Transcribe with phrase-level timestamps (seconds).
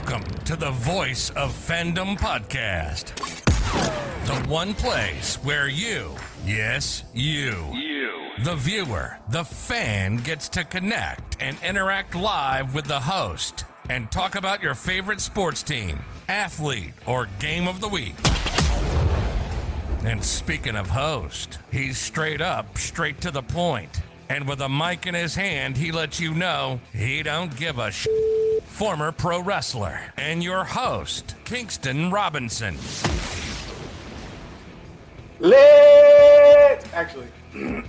[0.00, 3.16] Welcome to the Voice of Fandom podcast.
[4.26, 6.14] The one place where you,
[6.46, 8.30] yes, you, You.
[8.44, 14.36] the viewer, the fan gets to connect and interact live with the host and talk
[14.36, 18.14] about your favorite sports team, athlete, or game of the week.
[20.04, 24.00] And speaking of host, he's straight up, straight to the point.
[24.30, 27.90] And with a mic in his hand, he lets you know he don't give a
[27.90, 28.06] sh-
[28.78, 32.76] Former pro wrestler and your host, Kingston Robinson.
[35.40, 36.86] Lit.
[36.94, 37.88] Actually, let's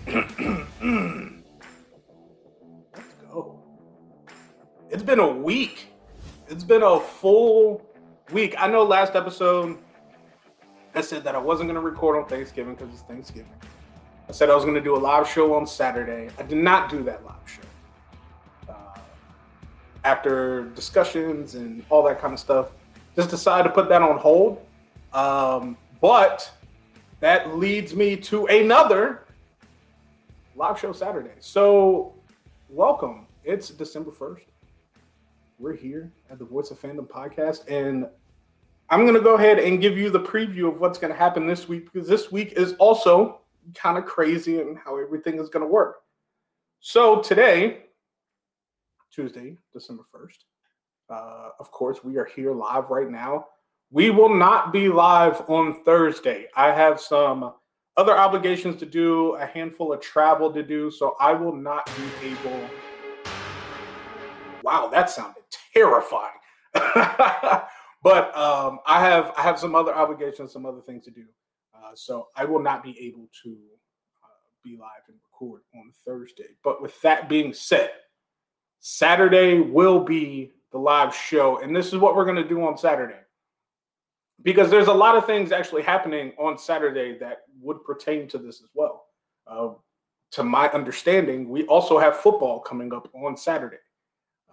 [3.21, 3.61] go.
[4.89, 5.89] It's been a week.
[6.47, 7.85] It's been a full
[8.31, 8.55] week.
[8.58, 9.77] I know last episode
[10.95, 13.53] I said that I wasn't going to record on Thanksgiving because it's Thanksgiving.
[14.27, 16.31] I said I was going to do a live show on Saturday.
[16.39, 17.61] I did not do that live show.
[20.03, 22.70] After discussions and all that kind of stuff,
[23.16, 24.66] just decided to put that on hold.
[25.14, 26.50] Um, but
[27.19, 29.25] that leads me to another
[30.56, 31.31] live show Saturday.
[31.39, 32.14] So,
[32.69, 33.28] welcome.
[33.44, 34.45] It's December 1st.
[35.58, 38.08] We're here at the Voice of Fandom podcast, and
[38.89, 41.45] I'm going to go ahead and give you the preview of what's going to happen
[41.45, 43.41] this week because this week is also
[43.75, 46.03] kind of crazy and how everything is going to work.
[46.80, 47.84] So, today,
[49.13, 50.38] Tuesday, December 1st,
[51.09, 53.47] uh, of course, we are here live right now.
[53.91, 56.47] We will not be live on Thursday.
[56.55, 57.53] I have some
[57.97, 62.29] other obligations to do, a handful of travel to do, so I will not be
[62.29, 62.69] able.
[64.63, 66.31] Wow, that sounded terrifying.
[68.03, 71.25] but um, I have I have some other obligations, some other things to do,
[71.73, 73.49] uh, so I will not be able to
[74.23, 74.27] uh,
[74.63, 76.55] be live and record on Thursday.
[76.63, 77.89] But with that being said,
[78.80, 82.77] Saturday will be the live show, and this is what we're going to do on
[82.77, 83.19] Saturday
[84.44, 88.62] because there's a lot of things actually happening on Saturday that would pertain to this
[88.62, 89.06] as well.
[89.47, 89.69] Uh,
[90.31, 93.78] to my understanding, we also have football coming up on Saturday.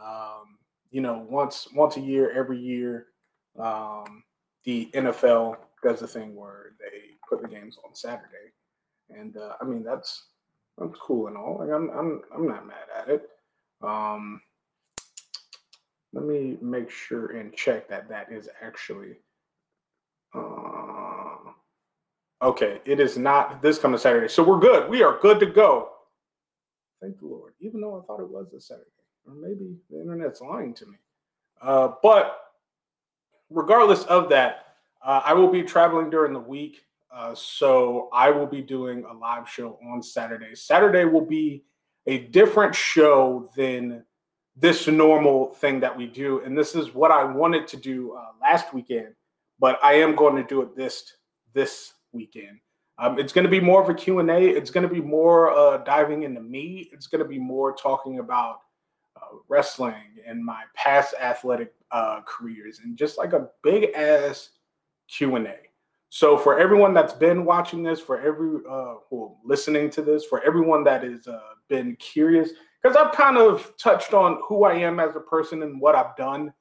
[0.03, 0.59] Um,
[0.91, 3.09] you know, once once a year, every year,
[3.59, 4.25] um,
[4.65, 8.53] the NFL does the thing where they put the games on Saturday,
[9.11, 10.25] and uh, I mean that's
[10.79, 11.59] that's cool and all.
[11.59, 13.29] Like I'm I'm I'm not mad at it.
[13.83, 14.41] Um,
[16.13, 19.17] let me make sure and check that that is actually
[20.35, 21.37] uh,
[22.43, 24.29] okay, it is not this coming Saturday.
[24.29, 24.89] So we're good.
[24.89, 25.91] We are good to go.
[27.01, 27.55] Thank the Lord.
[27.61, 28.91] Even though I thought it was a Saturday.
[29.27, 30.97] Or maybe the internet's lying to me.
[31.61, 32.39] Uh, but
[33.51, 36.85] regardless of that, uh, I will be traveling during the week.
[37.13, 40.55] Uh, so I will be doing a live show on Saturday.
[40.55, 41.65] Saturday will be
[42.07, 44.05] a different show than
[44.57, 46.41] this normal thing that we do.
[46.45, 49.15] And this is what I wanted to do uh, last weekend
[49.59, 51.17] but I am going to do it this
[51.53, 52.59] this weekend.
[52.99, 54.49] Um, it's going to be more of a Q&A.
[54.49, 56.89] It's going to be more uh, diving into me.
[56.93, 58.61] It's going to be more talking about
[59.17, 64.51] uh, wrestling and my past athletic uh, careers and just like a big ass
[65.09, 65.57] Q&A.
[66.09, 68.95] So for everyone that's been watching this, for every uh,
[69.45, 71.39] listening to this, for everyone that is uh,
[71.69, 72.51] been curious,
[72.83, 76.17] because I've kind of touched on who I am as a person and what I've
[76.17, 76.53] done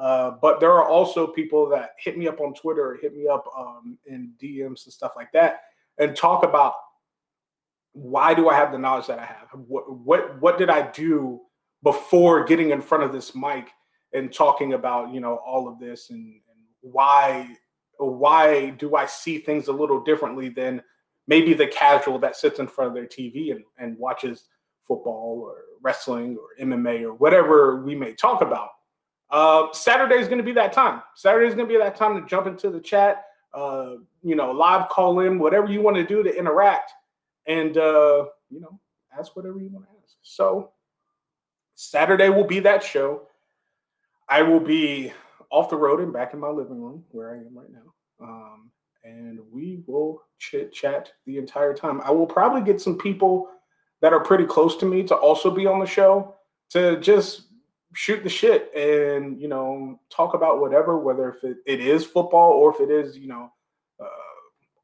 [0.00, 3.28] uh, but there are also people that hit me up on Twitter or hit me
[3.28, 5.60] up um, in DMs and stuff like that
[5.98, 6.72] and talk about
[7.92, 9.48] why do I have the knowledge that I have?
[9.52, 11.40] What what what did I do
[11.82, 13.68] before getting in front of this mic
[14.14, 17.54] and talking about you know all of this and, and why
[17.98, 20.82] why do I see things a little differently than
[21.26, 24.44] maybe the casual that sits in front of their TV and, and watches
[24.82, 28.70] football or wrestling or MMA or whatever we may talk about
[29.30, 31.02] uh, Saturday is going to be that time.
[31.14, 34.50] Saturday is going to be that time to jump into the chat, uh, you know,
[34.50, 36.92] live call in, whatever you want to do to interact,
[37.46, 38.80] and uh, you know,
[39.16, 40.16] ask whatever you want to ask.
[40.22, 40.72] So
[41.74, 43.22] Saturday will be that show.
[44.28, 45.12] I will be
[45.50, 48.70] off the road and back in my living room where I am right now, um,
[49.04, 52.00] and we will chit chat the entire time.
[52.02, 53.48] I will probably get some people
[54.00, 56.34] that are pretty close to me to also be on the show
[56.70, 57.48] to just
[57.94, 62.52] shoot the shit and you know talk about whatever whether if it, it is football
[62.52, 63.50] or if it is you know
[64.00, 64.06] uh,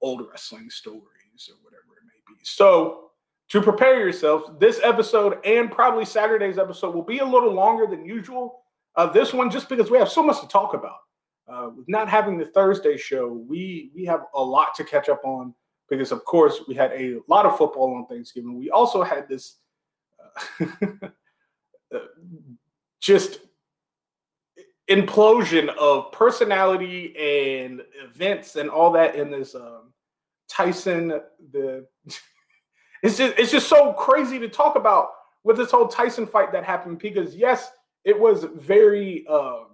[0.03, 1.03] old wrestling stories
[1.49, 2.39] or whatever it may be.
[2.43, 3.11] So
[3.49, 8.05] to prepare yourselves this episode and probably saturday's episode will be a little longer than
[8.05, 8.63] usual.
[8.97, 10.97] Uh, this one just because we have so much to talk about
[11.49, 15.25] uh, with not having the thursday show we we have a lot to catch up
[15.25, 15.55] on
[15.89, 18.59] because of course we had a lot of football on thanksgiving.
[18.59, 19.57] We also had this
[20.21, 20.67] uh,
[21.95, 21.99] uh
[23.01, 23.41] just
[24.91, 29.93] implosion of personality and events and all that in this um,
[30.49, 31.21] Tyson
[31.53, 31.87] the
[33.03, 35.11] it's just it's just so crazy to talk about
[35.45, 37.71] with this whole Tyson fight that happened because yes,
[38.05, 39.67] it was very um,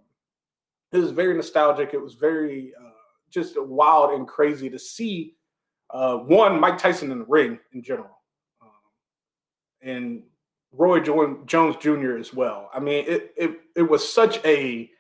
[0.93, 1.95] it was very nostalgic.
[1.95, 2.91] It was very uh,
[3.31, 5.35] just wild and crazy to see
[5.91, 8.19] uh, one Mike Tyson in the ring in general,
[8.61, 8.69] um,
[9.83, 10.23] and
[10.73, 12.17] Roy Jones Jr.
[12.17, 12.71] as well.
[12.73, 14.91] I mean, it it it was such a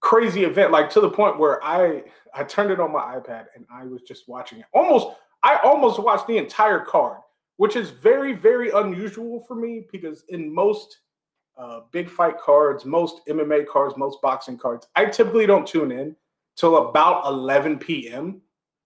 [0.00, 2.02] crazy event, like to the point where I
[2.34, 4.66] I turned it on my iPad and I was just watching it.
[4.72, 7.18] Almost I almost watched the entire card,
[7.56, 10.98] which is very very unusual for me because in most
[11.56, 16.16] uh, big fight cards, most MMA cards, most boxing cards, I typically don't tune in
[16.56, 18.40] till about 11 p.m.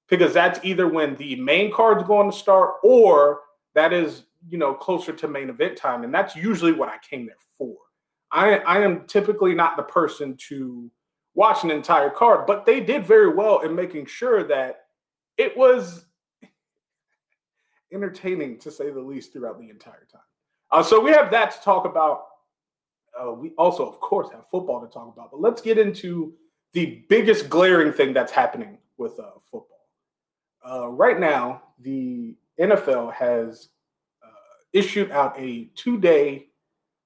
[0.09, 3.41] because that's either when the main card's going to start or
[3.75, 7.27] that is you know closer to main event time, and that's usually what I came
[7.27, 7.77] there for.
[8.33, 10.91] I I am typically not the person to
[11.35, 14.87] watch an entire card, but they did very well in making sure that
[15.37, 16.07] it was
[17.93, 20.23] entertaining to say the least throughout the entire time.
[20.71, 22.25] Uh, so we have that to talk about.
[23.19, 26.35] Uh, we also, of course, have football to talk about, but let's get into
[26.73, 29.87] the biggest glaring thing that's happening with uh, football.
[30.69, 33.69] Uh, right now, the NFL has
[34.77, 36.47] issued out a two day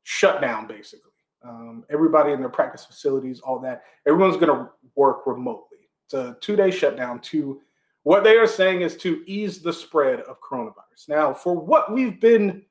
[0.03, 1.13] shutdown, basically.
[1.43, 5.79] Um, everybody in their practice facilities, all that, everyone's going to work remotely.
[6.05, 7.61] It's a two day shutdown to
[8.03, 11.09] what they are saying is to ease the spread of coronavirus.
[11.09, 12.63] Now, for what we've been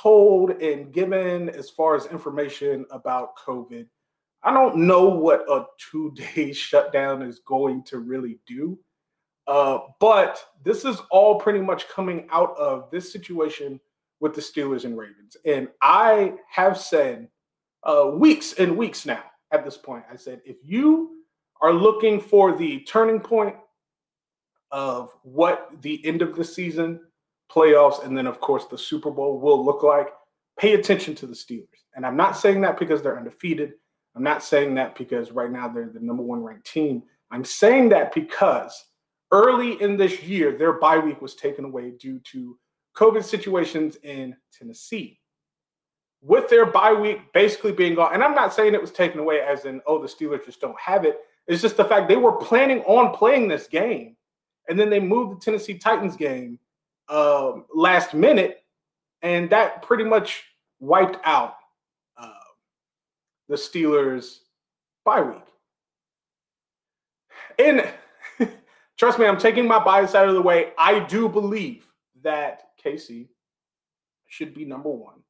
[0.00, 3.86] told and given as far as information about COVID,
[4.42, 8.78] I don't know what a two day shutdown is going to really do.
[9.46, 13.80] Uh, but this is all pretty much coming out of this situation
[14.20, 15.36] with the Steelers and Ravens.
[15.44, 17.28] And I have said
[17.82, 21.24] uh, weeks and weeks now at this point, I said, if you
[21.60, 23.56] are looking for the turning point
[24.70, 27.00] of what the end of the season,
[27.52, 30.08] playoffs, and then, of course, the Super Bowl will look like,
[30.58, 31.66] pay attention to the Steelers.
[31.94, 33.74] And I'm not saying that because they're undefeated.
[34.14, 37.02] I'm not saying that because right now they're the number one ranked team.
[37.30, 38.74] I'm saying that because
[39.30, 42.58] early in this year, their bye week was taken away due to
[42.94, 45.18] COVID situations in Tennessee.
[46.20, 49.40] With their bye week basically being gone, and I'm not saying it was taken away
[49.40, 51.20] as in, oh, the Steelers just don't have it.
[51.46, 54.16] It's just the fact they were planning on playing this game,
[54.68, 56.58] and then they moved the Tennessee Titans game
[57.08, 58.62] um, last minute,
[59.22, 60.44] and that pretty much
[60.80, 61.56] wiped out
[62.16, 62.32] uh,
[63.48, 64.38] the Steelers'
[65.04, 65.42] bye week.
[67.58, 67.88] And
[68.98, 70.72] trust me, I'm taking my bias out of the way.
[70.78, 71.86] I do believe
[72.22, 73.28] that KC
[74.28, 75.20] should be number one.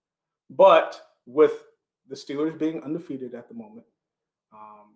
[0.51, 1.65] But with
[2.09, 3.87] the Steelers being undefeated at the moment,
[4.53, 4.95] um,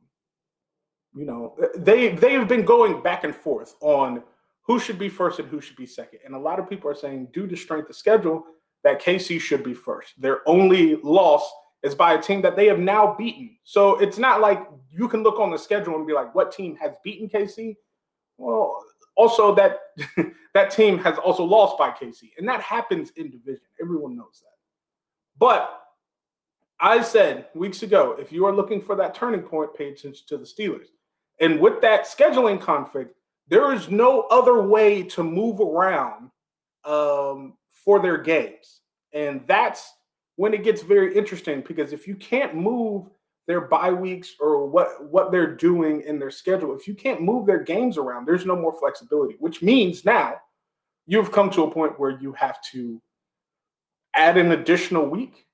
[1.14, 4.22] you know, they they've been going back and forth on
[4.66, 6.20] who should be first and who should be second.
[6.24, 8.44] And a lot of people are saying, due to strength of schedule,
[8.84, 10.20] that KC should be first.
[10.20, 11.48] Their only loss
[11.82, 13.56] is by a team that they have now beaten.
[13.64, 16.76] So it's not like you can look on the schedule and be like, what team
[16.76, 17.76] has beaten KC?
[18.38, 18.82] Well,
[19.16, 19.78] also that
[20.54, 23.64] that team has also lost by KC, and that happens in division.
[23.80, 24.56] Everyone knows that.
[25.38, 25.82] But
[26.80, 30.36] I said weeks ago, if you are looking for that turning point, pay attention to
[30.36, 30.86] the Steelers.
[31.40, 33.14] And with that scheduling conflict,
[33.48, 36.30] there is no other way to move around
[36.84, 38.80] um, for their games,
[39.12, 39.92] and that's
[40.36, 43.08] when it gets very interesting because if you can't move
[43.46, 47.46] their bye weeks or what what they're doing in their schedule if you can't move
[47.46, 50.34] their games around there's no more flexibility which means now
[51.06, 53.00] you've come to a point where you have to
[54.14, 55.46] add an additional week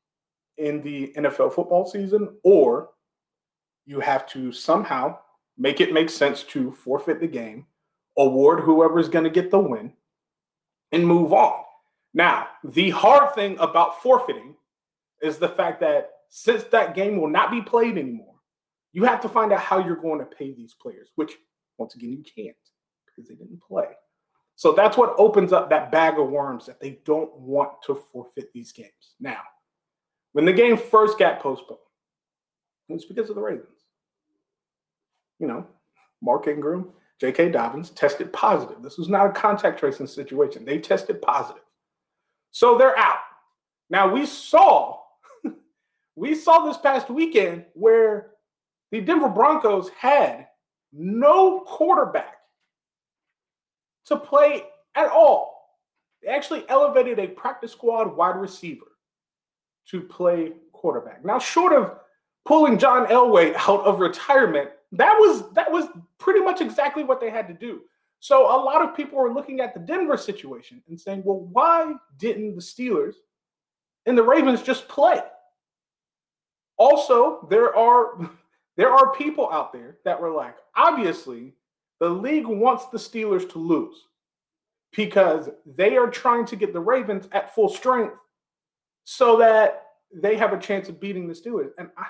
[0.59, 2.91] in the NFL football season or
[3.87, 5.19] you have to somehow
[5.59, 7.67] make it make sense to forfeit the game
[8.17, 9.93] award whoever's going to get the win
[10.93, 11.63] and move on
[12.15, 14.55] now the hard thing about forfeiting
[15.23, 18.35] is the fact that since that game will not be played anymore,
[18.93, 21.33] you have to find out how you're going to pay these players, which
[21.79, 22.57] once again you can't
[23.07, 23.87] because they didn't play.
[24.57, 28.53] So that's what opens up that bag of worms that they don't want to forfeit
[28.53, 29.15] these games.
[29.21, 29.41] Now,
[30.33, 31.81] when the game first got postponed,
[32.89, 33.67] it was because of the Ravens.
[35.39, 35.67] You know,
[36.21, 36.91] Mark Ingram,
[37.23, 37.51] J.K.
[37.51, 38.83] Dobbins tested positive.
[38.83, 40.65] This was not a contact tracing situation.
[40.65, 41.63] They tested positive.
[42.51, 43.21] So they're out.
[43.91, 44.99] Now we saw
[46.17, 48.31] we saw this past weekend where
[48.91, 50.49] the Denver Broncos had
[50.93, 52.39] no quarterback
[54.07, 54.65] to play
[54.97, 55.79] at all.
[56.25, 58.97] They actually elevated a practice squad wide receiver
[59.91, 61.25] to play quarterback.
[61.25, 62.01] Now, short of
[62.45, 65.87] pulling John Elway out of retirement, that was that was
[66.19, 67.83] pretty much exactly what they had to do.
[68.21, 71.95] So a lot of people are looking at the Denver situation and saying, well, why
[72.19, 73.15] didn't the Steelers
[74.07, 75.21] and the Ravens just play?
[76.77, 78.31] Also, there are
[78.77, 81.55] there are people out there that were like, obviously,
[81.99, 84.07] the league wants the Steelers to lose
[84.95, 88.19] because they are trying to get the Ravens at full strength
[89.05, 91.71] so that they have a chance of beating the Steelers.
[91.79, 92.07] And I,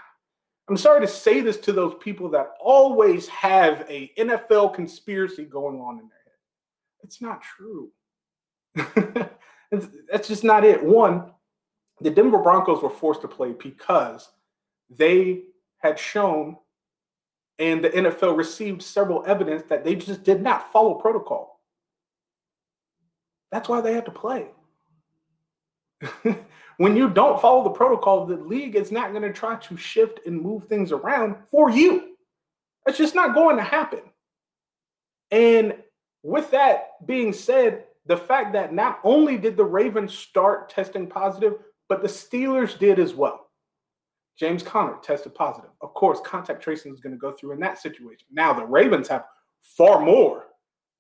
[0.73, 5.79] I'm sorry to say this to those people that always have a NFL conspiracy going
[5.79, 6.33] on in their head.
[7.03, 7.91] It's not true.
[10.11, 10.83] That's just not it.
[10.83, 11.31] One,
[12.01, 14.31] the Denver Broncos were forced to play because
[14.89, 15.43] they
[15.77, 16.57] had shown
[17.59, 21.61] and the NFL received several evidence that they just did not follow protocol.
[23.51, 24.47] That's why they had to play.
[26.79, 30.21] when you don't follow the protocol, the league is not going to try to shift
[30.27, 32.17] and move things around for you.
[32.87, 34.01] It's just not going to happen.
[35.31, 35.77] And
[36.23, 41.55] with that being said, the fact that not only did the Ravens start testing positive,
[41.89, 43.49] but the Steelers did as well.
[44.39, 45.71] James Conner tested positive.
[45.81, 48.27] Of course, contact tracing is going to go through in that situation.
[48.33, 49.25] Now, the Ravens have
[49.61, 50.47] far more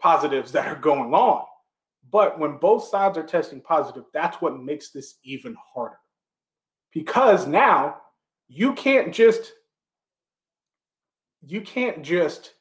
[0.00, 1.44] positives that are going on.
[2.10, 5.98] But when both sides are testing positive, that's what makes this even harder.
[6.92, 7.96] Because now
[8.48, 9.52] you can't just
[11.44, 12.54] you can't just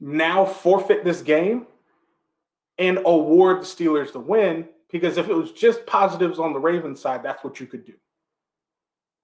[0.00, 1.66] now forfeit this game
[2.78, 7.00] and award the Steelers the win because if it was just positives on the Ravens
[7.00, 7.92] side, that's what you could do.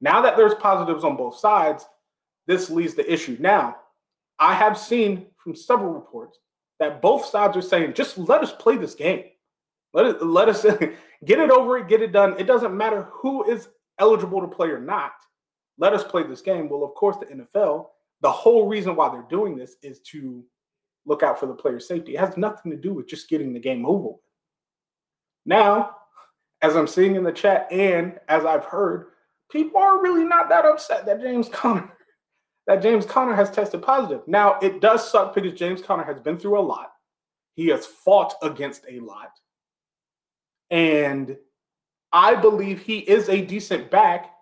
[0.01, 1.87] Now that there's positives on both sides,
[2.47, 3.37] this leaves the issue.
[3.41, 3.77] Now,
[4.39, 6.39] I have seen from several reports
[6.79, 9.25] that both sides are saying, just let us play this game.
[9.93, 10.63] Let it let us
[11.25, 12.35] get it over it, get it done.
[12.39, 13.69] It doesn't matter who is
[13.99, 15.13] eligible to play or not.
[15.79, 16.69] Let us play this game.
[16.69, 17.87] Well, of course, the NFL,
[18.21, 20.45] the whole reason why they're doing this is to
[21.07, 22.15] look out for the player safety.
[22.15, 24.17] It has nothing to do with just getting the game over.
[25.45, 25.97] Now,
[26.63, 29.09] as I'm seeing in the chat and as I've heard,
[29.51, 31.96] people are really not that upset that James Conner
[32.67, 34.27] that James Conner has tested positive.
[34.27, 36.93] Now, it does suck because James Conner has been through a lot.
[37.55, 39.31] He has fought against a lot.
[40.71, 41.37] And
[42.13, 44.33] I believe he is a decent back.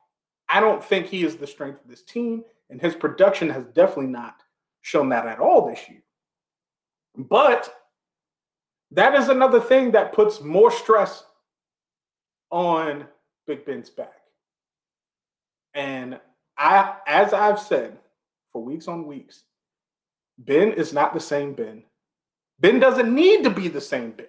[0.48, 4.12] I don't think he is the strength of this team, and his production has definitely
[4.12, 4.36] not
[4.82, 6.02] shown that at all this year.
[7.16, 7.72] But
[8.90, 11.24] that is another thing that puts more stress
[12.50, 13.06] on
[13.46, 14.20] Big Ben's back.
[15.74, 16.20] And
[16.56, 17.98] I, as I've said,
[18.54, 19.42] for weeks on weeks.
[20.38, 21.82] Ben is not the same Ben.
[22.60, 24.26] Ben doesn't need to be the same Ben,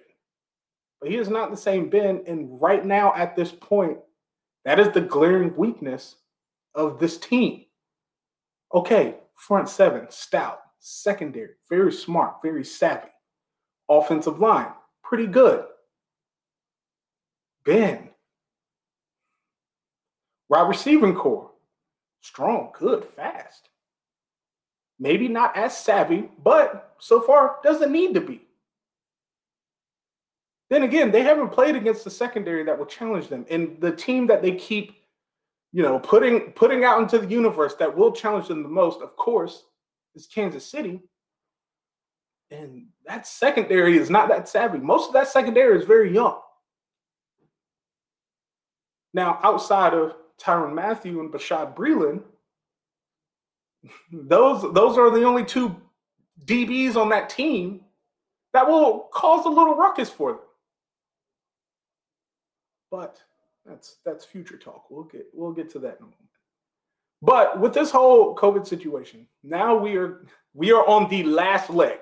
[1.00, 2.22] but he is not the same Ben.
[2.26, 3.98] And right now, at this point,
[4.64, 6.16] that is the glaring weakness
[6.74, 7.64] of this team.
[8.74, 13.08] Okay, front seven, stout, secondary, very smart, very savvy.
[13.88, 14.72] Offensive line,
[15.04, 15.64] pretty good.
[17.64, 18.10] Ben,
[20.48, 21.52] wide receiving core,
[22.22, 23.68] strong, good, fast
[24.98, 28.42] maybe not as savvy, but so far doesn't need to be.
[30.68, 33.46] Then again, they haven't played against the secondary that will challenge them.
[33.50, 34.96] And the team that they keep,
[35.72, 39.14] you know, putting putting out into the universe that will challenge them the most, of
[39.16, 39.64] course,
[40.14, 41.00] is Kansas City.
[42.50, 44.78] And that secondary is not that savvy.
[44.78, 46.40] Most of that secondary is very young.
[49.14, 52.22] Now, outside of Tyrann Mathieu and Bashad Breeland,
[54.12, 55.76] those those are the only two
[56.44, 57.80] DBs on that team
[58.52, 60.40] that will cause a little ruckus for them.
[62.90, 63.20] But
[63.64, 64.90] that's that's future talk.
[64.90, 66.16] We'll get we'll get to that in a moment.
[67.22, 71.98] But with this whole COVID situation, now we are we are on the last leg.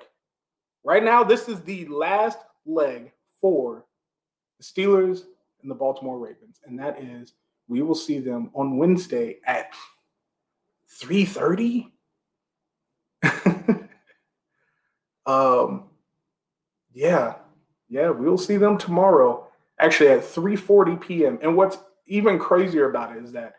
[0.83, 3.11] Right now, this is the last leg
[3.41, 3.85] for
[4.59, 5.23] the Steelers
[5.61, 7.33] and the Baltimore Ravens, and that is
[7.67, 9.71] we will see them on Wednesday at
[11.01, 11.91] 3:30.
[15.25, 15.89] um
[16.93, 17.35] yeah.
[17.87, 19.47] Yeah, we'll see them tomorrow
[19.79, 21.39] actually at 3:40 p.m.
[21.41, 23.55] And what's even crazier about it is that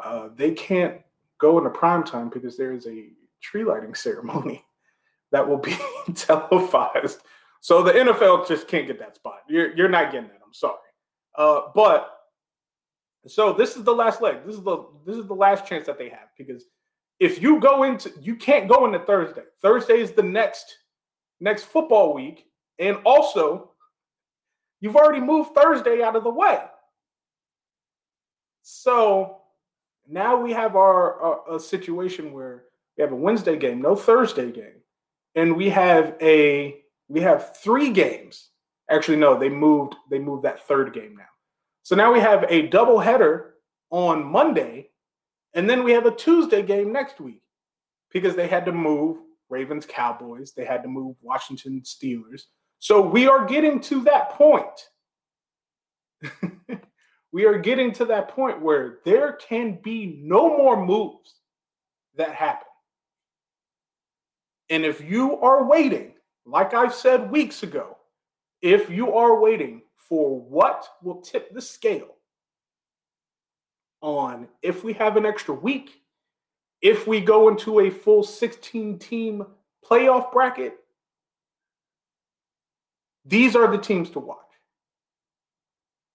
[0.00, 1.00] uh, they can't
[1.38, 3.08] go into prime time because there is a
[3.40, 4.64] tree lighting ceremony
[5.32, 5.76] that will be
[6.14, 7.20] televised.
[7.60, 9.40] So the NFL just can't get that spot.
[9.48, 10.40] You're you're not getting that.
[10.44, 10.78] I'm sorry.
[11.36, 12.10] Uh, but
[13.26, 14.44] so this is the last leg.
[14.46, 16.64] This is the this is the last chance that they have because
[17.20, 19.44] if you go into you can't go into Thursday.
[19.60, 20.78] Thursday is the next
[21.40, 22.46] next football week,
[22.78, 23.72] and also
[24.80, 26.58] you've already moved Thursday out of the way.
[28.62, 29.38] So
[30.08, 32.64] Now we have our, our a situation where
[32.96, 34.82] we have a Wednesday game, no Thursday game,
[35.34, 38.50] and we have a we have three games.
[38.90, 41.24] Actually, no, they moved they moved that third game now.
[41.82, 43.54] So now we have a double header
[43.90, 44.90] on Monday,
[45.54, 47.42] and then we have a Tuesday game next week
[48.12, 52.44] because they had to move Ravens Cowboys, they had to move Washington Steelers.
[52.78, 54.88] So we are getting to that point.
[57.32, 61.34] we are getting to that point where there can be no more moves
[62.16, 62.66] that happen.
[64.70, 66.14] And if you are waiting,
[66.46, 67.98] like I said weeks ago,
[68.62, 72.16] if you are waiting for what will tip the scale
[74.00, 76.02] on if we have an extra week,
[76.80, 79.46] if we go into a full 16 team
[79.88, 80.78] playoff bracket,
[83.24, 84.38] these are the teams to watch.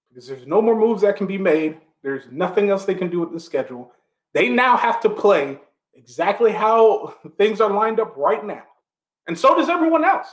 [0.09, 1.77] Because there's no more moves that can be made.
[2.03, 3.93] There's nothing else they can do with the schedule.
[4.33, 5.59] They now have to play
[5.93, 8.63] exactly how things are lined up right now.
[9.27, 10.27] And so does everyone else.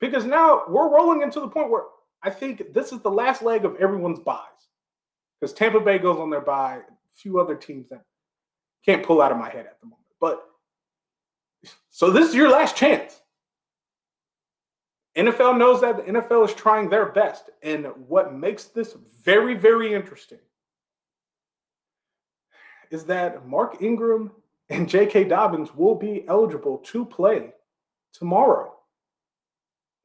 [0.00, 1.84] Because now we're rolling into the point where
[2.22, 4.40] I think this is the last leg of everyone's byes.
[5.40, 8.04] Because Tampa Bay goes on their bye, a few other teams that
[8.84, 10.02] can't pull out of my head at the moment.
[10.20, 10.42] But
[11.90, 13.20] so this is your last chance.
[15.16, 17.50] NFL knows that the NFL is trying their best.
[17.62, 20.38] And what makes this very, very interesting
[22.90, 24.30] is that Mark Ingram
[24.68, 25.24] and J.K.
[25.24, 27.52] Dobbins will be eligible to play
[28.12, 28.75] tomorrow.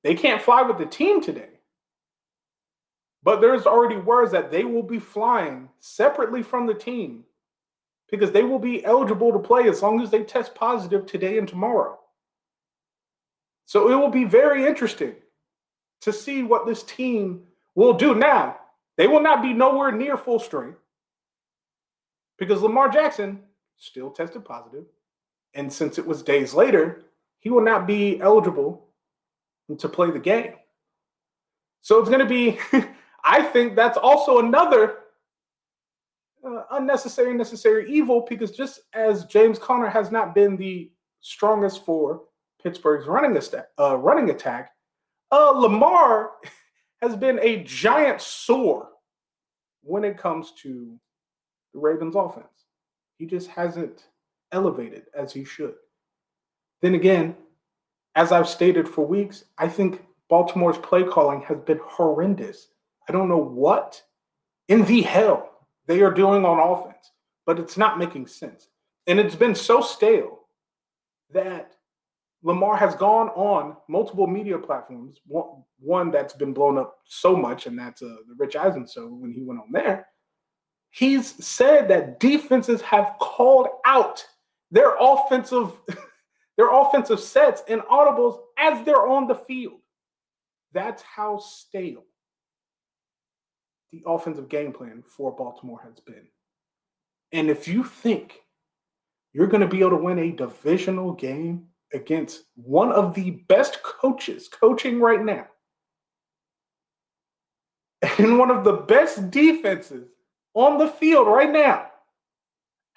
[0.03, 1.49] They can't fly with the team today,
[3.23, 7.23] but there's already words that they will be flying separately from the team
[8.09, 11.47] because they will be eligible to play as long as they test positive today and
[11.47, 11.97] tomorrow.
[13.65, 15.15] So it will be very interesting
[16.01, 17.43] to see what this team
[17.75, 18.15] will do.
[18.15, 18.57] Now,
[18.97, 20.77] they will not be nowhere near full strength
[22.37, 23.39] because Lamar Jackson
[23.77, 24.85] still tested positive,
[25.53, 27.03] And since it was days later,
[27.39, 28.87] he will not be eligible
[29.77, 30.53] to play the game.
[31.81, 32.59] So it's going to be,
[33.25, 34.97] I think that's also another
[36.45, 42.23] uh, unnecessary, necessary evil because just as James Conner has not been the strongest for
[42.61, 44.71] Pittsburgh's running, ast- uh, running attack,
[45.31, 46.31] uh, Lamar
[47.01, 48.89] has been a giant sore
[49.81, 50.99] when it comes to
[51.73, 52.45] the Ravens offense.
[53.17, 54.07] He just hasn't
[54.51, 55.75] elevated as he should.
[56.81, 57.35] Then again,
[58.15, 62.67] as I've stated for weeks, I think Baltimore's play calling has been horrendous.
[63.07, 64.01] I don't know what
[64.67, 67.11] in the hell they are doing on offense,
[67.45, 68.67] but it's not making sense.
[69.07, 70.39] And it's been so stale
[71.33, 71.73] that
[72.43, 75.19] Lamar has gone on multiple media platforms.
[75.79, 79.31] One, that's been blown up so much, and that's uh, the Rich Eisen show when
[79.33, 80.07] he went on there
[80.91, 84.23] he's said that defenses have called out
[84.69, 85.71] their offensive
[86.61, 89.79] their offensive sets and audibles as they're on the field.
[90.73, 92.03] That's how stale
[93.91, 96.27] the offensive game plan for Baltimore has been.
[97.31, 98.41] And if you think
[99.33, 103.81] you're going to be able to win a divisional game against one of the best
[103.81, 105.47] coaches coaching right now
[108.19, 110.09] and one of the best defenses
[110.53, 111.87] on the field right now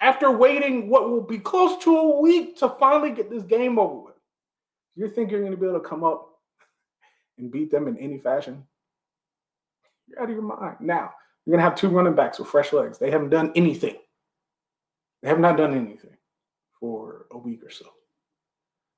[0.05, 3.95] after waiting what will be close to a week to finally get this game over
[3.95, 4.13] with.
[4.95, 6.29] You think you're going to be able to come up
[7.39, 8.63] and beat them in any fashion?
[10.07, 10.77] You're out of your mind.
[10.79, 11.11] Now,
[11.43, 12.99] you're going to have two running backs with fresh legs.
[12.99, 13.95] They haven't done anything.
[15.23, 16.15] They have not done anything
[16.79, 17.87] for a week or so.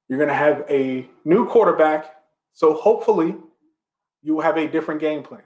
[0.09, 2.15] You're going to have a new quarterback.
[2.51, 3.33] So hopefully,
[4.23, 5.43] you will have a different game plan.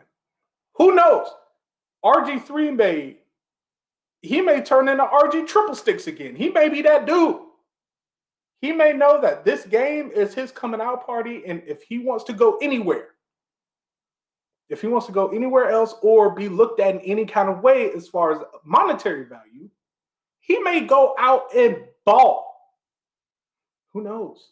[0.77, 1.27] Who knows?
[2.03, 3.17] RG3 may
[4.21, 6.35] he may turn into RG triple sticks again.
[6.35, 7.39] He may be that dude.
[8.61, 12.23] He may know that this game is his coming out party, and if he wants
[12.25, 13.09] to go anywhere,
[14.69, 17.61] if he wants to go anywhere else or be looked at in any kind of
[17.61, 19.67] way as far as monetary value,
[20.39, 22.47] he may go out and ball.
[23.93, 24.51] Who knows?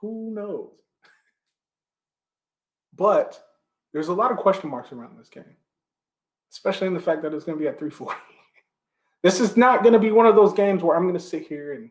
[0.00, 0.70] Who knows?
[2.94, 3.40] But
[3.92, 5.44] there's a lot of question marks around this game,
[6.52, 8.18] especially in the fact that it's going to be at 340.
[9.22, 11.46] this is not going to be one of those games where I'm going to sit
[11.46, 11.90] here and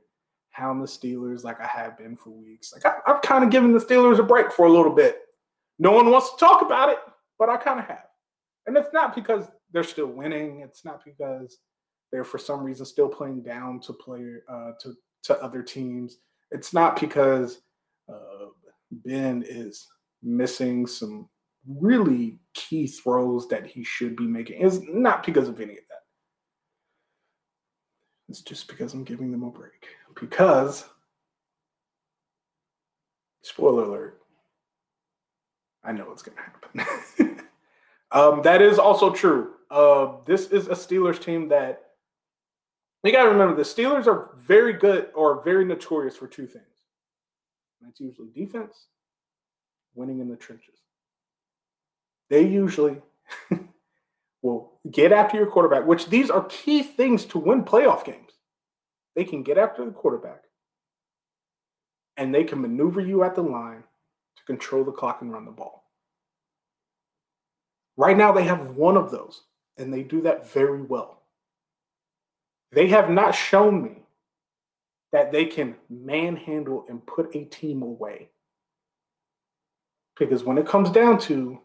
[0.51, 2.73] hound the Steelers like I have been for weeks.
[2.73, 5.19] Like I, I've kind of given the Steelers a break for a little bit.
[5.79, 6.97] No one wants to talk about it,
[7.37, 8.05] but I kind of have.
[8.65, 10.61] And it's not because they're still winning.
[10.61, 11.59] It's not because
[12.11, 16.17] they're for some reason still playing down to play uh, to to other teams.
[16.51, 17.61] It's not because
[18.09, 18.47] uh,
[18.91, 19.87] Ben is
[20.23, 21.29] missing some
[21.67, 24.61] really key throws that he should be making.
[24.61, 26.03] It's not because of any of that.
[28.29, 29.87] It's just because I'm giving them a break.
[30.19, 30.85] Because,
[33.41, 34.21] spoiler alert,
[35.83, 37.39] I know what's going to happen.
[38.11, 39.53] um, that is also true.
[39.69, 41.83] Uh, this is a Steelers team that
[43.03, 46.65] you got to remember the Steelers are very good or very notorious for two things.
[47.81, 48.87] That's usually defense,
[49.95, 50.79] winning in the trenches.
[52.29, 53.01] They usually
[54.41, 58.31] will get after your quarterback, which these are key things to win playoff games.
[59.15, 60.43] They can get after the quarterback
[62.17, 63.83] and they can maneuver you at the line
[64.35, 65.85] to control the clock and run the ball.
[67.95, 69.41] Right now, they have one of those,
[69.77, 71.23] and they do that very well.
[72.71, 74.03] They have not shown me
[75.11, 78.29] that they can manhandle and put a team away.
[80.19, 81.59] Because when it comes down to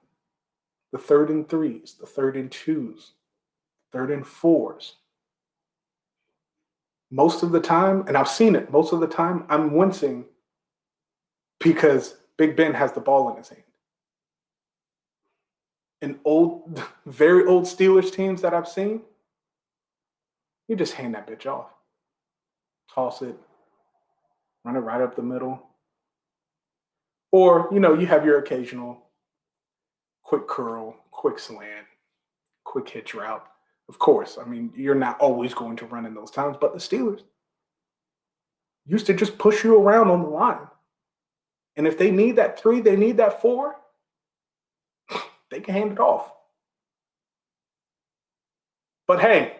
[0.92, 3.12] the third and threes, the third and twos,
[3.92, 4.96] third and fours,
[7.12, 10.24] most of the time, and I've seen it most of the time, I'm wincing
[11.61, 13.62] because Big Ben has the ball in his hand.
[16.00, 19.02] In old, very old Steelers teams that I've seen,
[20.68, 21.68] you just hand that bitch off,
[22.92, 23.37] toss it,
[24.64, 25.62] run it right up the middle.
[27.31, 29.02] Or, you know, you have your occasional
[30.33, 31.87] quick curl, quick slant,
[32.64, 33.45] quick hitch route.
[33.90, 36.79] Of course, I mean, you're not always going to run in those times, but the
[36.79, 37.21] Steelers
[38.87, 40.68] used to just push you around on the line.
[41.77, 43.77] And if they need that three, they need that four,
[45.51, 46.33] they can hand it off.
[49.07, 49.59] But hey,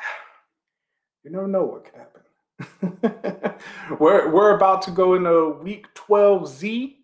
[1.22, 3.58] you never know what could happen.
[4.00, 6.96] we're we're about to go into week 12Z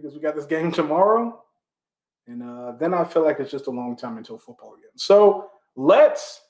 [0.00, 1.42] because we got this game tomorrow.
[2.26, 4.90] And uh, then I feel like it's just a long time until football again.
[4.96, 6.42] So let's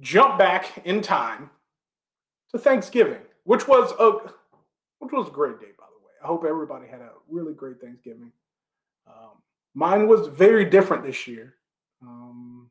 [0.00, 1.50] jump back in time
[2.52, 4.30] to Thanksgiving, which was a
[4.98, 6.12] which was a great day, by the way.
[6.22, 8.32] I hope everybody had a really great Thanksgiving.
[9.06, 9.42] Um,
[9.74, 11.54] mine was very different this year.
[12.02, 12.70] Um,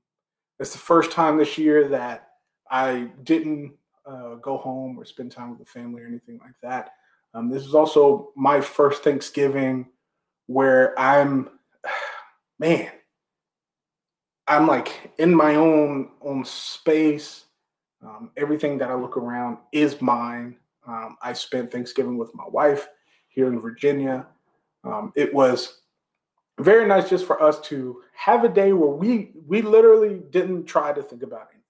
[0.60, 2.32] it's the first time this year that
[2.70, 3.74] I didn't
[4.06, 6.92] uh, go home or spend time with the family or anything like that.
[7.34, 9.88] Um, this is also my first Thanksgiving
[10.48, 11.50] where I'm,
[12.60, 12.92] man,
[14.48, 17.46] I'm like in my own own space.
[18.04, 20.58] Um, everything that I look around is mine.
[20.88, 22.88] Um, I spent Thanksgiving with my wife
[23.28, 24.26] here in Virginia.
[24.84, 25.82] Um, it was
[26.60, 30.94] very nice just for us to have a day where we we literally didn't try
[30.94, 31.62] to think about anything,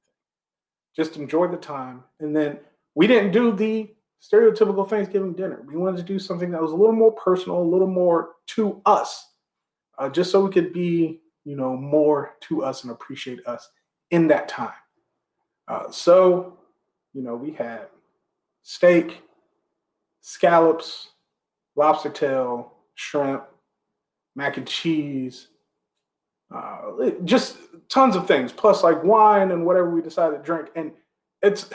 [0.95, 2.59] just enjoy the time, and then
[2.95, 5.63] we didn't do the stereotypical Thanksgiving dinner.
[5.65, 8.81] We wanted to do something that was a little more personal, a little more to
[8.85, 9.33] us,
[9.97, 13.69] uh, just so we could be, you know, more to us and appreciate us
[14.11, 14.73] in that time.
[15.67, 16.57] Uh, so,
[17.13, 17.87] you know, we had
[18.63, 19.21] steak,
[20.21, 21.09] scallops,
[21.75, 23.43] lobster tail, shrimp,
[24.35, 25.47] mac and cheese,
[26.53, 27.57] uh, just
[27.89, 30.69] tons of things, plus like wine and whatever we decided to drink.
[30.75, 30.91] And
[31.41, 31.69] it's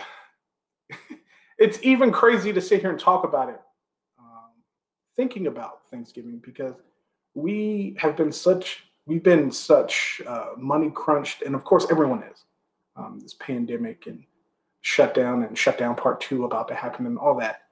[1.58, 3.60] it's even crazy to sit here and talk about it,
[4.18, 4.50] um,
[5.16, 6.74] thinking about Thanksgiving because
[7.34, 12.44] we have been such we've been such uh, money crunched, and of course everyone is.
[12.96, 14.24] Um, this pandemic and
[14.82, 17.62] shutdown and shutdown part two about to happen and all that.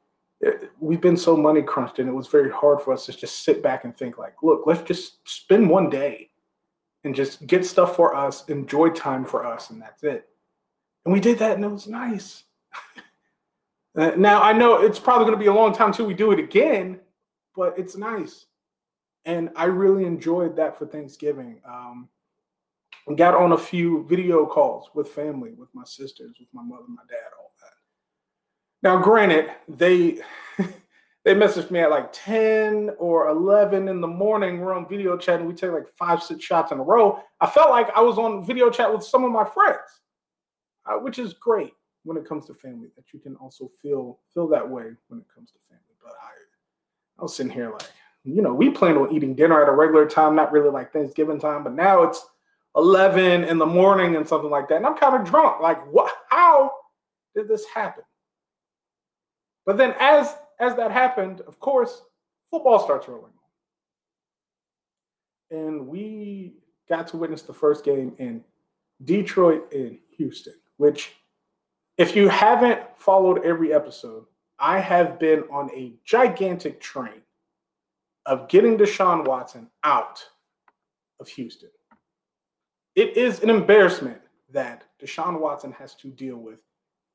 [0.41, 3.45] It, we've been so money crunched, and it was very hard for us to just
[3.45, 6.31] sit back and think like, look, let's just spend one day
[7.05, 10.29] and just get stuff for us, enjoy time for us, and that's it.
[11.05, 12.45] And we did that, and it was nice.
[13.97, 16.33] Uh, now I know it's probably going to be a long time till we do
[16.33, 17.01] it again,
[17.55, 18.47] but it's nice,
[19.27, 21.61] and I really enjoyed that for Thanksgiving.
[21.69, 22.09] Um,
[23.17, 27.03] got on a few video calls with family, with my sisters, with my mother, my
[27.09, 28.89] dad, all that.
[28.89, 30.21] Now, granted, they
[31.25, 34.61] they messaged me at like 10 or 11 in the morning.
[34.61, 37.21] We're on video chat and we take like five, six shots in a row.
[37.43, 40.01] I felt like I was on video chat with some of my friends,
[40.87, 44.49] uh, which is great when it comes to family that you can also feel feel
[44.49, 45.83] that way when it comes to family.
[46.03, 46.31] But i
[47.19, 47.91] i was sitting here like
[48.25, 51.41] you know we planned on eating dinner at a regular time not really like thanksgiving
[51.41, 52.25] time but now it's
[52.77, 54.77] 11 in the morning and something like that.
[54.77, 56.71] And i'm kind of drunk like what how
[57.35, 58.05] did this happen?
[59.65, 62.03] But then as as that happened of course
[62.51, 63.33] football starts rolling.
[65.51, 66.55] And we
[66.89, 68.43] got to witness the first game in
[69.05, 71.13] detroit and houston which
[71.99, 74.25] if you haven't followed every episode,
[74.59, 77.23] I have been on a gigantic train
[78.27, 80.25] of getting Deshaun Watson out
[81.21, 81.71] of Houston.
[82.95, 84.21] It is an embarrassment
[84.53, 86.63] that Deshaun Watson has to deal with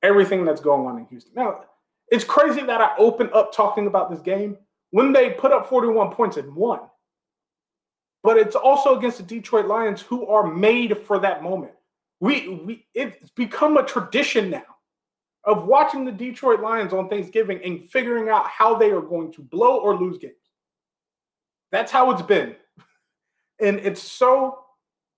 [0.04, 1.34] everything that's going on in Houston.
[1.36, 1.66] Now,
[2.10, 4.58] it's crazy that I opened up talking about this game
[4.92, 6.80] when they put up 41 points and won.
[8.24, 11.74] But it's also against the Detroit Lions who are made for that moment.
[12.20, 14.64] We we it's become a tradition now
[15.44, 19.42] of watching the Detroit Lions on Thanksgiving and figuring out how they are going to
[19.42, 20.34] blow or lose games.
[21.72, 22.56] That's how it's been.
[23.60, 24.60] And it's so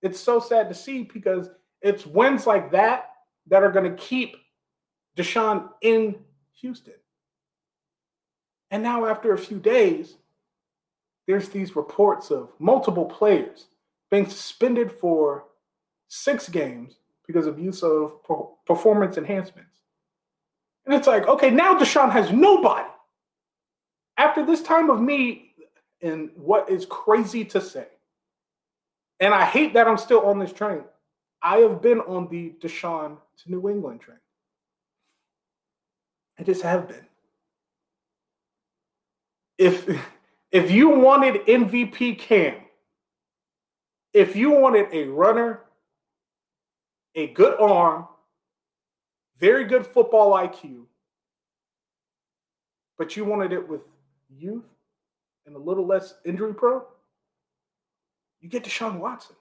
[0.01, 1.49] it's so sad to see because
[1.81, 3.09] it's wins like that
[3.47, 4.38] that are going to keep
[5.17, 6.15] Deshaun in
[6.62, 6.93] Houston.
[8.71, 10.15] And now, after a few days,
[11.27, 13.67] there's these reports of multiple players
[14.12, 15.45] being suspended for
[16.10, 16.95] six games
[17.26, 18.17] because of use of
[18.65, 19.69] performance enhancements.
[20.86, 22.89] And it's like, okay, now Deshaun has nobody.
[24.17, 25.54] After this time of me,
[26.02, 27.88] and what is crazy to say,
[29.19, 30.84] and I hate that I'm still on this train.
[31.41, 34.17] I have been on the Deshaun to New England train.
[36.39, 37.06] I just have been.
[39.58, 39.88] If
[40.52, 42.56] if you wanted MVP Cam,
[44.13, 45.62] if you wanted a runner,
[47.15, 48.08] a good arm,
[49.39, 50.86] very good football IQ,
[52.98, 53.82] but you wanted it with
[54.30, 54.65] youth
[55.45, 56.84] and a little less injury prone,
[58.39, 59.36] you get Deshaun Watson.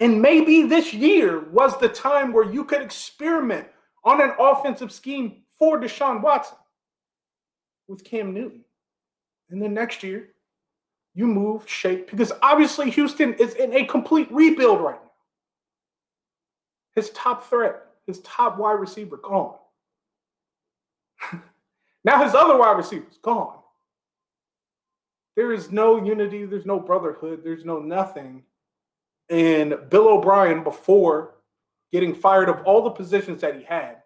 [0.00, 3.68] And maybe this year was the time where you could experiment
[4.04, 6.58] on an offensive scheme for Deshaun Watson
[7.86, 8.64] with Cam Newton.
[9.50, 10.30] And then next year,
[11.14, 15.11] you move, shape, because obviously Houston is in a complete rebuild right now.
[16.94, 19.56] His top threat, his top wide receiver, gone.
[22.04, 23.58] now his other wide receivers, gone.
[25.36, 28.44] There is no unity, there's no brotherhood, there's no nothing
[29.32, 31.36] and Bill O'Brien, before
[31.90, 34.02] getting fired of all the positions that he had,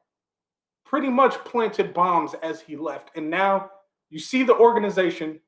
[0.85, 3.11] pretty much planted bombs as he left.
[3.17, 3.71] And now
[4.09, 5.41] you see the organization,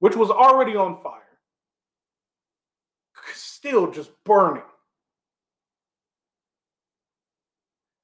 [0.00, 1.20] which was already on fire,
[3.34, 4.62] still just burning.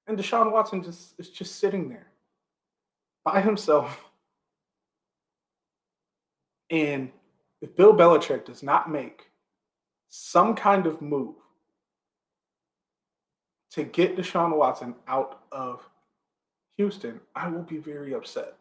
[0.09, 2.09] And Deshaun Watson just is just sitting there
[3.25, 4.11] by himself.
[6.71, 7.11] And
[7.61, 9.31] if Bill Belichick does not make
[10.09, 11.35] some kind of move
[13.73, 15.87] to get Deshaun Watson out of
[16.79, 18.55] Houston, I will be very upset.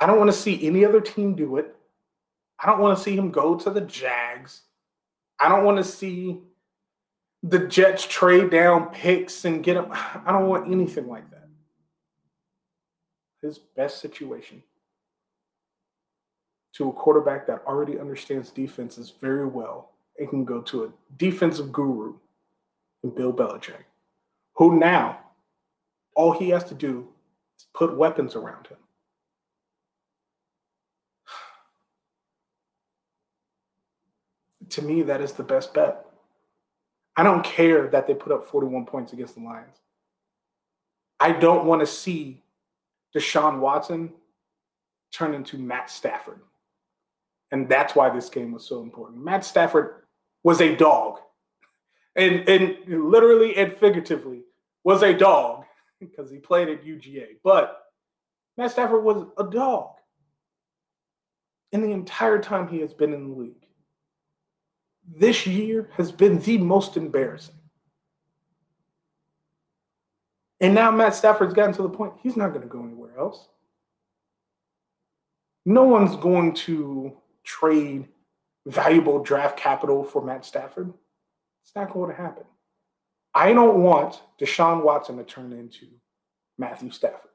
[0.00, 1.74] I don't want to see any other team do it.
[2.58, 4.62] I don't want to see him go to the Jags.
[5.40, 6.40] I don't want to see
[7.42, 9.86] the Jets trade down picks and get him.
[9.90, 11.48] I don't want anything like that.
[13.40, 14.62] His best situation
[16.74, 21.72] to a quarterback that already understands defenses very well and can go to a defensive
[21.72, 22.14] guru
[23.02, 23.84] in Bill Belichick,
[24.54, 25.18] who now
[26.14, 27.08] all he has to do
[27.58, 28.76] is put weapons around him.
[34.68, 36.06] to me, that is the best bet.
[37.16, 39.76] I don't care that they put up 41 points against the Lions.
[41.20, 42.42] I don't want to see
[43.14, 44.12] Deshaun Watson
[45.12, 46.40] turn into Matt Stafford.
[47.50, 49.22] And that's why this game was so important.
[49.22, 50.04] Matt Stafford
[50.42, 51.18] was a dog.
[52.16, 54.42] And, and literally and figuratively
[54.84, 55.64] was a dog
[56.00, 57.36] because he played at UGA.
[57.44, 57.82] But
[58.56, 59.90] Matt Stafford was a dog
[61.72, 63.66] in the entire time he has been in the league.
[65.06, 67.56] This year has been the most embarrassing.
[70.60, 73.48] And now Matt Stafford's gotten to the point he's not going to go anywhere else.
[75.64, 78.08] No one's going to trade
[78.66, 80.92] valuable draft capital for Matt Stafford.
[81.64, 82.44] It's not going to happen.
[83.34, 85.86] I don't want Deshaun Watson to turn into
[86.58, 87.30] Matthew Stafford.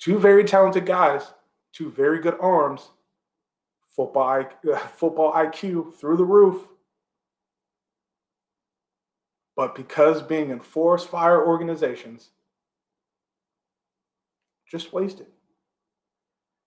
[0.00, 1.32] Two very talented guys,
[1.72, 2.90] two very good arms,
[4.06, 4.44] football,
[4.96, 6.66] football IQ through the roof.
[9.56, 12.30] But because being in forest fire organizations,
[14.70, 15.26] just wasted.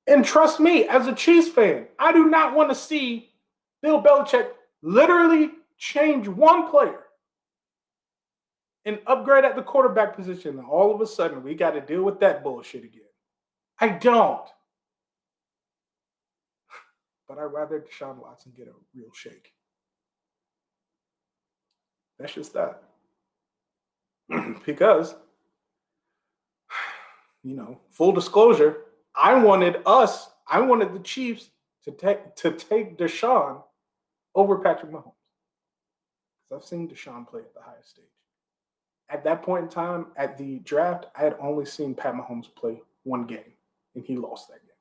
[0.05, 3.31] And trust me, as a Chiefs fan, I do not want to see
[3.81, 4.49] Bill Belichick
[4.81, 6.99] literally change one player
[8.85, 10.59] and upgrade at the quarterback position.
[10.59, 13.01] And all of a sudden, we got to deal with that bullshit again.
[13.79, 14.47] I don't.
[17.27, 19.53] But I'd rather Deshaun Watson get a real shake.
[22.19, 22.83] That's just that.
[24.65, 25.15] because,
[27.43, 31.49] you know, full disclosure, I wanted us, I wanted the Chiefs
[31.83, 33.61] to take to take Deshaun
[34.35, 35.13] over Patrick Mahomes.
[36.49, 38.05] Because I've seen Deshaun play at the highest stage.
[39.09, 42.81] At that point in time, at the draft, I had only seen Pat Mahomes play
[43.03, 43.53] one game,
[43.95, 44.72] and he lost that game.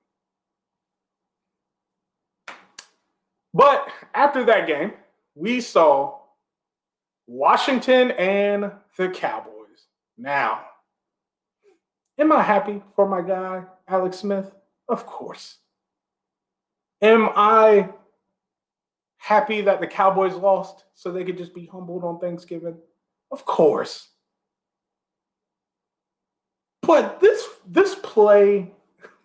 [3.55, 4.93] But after that game,
[5.35, 6.19] we saw
[7.27, 9.87] Washington and the Cowboys.
[10.17, 10.61] Now,
[12.19, 14.55] am I happy for my guy, Alex Smith?
[14.89, 15.59] Of course.
[17.01, 17.91] Am I
[19.19, 22.77] happy that the Cowboys lost so they could just be humbled on Thanksgiving?
[23.31, 24.09] Of course.
[26.83, 28.73] But this this play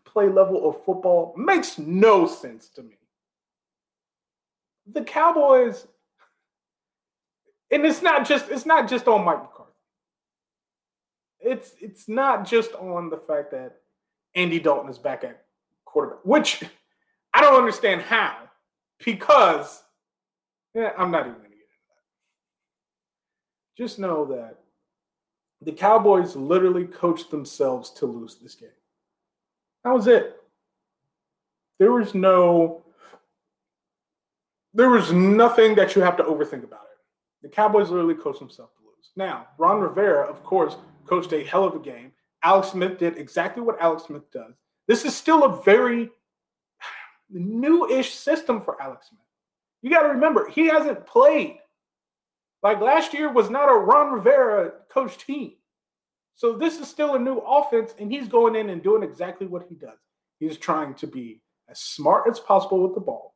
[0.05, 2.96] play level of football makes no sense to me.
[4.93, 5.87] The Cowboys
[7.71, 9.71] and it's not just it's not just on Mike McCarthy.
[11.39, 13.77] It's it's not just on the fact that
[14.35, 15.43] Andy Dalton is back at
[15.85, 16.63] quarterback, which
[17.33, 18.35] I don't understand how,
[19.03, 19.83] because
[20.73, 21.57] yeah, I'm not even to get into
[21.89, 23.83] that.
[23.83, 24.57] Just know that
[25.61, 28.69] the Cowboys literally coached themselves to lose this game.
[29.83, 30.35] That was it.
[31.79, 32.83] There was no,
[34.77, 36.97] there was nothing that you have to overthink about it.
[37.41, 39.11] The Cowboys literally coached themselves to lose.
[39.15, 42.11] Now, Ron Rivera, of course, coached a hell of a game.
[42.43, 44.53] Alex Smith did exactly what Alex Smith does.
[44.87, 46.09] This is still a very
[47.29, 49.19] new-ish system for Alex Smith.
[49.81, 51.57] You got to remember, he hasn't played.
[52.61, 55.53] Like last year was not a Ron Rivera coach team.
[56.35, 59.65] So this is still a new offense, and he's going in and doing exactly what
[59.67, 59.97] he does.
[60.39, 63.33] He's trying to be as smart as possible with the ball,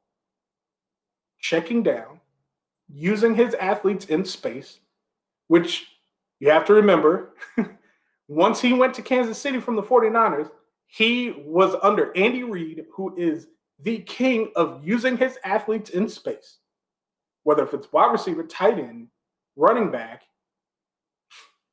[1.41, 2.21] checking down,
[2.87, 4.79] using his athletes in space,
[5.47, 5.87] which
[6.39, 7.33] you have to remember.
[8.27, 10.49] once he went to Kansas City from the 49ers,
[10.87, 13.47] he was under Andy Reid, who is
[13.79, 16.57] the king of using his athletes in space,
[17.43, 19.07] whether if it's wide receiver, tight end,
[19.55, 20.23] running back,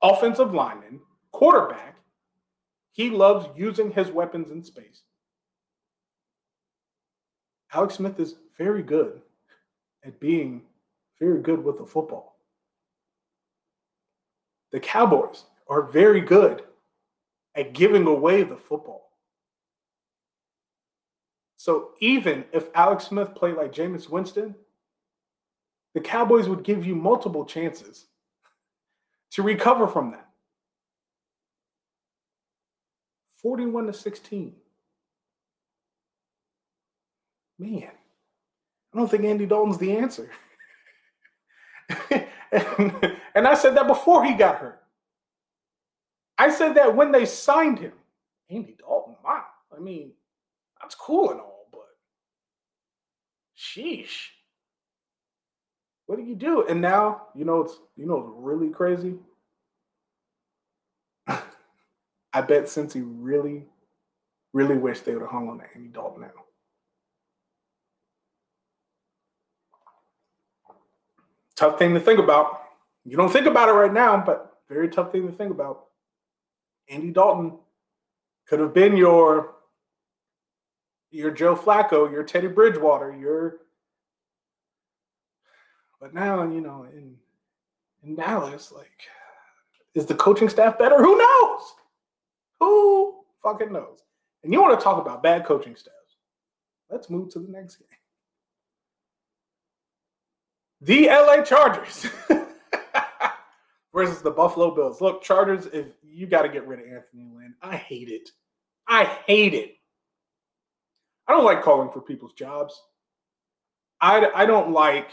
[0.03, 1.01] offensive lineman,
[1.33, 1.97] quarterback.
[2.93, 5.03] He loves using his weapons in space.
[7.73, 9.21] Alex Smith is very good
[10.05, 10.63] at being
[11.19, 12.37] very good with the football.
[14.73, 16.63] The Cowboys are very good
[17.55, 19.11] at giving away the football.
[21.57, 24.55] So even if Alex Smith played like Jameis Winston,
[25.95, 28.07] the Cowboys would give you multiple chances
[29.33, 30.29] to recover from that.
[33.43, 34.55] 41 to 16.
[37.59, 37.91] Man,
[38.93, 40.31] I don't think Andy Dalton's the answer.
[42.11, 42.95] and,
[43.35, 44.81] and I said that before he got hurt.
[46.39, 47.93] I said that when they signed him.
[48.51, 49.45] Andy Dalton, wow.
[49.77, 50.13] I mean,
[50.81, 51.89] that's cool and all, but
[53.57, 54.29] sheesh.
[56.07, 56.67] What do you do?
[56.67, 59.17] And now, you know, it's you know, it's really crazy.
[61.27, 63.67] I bet Cincy really,
[64.55, 66.48] really wish they would have hung on to Andy Dalton now.
[71.59, 72.61] Tough thing to think about.
[73.05, 75.87] You don't think about it right now, but very tough thing to think about.
[76.89, 77.59] Andy Dalton
[78.47, 79.57] could have been your
[81.11, 83.57] your Joe Flacco, your Teddy Bridgewater, your
[86.01, 87.17] but now, you know, in
[88.05, 89.09] in Dallas, like,
[89.95, 90.99] is the coaching staff better?
[90.99, 91.61] Who knows?
[92.61, 94.05] Who fucking knows?
[94.45, 95.97] And you want to talk about bad coaching staffs?
[96.89, 97.98] Let's move to the next game.
[100.81, 102.07] The LA Chargers
[103.95, 105.01] versus the Buffalo Bills.
[105.01, 108.31] Look, Chargers, if you got to get rid of Anthony Lynn, I hate it.
[108.87, 109.75] I hate it.
[111.27, 112.81] I don't like calling for people's jobs.
[114.01, 115.11] I, I don't like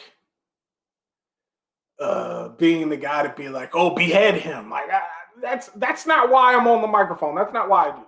[1.99, 4.69] uh, being the guy to be like, oh, behead him.
[4.69, 4.85] Like
[5.41, 7.35] that's that's not why I'm on the microphone.
[7.35, 8.03] That's not why I do.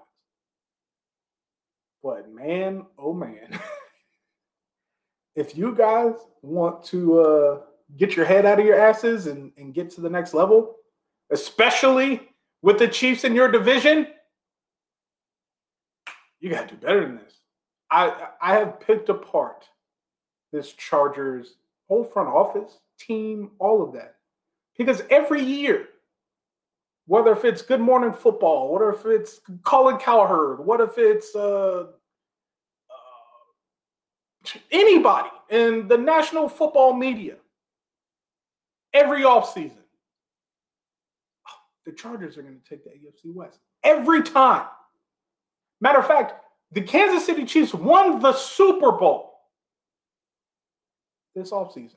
[2.04, 3.60] But man, oh man,
[5.38, 7.59] if you guys want to uh,
[7.95, 10.77] get your head out of your asses and, and get to the next level,
[11.29, 12.29] especially
[12.63, 14.07] with the Chiefs in your division,
[16.39, 17.35] you got to do better than this.
[17.91, 19.65] I I have picked apart
[20.51, 21.57] this Chargers
[21.88, 24.15] whole front office, team, all of that.
[24.75, 25.88] Because every year,
[27.05, 31.91] whether if it's Good Morning Football, what if it's Colin Cowherd, what if it's uh,
[34.72, 37.36] anybody in the national football media,
[38.93, 39.84] every offseason,
[41.48, 44.68] oh, the Chargers are going to take the AFC West every time.
[45.82, 46.34] Matter of fact,
[46.72, 49.28] the Kansas City Chiefs won the Super Bowl
[51.36, 51.95] this offseason.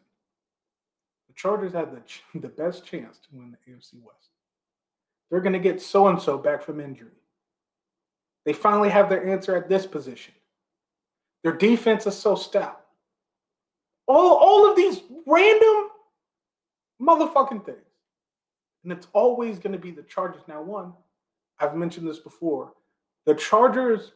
[1.29, 2.03] The Chargers had the,
[2.39, 4.31] the best chance to win the AFC West.
[5.31, 7.11] They're going to get so and so back from injury.
[8.45, 10.35] They finally have their answer at this position.
[11.43, 12.81] Their defense is so stout.
[14.07, 15.89] All, all of these random
[17.01, 17.79] motherfucking things.
[18.83, 20.43] And it's always going to be the Chargers.
[20.49, 20.93] Now, one,
[21.59, 22.73] I've mentioned this before.
[23.27, 24.13] The Chargers'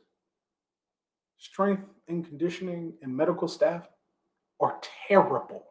[1.37, 3.89] strength and conditioning and medical staff
[4.61, 5.67] are terrible.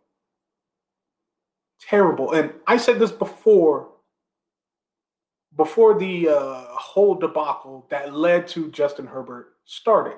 [1.80, 2.34] Terrible.
[2.34, 3.90] And I said this before,
[5.56, 10.18] before the uh, whole debacle that led to Justin Herbert starting.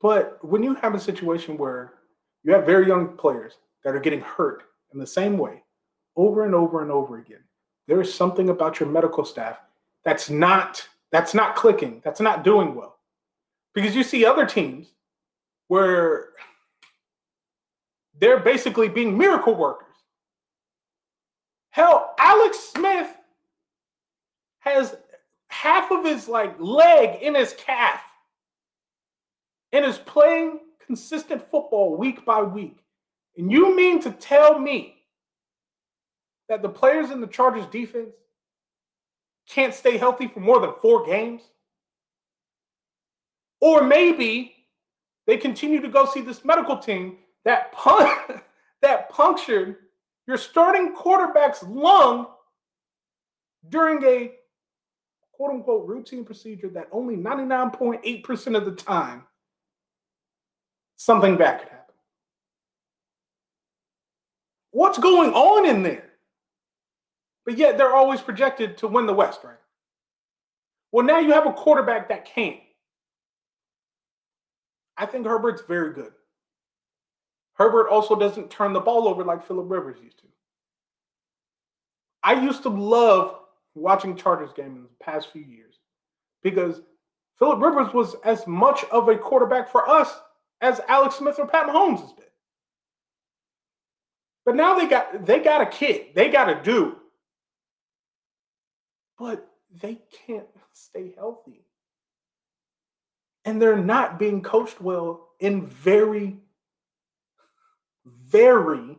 [0.00, 1.94] But when you have a situation where
[2.44, 5.62] you have very young players that are getting hurt in the same way
[6.16, 7.42] over and over and over again,
[7.86, 9.60] there is something about your medical staff
[10.04, 12.98] that's not that's not clicking, that's not doing well.
[13.74, 14.92] Because you see other teams
[15.68, 16.30] where
[18.20, 19.86] they're basically being miracle workers.
[21.70, 23.08] Hell, Alex Smith
[24.60, 24.96] has
[25.48, 28.02] half of his like leg in his calf
[29.72, 32.78] and is playing consistent football week by week.
[33.36, 34.96] And you mean to tell me
[36.48, 38.14] that the players in the Chargers defense
[39.48, 41.42] can't stay healthy for more than four games?
[43.60, 44.54] Or maybe
[45.26, 48.40] they continue to go see this medical team that pun-
[48.82, 49.76] that punctured
[50.26, 52.28] your starting quarterback's lung
[53.68, 54.32] during a
[55.32, 59.24] quote unquote routine procedure that only 99.8% of the time
[60.98, 61.94] something bad could happen.
[64.72, 66.10] What's going on in there?
[67.46, 69.56] But yet they're always projected to win the West, right?
[70.92, 72.60] Well, now you have a quarterback that can't.
[74.96, 76.12] I think Herbert's very good.
[77.54, 80.24] Herbert also doesn't turn the ball over like Philip Rivers used to.
[82.22, 83.36] I used to love
[83.74, 85.76] watching Chargers game in the past few years
[86.42, 86.82] because
[87.38, 90.20] Philip Rivers was as much of a quarterback for us
[90.60, 92.24] as Alex Smith or Pat Mahomes has been.
[94.44, 96.14] But now they got they got a kid.
[96.14, 96.96] They got a dude.
[99.18, 99.46] But
[99.82, 101.64] they can't stay healthy.
[103.44, 106.38] And they're not being coached well in very
[108.28, 108.98] very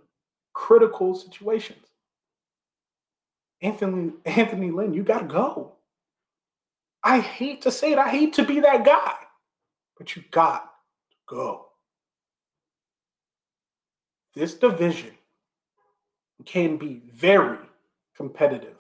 [0.54, 1.86] critical situations.
[3.62, 5.74] Anthony Anthony Lynn, you got to go.
[7.04, 7.98] I hate to say it.
[7.98, 9.16] I hate to be that guy,
[9.98, 10.69] but you got
[11.30, 11.68] go.
[14.36, 15.12] This division
[16.46, 17.58] can be very
[18.16, 18.78] competitive.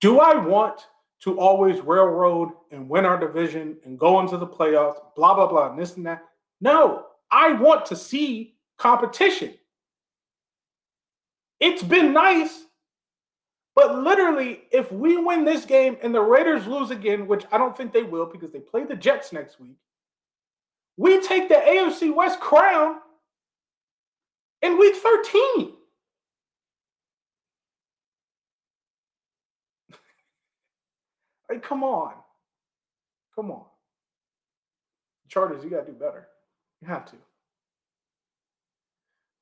[0.00, 0.80] Do I want
[1.22, 5.70] to always railroad and win our division and go into the playoffs, blah, blah, blah,
[5.70, 6.22] and this and that?
[6.60, 9.54] No, I want to see competition.
[11.60, 12.64] It's been nice,
[13.74, 17.76] but literally, if we win this game and the Raiders lose again, which I don't
[17.76, 19.76] think they will because they play the Jets next week,
[20.98, 22.96] we take the AFC West crown
[24.60, 25.72] in week 13.
[31.48, 32.12] like, come on.
[33.34, 33.64] Come on.
[35.28, 36.28] Chargers, you got to do better.
[36.82, 37.16] You have to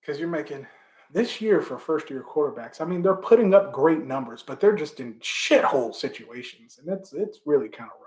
[0.06, 0.66] because you're making
[1.12, 2.80] this year for first year quarterbacks.
[2.80, 7.12] I mean, they're putting up great numbers, but they're just in shithole situations, and it's
[7.12, 8.05] it's really kind of rough,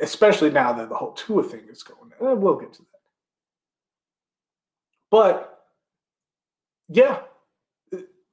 [0.00, 2.12] especially now that the whole Tua thing is going.
[2.20, 2.88] Eh, we'll get to that,
[5.10, 5.64] but
[6.88, 7.20] yeah.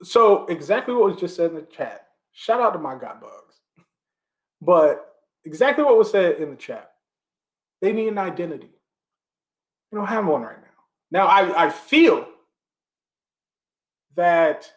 [0.01, 2.07] So exactly what was just said in the chat.
[2.33, 3.61] Shout out to my guy Bugs,
[4.61, 6.91] but exactly what was said in the chat.
[7.81, 8.69] They need an identity.
[9.91, 10.67] They don't have one right now.
[11.11, 12.25] Now, I, I feel
[14.15, 14.71] that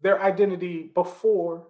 [0.00, 1.66] their identity before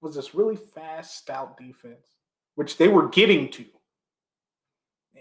[0.00, 2.06] was this really fast, stout defense,
[2.54, 3.64] which they were getting to.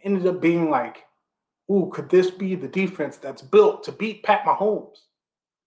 [0.03, 1.05] Ended up being like,
[1.71, 4.97] ooh, could this be the defense that's built to beat Pat Mahomes?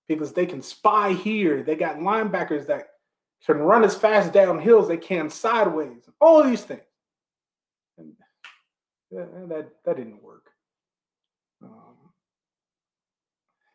[0.08, 1.62] Because they can spy here.
[1.62, 2.88] They got linebackers that
[3.44, 6.08] can run as fast down hills they can sideways.
[6.20, 6.82] All these things.
[7.98, 10.50] And that, that didn't work.
[11.62, 11.94] Um,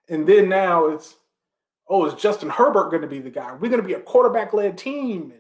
[0.10, 1.16] and then now it's,
[1.89, 3.54] oh, is Justin Herbert going to be the guy?
[3.54, 5.34] We're going to be a quarterback led team.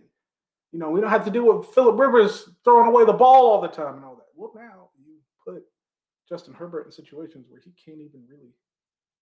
[0.71, 3.61] You know, we don't have to do with Philip Rivers throwing away the ball all
[3.61, 4.27] the time and all that.
[4.35, 5.15] Well, now you
[5.45, 5.63] put
[6.29, 8.53] Justin Herbert in situations where he can't even really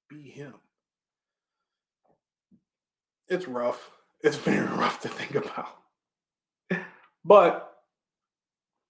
[0.10, 0.54] be him.
[3.28, 3.92] It's rough.
[4.22, 5.76] It's very rough to think about.
[7.26, 7.72] But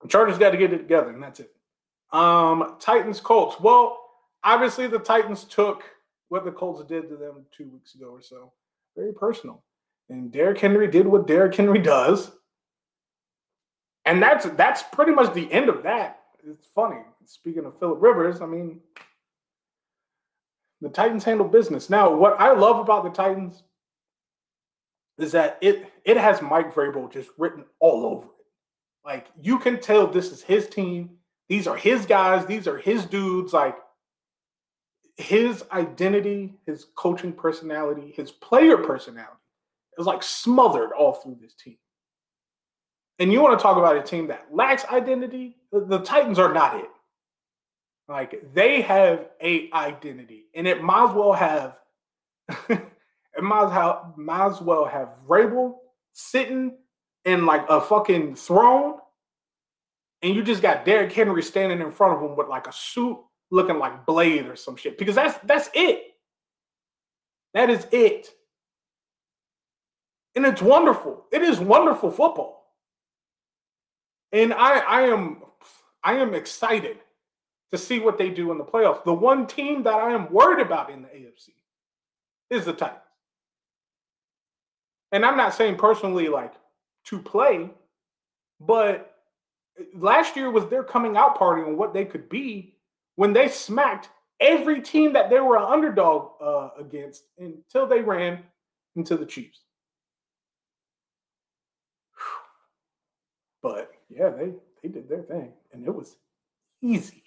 [0.01, 1.51] the Chargers got to get it together, and that's it.
[2.11, 3.59] Um, Titans Colts.
[3.59, 3.99] Well,
[4.43, 5.83] obviously the Titans took
[6.29, 8.53] what the Colts did to them two weeks ago or so.
[8.95, 9.63] Very personal.
[10.09, 12.31] And Derrick Henry did what Derrick Henry does.
[14.09, 16.21] And that's that's pretty much the end of that.
[16.43, 17.01] It's funny.
[17.25, 18.79] Speaking of Philip Rivers, I mean,
[20.81, 21.91] the Titans handle business.
[21.91, 23.61] Now, what I love about the Titans
[25.19, 28.45] is that it it has Mike Vrabel just written all over it.
[29.05, 31.11] Like you can tell this is his team.
[31.47, 32.47] These are his guys.
[32.47, 33.53] These are his dudes.
[33.53, 33.77] Like
[35.17, 39.37] his identity, his coaching personality, his player personality
[39.99, 41.77] is like smothered all through this team.
[43.19, 45.57] And you want to talk about a team that lacks identity?
[45.71, 46.89] The, the Titans are not it.
[48.07, 51.79] Like they have a identity, and it might as well have
[52.69, 55.75] it might as, might as well have Vrabel
[56.13, 56.75] sitting
[57.25, 58.95] in like a fucking throne,
[60.23, 63.19] and you just got Derrick Henry standing in front of him with like a suit
[63.51, 64.97] looking like Blade or some shit.
[64.97, 66.03] Because that's that's it.
[67.53, 68.29] That is it.
[70.35, 71.25] And it's wonderful.
[71.31, 72.58] It is wonderful football.
[74.31, 75.37] And I I am
[76.03, 76.97] I am excited
[77.71, 79.03] to see what they do in the playoffs.
[79.03, 81.49] The one team that I am worried about in the AFC
[82.49, 83.01] is the Titans.
[85.11, 86.53] And I'm not saying personally like
[87.05, 87.69] to play,
[88.59, 89.15] but
[89.95, 92.75] last year was their coming out party on what they could be
[93.15, 94.09] when they smacked
[94.39, 98.39] every team that they were an underdog uh, against until they ran
[98.95, 99.61] into the Chiefs.
[103.61, 106.17] But yeah, they they did their thing, and it was
[106.81, 107.23] easy.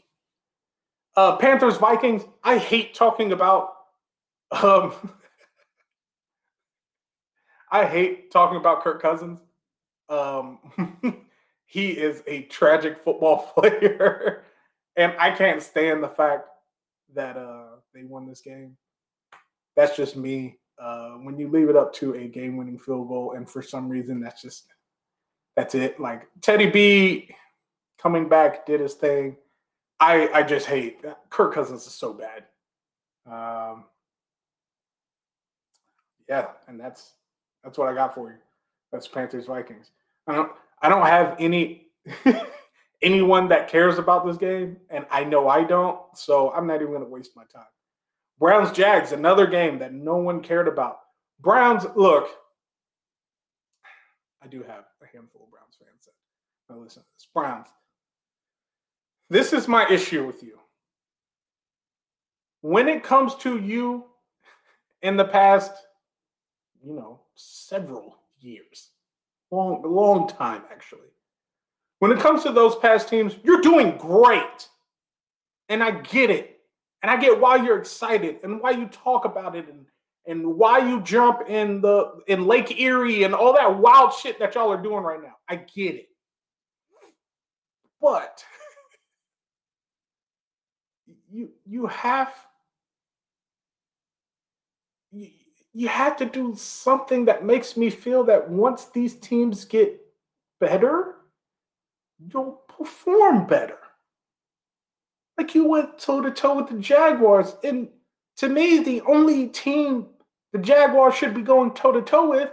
[1.16, 2.24] Uh, Panthers Vikings.
[2.42, 3.74] I hate talking about.
[4.50, 4.92] Um,
[7.70, 9.38] I hate talking about Kirk Cousins.
[10.08, 10.58] Um,
[11.66, 14.44] he is a tragic football player,
[14.96, 16.48] and I can't stand the fact
[17.14, 18.76] that uh, they won this game.
[19.76, 20.58] That's just me.
[20.78, 24.20] Uh, when you leave it up to a game-winning field goal, and for some reason
[24.20, 24.71] that's just
[25.56, 26.00] that's it.
[26.00, 27.34] Like Teddy B
[27.98, 29.36] coming back did his thing.
[30.00, 32.44] I I just hate Kirk Cousins is so bad.
[33.26, 33.84] Um,
[36.28, 37.14] yeah, and that's
[37.62, 38.36] that's what I got for you.
[38.90, 39.90] That's Panthers Vikings.
[40.26, 41.88] I don't I don't have any
[43.02, 47.00] anyone that cares about this game, and I know I don't, so I'm not even
[47.00, 47.66] to waste my time.
[48.38, 50.98] Browns Jags, another game that no one cared about.
[51.40, 52.28] Browns, look,
[54.42, 56.08] I do have a handful of Browns fans
[56.68, 57.28] that listen to this.
[57.32, 57.66] Browns,
[59.30, 60.58] this is my issue with you.
[62.60, 64.04] When it comes to you
[65.02, 65.72] in the past,
[66.84, 68.90] you know, several years,
[69.50, 71.08] long, long time actually.
[72.00, 74.68] When it comes to those past teams, you're doing great.
[75.68, 76.60] And I get it.
[77.02, 79.86] And I get why you're excited and why you talk about it and,
[80.26, 84.54] and why you jump in the in Lake Erie and all that wild shit that
[84.54, 85.36] y'all are doing right now.
[85.48, 86.08] I get it.
[88.00, 88.44] But
[91.30, 92.32] you you have
[95.10, 95.28] you,
[95.72, 100.00] you have to do something that makes me feel that once these teams get
[100.60, 101.16] better,
[102.18, 103.78] you'll perform better.
[105.38, 107.56] Like you went toe to toe with the Jaguars.
[107.64, 107.88] And
[108.38, 110.06] to me, the only team
[110.52, 112.50] the Jaguars should be going toe to toe with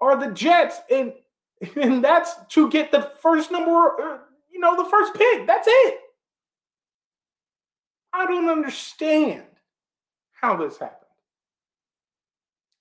[0.00, 0.78] are the Jets.
[0.90, 1.12] And,
[1.76, 4.18] and that's to get the first number, uh,
[4.50, 5.46] you know, the first pick.
[5.46, 5.98] That's it.
[8.12, 9.44] I don't understand
[10.32, 10.98] how this happened.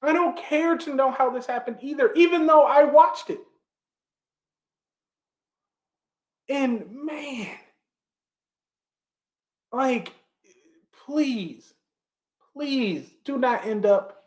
[0.03, 3.39] I don't care to know how this happened either, even though I watched it.
[6.49, 7.47] And man,
[9.71, 10.11] like,
[11.05, 11.73] please,
[12.61, 14.21] please do not end up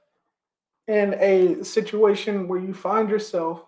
[0.88, 3.64] in a situation where you find yourself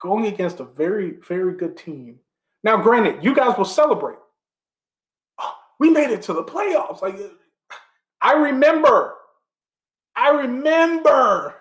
[0.00, 2.18] going against a very, very good team.
[2.64, 4.16] Now, granted, you guys will celebrate
[5.38, 7.02] oh, we made it to the playoffs.
[7.02, 7.18] Like
[8.22, 9.16] I remember,
[10.16, 11.54] I remember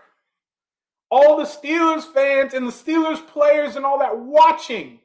[1.09, 4.99] all the Steelers fans and the Steelers players and all that watching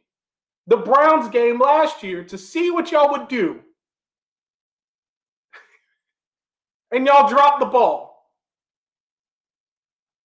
[0.68, 3.61] the Browns game last year to see what y'all would do.
[6.97, 8.26] And y'all drop the ball.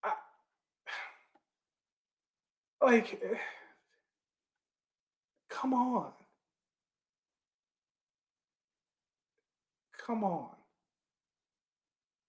[0.03, 0.13] I,
[2.82, 3.22] like,
[5.49, 6.13] come on.
[10.05, 10.49] Come on.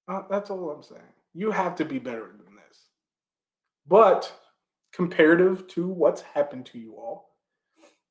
[0.09, 1.01] Uh, that's all I'm saying.
[1.35, 2.87] You have to be better than this.
[3.87, 4.31] But
[4.93, 7.31] comparative to what's happened to you all,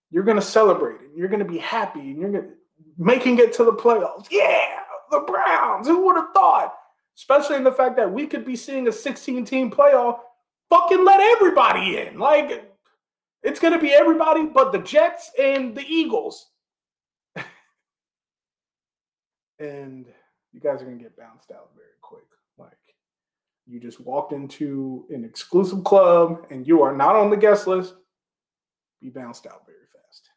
[0.10, 1.10] you're going to celebrate it.
[1.14, 2.50] You're going to be happy and you're going to
[2.98, 4.28] making it to the playoffs.
[4.32, 4.81] Yeah,
[5.12, 5.88] the Browns.
[5.88, 6.74] Who would have thought?
[7.16, 10.20] Especially in the fact that we could be seeing a 16 team playoff.
[10.70, 12.18] Fucking let everybody in.
[12.18, 12.72] Like,
[13.44, 16.50] it's going to be everybody but the Jets and the Eagles.
[19.60, 20.06] and
[20.54, 22.24] you guys are going to get bounced out very quick.
[22.58, 22.72] Like,
[23.68, 27.94] you just walked into an exclusive club and you are not on the guest list,
[29.02, 30.30] be bounced out very fast.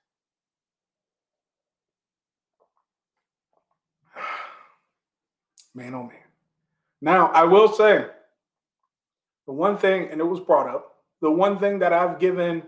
[5.75, 6.17] Man, oh man.
[7.01, 8.07] Now, I will say
[9.47, 12.63] the one thing, and it was brought up, the one thing that I've given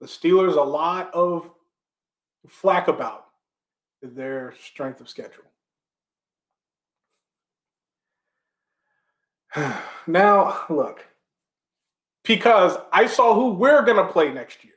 [0.00, 1.50] the Steelers a lot of
[2.46, 3.26] flack about
[4.02, 5.44] is their strength of schedule.
[10.06, 11.04] now, look,
[12.22, 14.74] because I saw who we're going to play next year.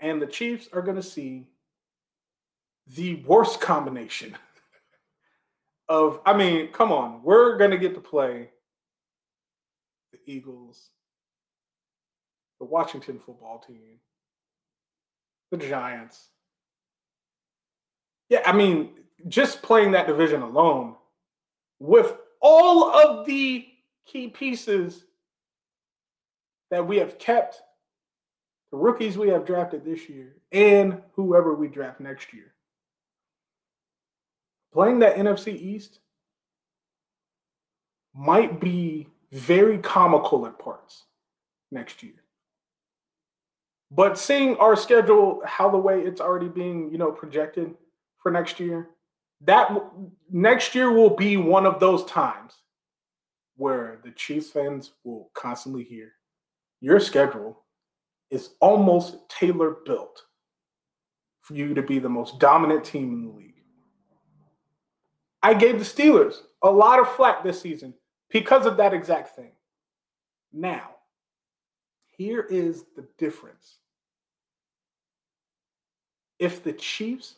[0.00, 1.46] And the Chiefs are going to see
[2.88, 4.36] the worst combination
[5.92, 8.48] of, I mean, come on, we're to get to play
[10.10, 10.88] the Eagles,
[12.58, 13.98] the Washington football team,
[15.50, 16.28] the Giants.
[18.30, 18.92] Yeah, I mean,
[19.28, 20.94] just playing that division alone
[21.78, 23.68] with all of the
[24.06, 25.04] key pieces
[26.70, 27.60] that we have kept,
[28.70, 32.51] the rookies we have drafted this year, and whoever we draft next year.
[34.72, 36.00] Playing that NFC East
[38.14, 41.04] might be very comical at parts
[41.70, 42.22] next year.
[43.90, 47.74] But seeing our schedule, how the way it's already being, you know, projected
[48.18, 48.90] for next year,
[49.42, 49.70] that
[50.30, 52.54] next year will be one of those times
[53.56, 56.12] where the Chiefs fans will constantly hear
[56.82, 57.62] your schedule
[58.30, 60.22] is almost tailor built
[61.40, 63.51] for you to be the most dominant team in the league.
[65.42, 67.94] I gave the Steelers a lot of flack this season
[68.30, 69.52] because of that exact thing.
[70.52, 70.90] Now,
[72.16, 73.78] here is the difference.
[76.38, 77.36] If the Chiefs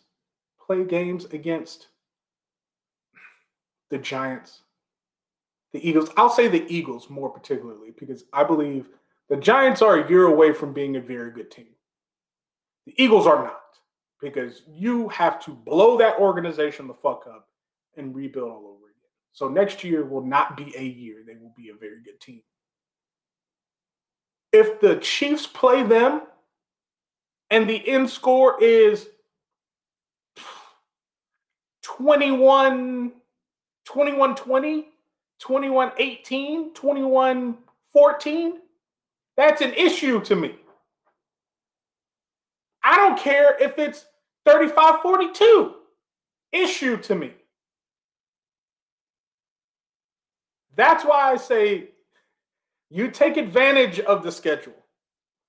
[0.67, 1.89] play games against
[3.91, 4.63] the Giants,
[5.73, 6.11] the Eagles.
[6.17, 8.89] I'll say the Eagles more particularly because I believe
[9.29, 11.67] the Giants are a year away from being a very good team.
[12.87, 13.61] The Eagles are not
[14.21, 17.49] because you have to blow that organization the fuck up
[17.97, 19.11] and rebuild all over again.
[19.33, 21.23] So next year will not be a year.
[21.27, 22.43] They will be a very good team.
[24.53, 26.23] If the Chiefs play them
[27.51, 29.09] and the end score is
[31.83, 33.13] 21
[33.85, 34.87] 21 20,
[35.41, 37.59] 21 18, 21
[37.93, 38.53] 14.
[39.37, 40.55] That's an issue to me.
[42.83, 44.07] I don't care if it's
[44.45, 45.75] 35 42.
[46.53, 47.33] Issue to me.
[50.77, 51.91] That's why I say
[52.91, 54.75] you take advantage of the schedule.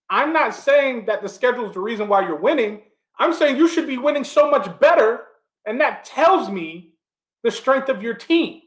[0.09, 2.81] I'm not saying that the schedule is the reason why you're winning.
[3.17, 5.21] I'm saying you should be winning so much better.
[5.65, 6.93] And that tells me
[7.43, 8.61] the strength of your team.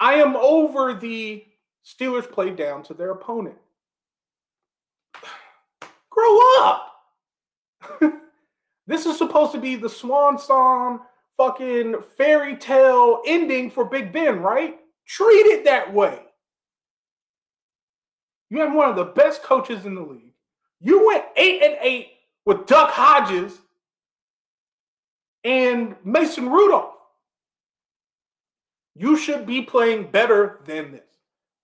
[0.00, 1.44] I am over the
[1.84, 3.56] Steelers play down to their opponent.
[6.10, 6.92] Grow up.
[8.86, 11.00] this is supposed to be the swan song
[11.36, 14.78] fucking fairy tale ending for Big Ben, right?
[15.06, 16.20] Treat it that way.
[18.50, 20.34] You have one of the best coaches in the league.
[20.80, 22.12] You went eight and eight
[22.44, 23.58] with Duck Hodges
[25.42, 26.94] and Mason Rudolph.
[28.94, 31.02] You should be playing better than this.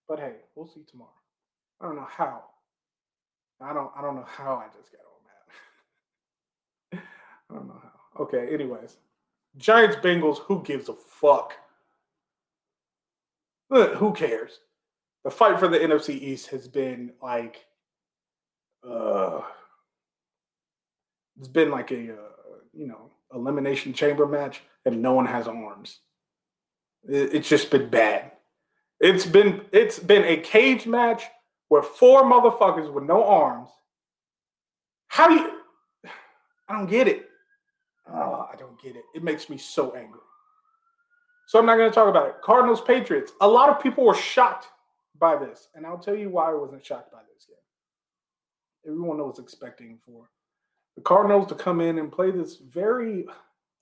[0.08, 1.10] But hey, we'll see tomorrow.
[1.80, 2.44] I don't know how.
[3.60, 7.02] I don't I don't know how I just got on that.
[7.50, 8.22] I don't know how.
[8.24, 8.96] Okay, anyways.
[9.56, 11.54] Giants Bengals, who gives a fuck?
[13.68, 14.60] Who cares?
[15.24, 17.66] The fight for the NFC East has been like
[18.88, 19.42] uh
[21.38, 22.28] it's been like a uh,
[22.72, 26.00] you know elimination chamber match and no one has arms.
[27.04, 28.32] It's just been bad.
[28.98, 31.24] It's been it's been a cage match
[31.68, 33.70] where four motherfuckers with no arms.
[35.08, 35.60] How do you?
[36.68, 37.29] I don't get it.
[38.12, 39.04] Oh, I don't get it.
[39.14, 40.20] It makes me so angry.
[41.46, 42.36] So I'm not going to talk about it.
[42.42, 43.32] Cardinals Patriots.
[43.40, 44.66] A lot of people were shocked
[45.18, 47.56] by this, and I'll tell you why I wasn't shocked by this game.
[48.86, 50.28] Everyone was expecting for
[50.96, 53.26] the Cardinals to come in and play this very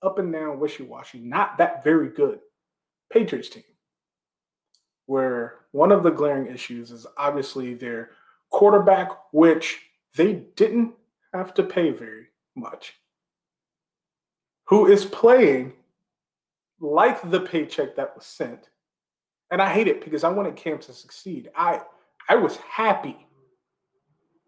[0.01, 2.39] up and down, wishy washy, not that very good
[3.11, 3.63] Patriots team,
[5.05, 8.11] where one of the glaring issues is obviously their
[8.51, 9.79] quarterback, which
[10.15, 10.93] they didn't
[11.33, 12.95] have to pay very much,
[14.69, 15.73] who is playing
[16.79, 18.69] like the paycheck that was sent.
[19.51, 21.49] And I hate it because I wanted Cam to succeed.
[21.55, 21.81] I
[22.29, 23.17] I was happy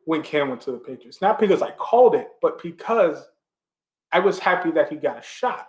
[0.06, 1.22] when Cam went to the Patriots.
[1.22, 3.26] Not because I called it, but because
[4.12, 5.68] I was happy that he got a shot.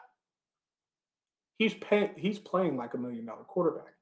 [1.57, 3.94] He's paying he's playing like a million dollar quarterback.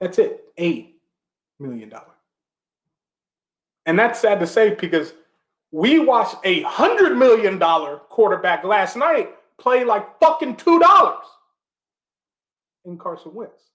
[0.00, 0.44] That's it.
[0.56, 1.00] Eight
[1.58, 2.14] million dollar.
[3.86, 5.14] And that's sad to say because
[5.72, 11.24] we watched a hundred million dollar quarterback last night play like fucking two dollars
[12.84, 13.70] in Carson Wentz.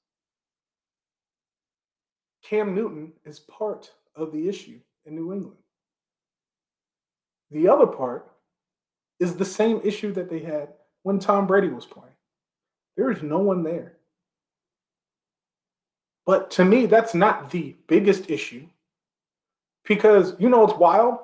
[2.43, 5.57] Cam Newton is part of the issue in New England.
[7.51, 8.31] The other part
[9.19, 10.69] is the same issue that they had
[11.03, 12.13] when Tom Brady was playing.
[12.95, 13.93] There is no one there.
[16.25, 18.67] But to me, that's not the biggest issue
[19.85, 21.19] because you know it's wild.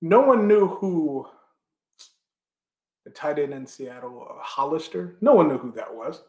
[0.00, 1.26] No one knew who
[3.04, 5.16] the tight end in Seattle, uh, Hollister.
[5.20, 6.22] No one knew who that was.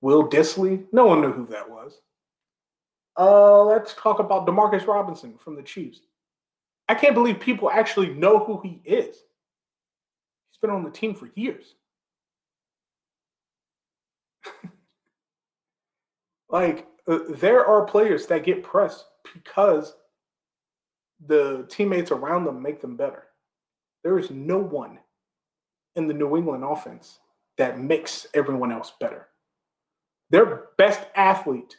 [0.00, 0.84] Will Dissly.
[0.92, 2.00] No one knew who that was.
[3.18, 6.00] Uh, let's talk about Demarcus Robinson from the Chiefs.
[6.88, 9.14] I can't believe people actually know who he is.
[9.14, 11.74] He's been on the team for years.
[16.48, 19.94] like, uh, there are players that get pressed because
[21.26, 23.24] the teammates around them make them better.
[24.02, 24.98] There is no one
[25.96, 27.18] in the New England offense
[27.58, 29.28] that makes everyone else better.
[30.30, 31.76] Their best athlete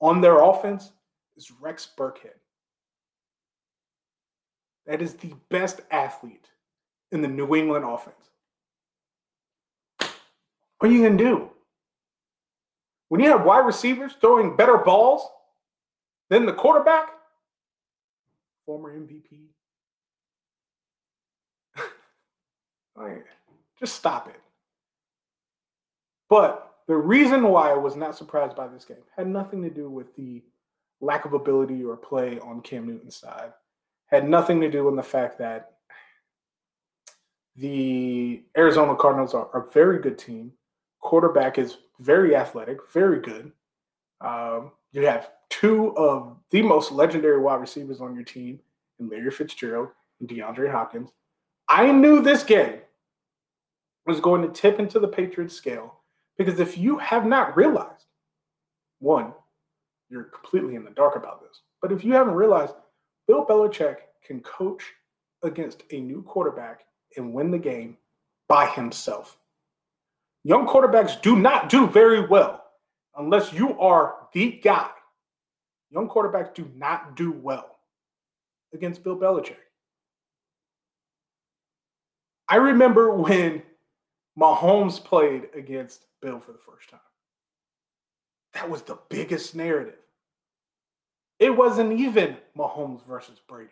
[0.00, 0.92] on their offense
[1.36, 2.38] is Rex Burkhead.
[4.86, 6.48] That is the best athlete
[7.12, 8.16] in the New England offense.
[10.78, 11.50] What are you going to do?
[13.08, 15.28] When you have wide receivers throwing better balls
[16.30, 17.10] than the quarterback,
[18.66, 19.46] former MVP,
[23.78, 24.40] just stop it.
[26.28, 29.88] But the reason why I was not surprised by this game had nothing to do
[29.90, 30.42] with the
[31.00, 33.52] lack of ability or play on Cam Newton's side.
[34.06, 35.72] Had nothing to do with the fact that
[37.56, 40.52] the Arizona Cardinals are a very good team.
[41.00, 43.52] Quarterback is very athletic, very good.
[44.20, 48.60] Um, you have two of the most legendary wide receivers on your team,
[49.02, 49.88] in Larry Fitzgerald
[50.20, 51.10] and DeAndre Hopkins.
[51.68, 52.80] I knew this game
[54.06, 56.00] was going to tip into the Patriots scale
[56.36, 58.06] because if you have not realized,
[58.98, 59.32] one,
[60.08, 61.62] you're completely in the dark about this.
[61.80, 62.74] But if you haven't realized,
[63.26, 64.82] Bill Belichick can coach
[65.42, 66.82] against a new quarterback
[67.16, 67.96] and win the game
[68.48, 69.38] by himself.
[70.44, 72.61] Young quarterbacks do not do very well
[73.16, 74.90] unless you are the guy.
[75.90, 77.78] Young quarterbacks do not do well
[78.72, 79.56] against Bill Belichick.
[82.48, 83.62] I remember when
[84.38, 87.00] Mahomes played against Bill for the first time.
[88.54, 89.98] That was the biggest narrative.
[91.38, 93.70] It wasn't even Mahomes versus Brady.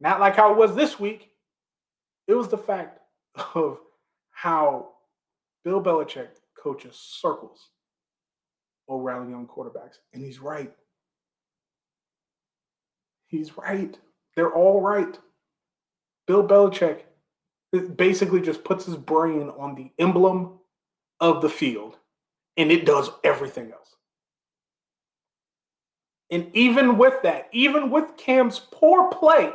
[0.00, 1.30] Not like how it was this week.
[2.26, 2.98] It was the fact
[3.54, 3.80] of
[4.30, 4.92] how
[5.64, 6.28] Bill Belichick
[6.58, 7.70] coaches circles
[8.88, 9.98] around young quarterbacks.
[10.12, 10.72] And he's right.
[13.26, 13.98] He's right.
[14.36, 15.18] They're all right.
[16.26, 17.02] Bill Belichick
[17.96, 20.58] basically just puts his brain on the emblem
[21.20, 21.96] of the field
[22.56, 23.96] and it does everything else.
[26.30, 29.52] And even with that, even with Cam's poor play,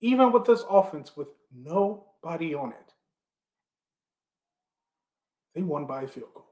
[0.00, 2.92] even with this offense with nobody on it,
[5.54, 6.47] they won by a field goal.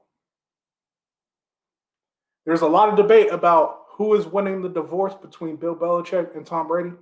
[2.47, 6.43] There's a lot of debate about who is winning the divorce between Bill Belichick and
[6.43, 6.93] Tom Brady.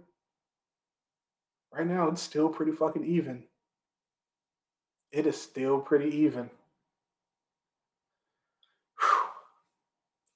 [1.71, 3.45] Right now, it's still pretty fucking even
[5.15, 6.49] it is still pretty even.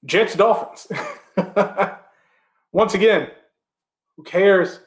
[0.05, 0.87] Jets Dolphins.
[2.71, 3.29] Once again,
[4.15, 4.79] who cares?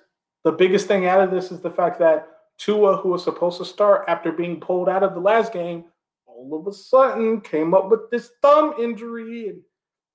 [0.44, 3.66] The biggest thing out of this is the fact that Tua, who was supposed to
[3.66, 5.84] start after being pulled out of the last game,
[6.24, 9.60] all of a sudden came up with this thumb injury and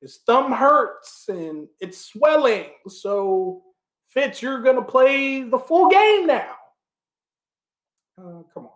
[0.02, 2.66] his thumb hurts and it's swelling.
[2.88, 3.64] So,
[4.08, 6.56] Fitz, you're going to play the full game now.
[8.18, 8.72] Uh, come on.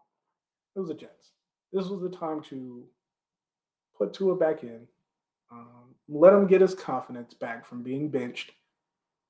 [0.76, 1.32] It was a Jets.
[1.74, 2.86] This was the time to
[3.98, 4.88] put Tua back in,
[5.52, 8.52] um, let him get his confidence back from being benched,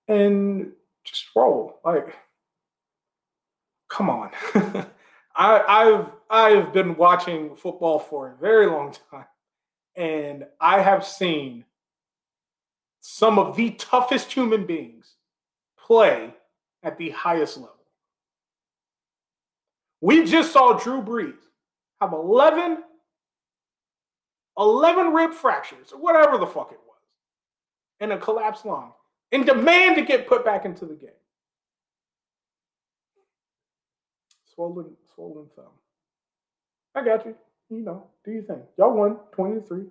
[0.07, 0.71] and
[1.03, 1.79] just roll.
[1.83, 2.15] Like,
[3.89, 4.31] come on.
[5.35, 9.25] I, I've I've been watching football for a very long time,
[9.95, 11.65] and I have seen
[13.01, 15.15] some of the toughest human beings
[15.77, 16.33] play
[16.83, 17.75] at the highest level.
[19.99, 21.33] We just saw Drew Brees
[21.99, 22.83] have 11,
[24.57, 26.97] 11 rib fractures, or whatever the fuck it was,
[27.99, 28.93] and a collapsed lung,
[29.31, 31.09] and demand to get put back into the game.
[34.53, 35.65] Swollen, swollen thumb.
[36.93, 37.35] I got you.
[37.69, 38.61] You know, do you think?
[38.77, 39.85] Y'all won 23.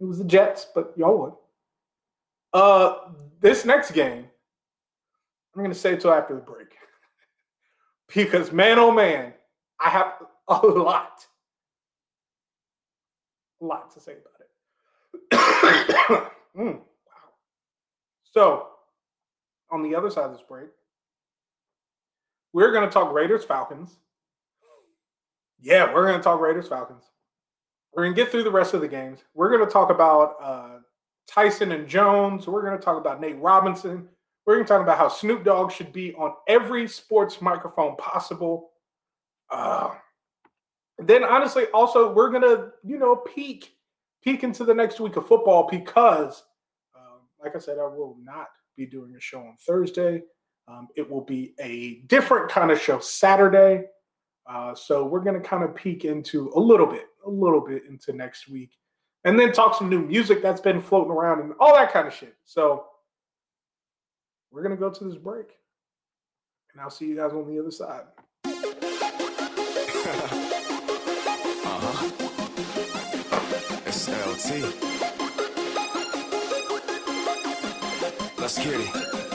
[0.00, 1.32] It was the Jets, but y'all won.
[2.52, 2.96] Uh,
[3.40, 4.26] this next game,
[5.54, 6.68] I'm to say until after the break.
[8.14, 9.32] because, man, oh man,
[9.80, 10.14] I have
[10.48, 11.26] a lot,
[13.60, 16.32] a lot to say about it.
[16.56, 16.82] mm, wow.
[18.24, 18.68] So,
[19.70, 20.68] on the other side of this break,
[22.52, 23.98] we're to talk Raiders Falcons.
[25.60, 27.04] Yeah, we're to talk Raiders Falcons.
[27.92, 29.24] We're to get through the rest of the games.
[29.34, 30.75] We're to talk about uh,
[31.26, 32.46] Tyson and Jones.
[32.46, 34.08] We're going to talk about Nate Robinson.
[34.44, 38.70] We're going to talk about how Snoop Dogg should be on every sports microphone possible.
[39.50, 39.90] Uh,
[40.98, 43.76] then, honestly, also we're going to, you know, peek
[44.26, 46.42] peek into the next week of football because,
[46.96, 50.22] um, like I said, I will not be doing a show on Thursday.
[50.66, 53.84] Um, it will be a different kind of show Saturday.
[54.48, 57.84] Uh, so we're going to kind of peek into a little bit, a little bit
[57.88, 58.72] into next week,
[59.24, 62.14] and then talk some new music that's been floating around and all that kind of
[62.14, 62.34] shit.
[62.44, 62.86] So
[64.50, 65.46] we're going to go to this break,
[66.72, 68.04] and I'll see you guys on the other side.
[71.64, 72.10] uh-huh.
[73.86, 74.96] It's LT.
[78.38, 79.25] Let's get it.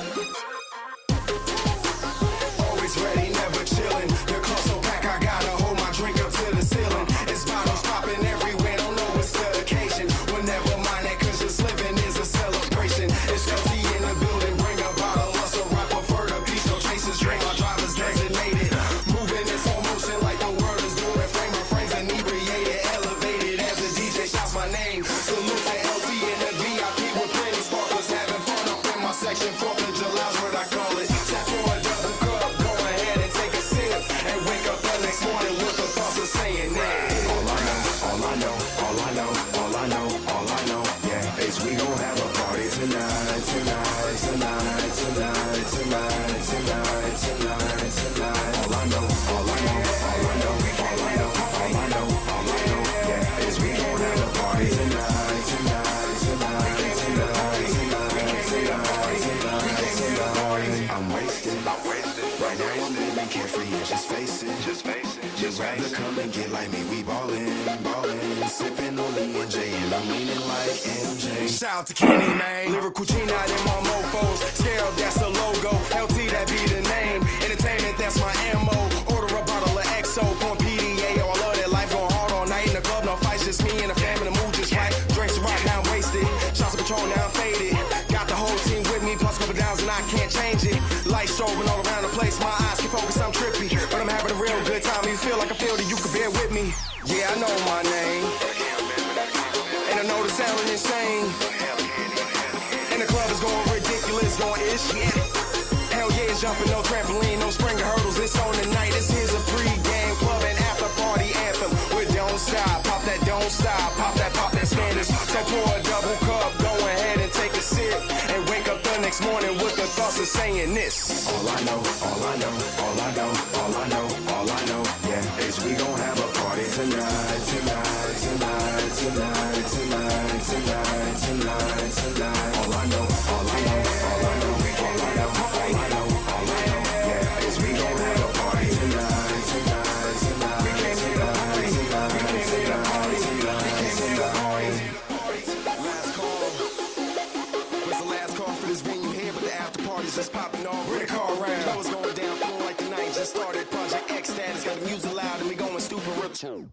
[106.67, 108.19] No trampoline, no springer hurdles.
[108.19, 108.91] It's on tonight.
[108.93, 111.71] This is a pre-game club and after party anthem.
[111.97, 115.07] We don't stop, pop that, don't stop, pop that, pop that Spanish.
[115.07, 118.01] So pour a double cup, go ahead and take a sip,
[118.33, 121.27] and wake up the next morning with the thoughts of saying this.
[121.31, 122.53] All I know, all I know,
[122.83, 124.05] all I know, all I know,
[124.35, 130.41] all I know, yeah, is we gon' have a party tonight, tonight, tonight, tonight, tonight,
[130.51, 132.41] tonight, tonight, tonight.
[132.45, 132.50] All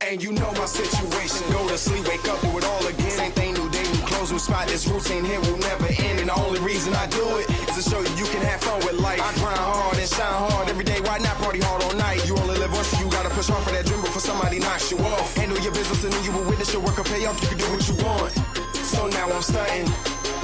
[0.01, 1.45] And you know my situation.
[1.53, 3.11] Go to sleep, wake up, do it all again.
[3.11, 4.69] Same thing, new day, new clothes, new spot.
[4.69, 6.21] This routine here will never end.
[6.21, 8.79] And the only reason I do it is to show you you can have fun
[8.85, 9.21] with life.
[9.21, 11.01] I grind hard and shine hard every day.
[11.01, 12.27] Why not party hard all night?
[12.27, 14.91] You only live once, so you gotta push hard for that dream before somebody knocks
[14.91, 15.37] you off.
[15.37, 17.41] Handle your business and then you will witness your work will pay off.
[17.43, 18.33] You can do what you want.
[18.75, 19.89] So now I'm stunting.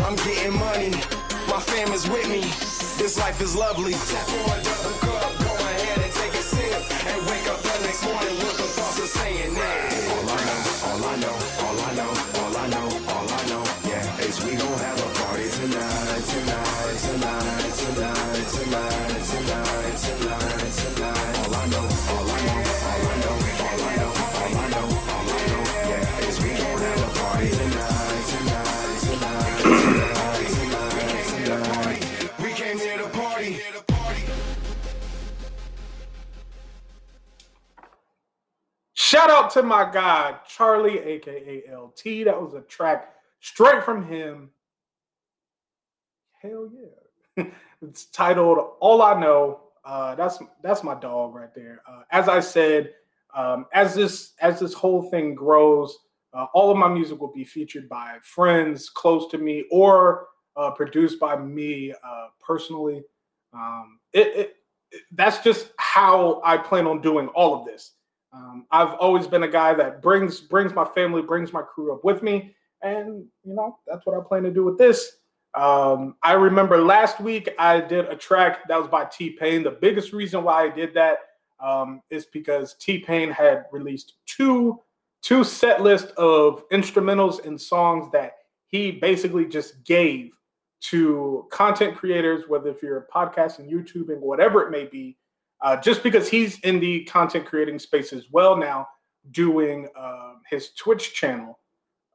[0.05, 0.91] I'm getting money.
[1.49, 2.74] My fam is with me.
[3.15, 3.93] This life is lovely.
[3.93, 8.64] Double cup, go ahead and take a sip and wake up the next morning with
[39.55, 42.25] to my guy, Charlie, aka LT.
[42.25, 44.51] That was a track straight from him.
[46.43, 47.45] Hell yeah.
[47.83, 49.61] it's titled All I Know.
[49.85, 51.83] Uh, that's that's my dog right there.
[51.89, 52.91] Uh, as I said,
[53.35, 55.97] um, as this as this whole thing grows,
[56.33, 60.27] uh, all of my music will be featured by friends close to me or
[60.57, 63.03] uh, produced by me uh, personally.
[63.53, 64.57] Um, it, it,
[64.91, 67.93] it, that's just how I plan on doing all of this.
[68.35, 72.05] Um, I've always been a guy that brings brings my family, brings my crew up
[72.05, 75.19] with me, and you know that's what I plan to do with this.
[75.55, 79.63] Um, I remember last week I did a track that was by T Pain.
[79.63, 81.19] The biggest reason why I did that
[81.61, 84.81] um, is because T Pain had released two
[85.23, 88.33] two set list of instrumentals and songs that
[88.67, 90.37] he basically just gave
[90.81, 95.17] to content creators, whether if you're podcasting, YouTubing, whatever it may be,
[95.61, 98.87] uh, just because he's in the content creating space as well now,
[99.31, 101.59] doing uh, his Twitch channel.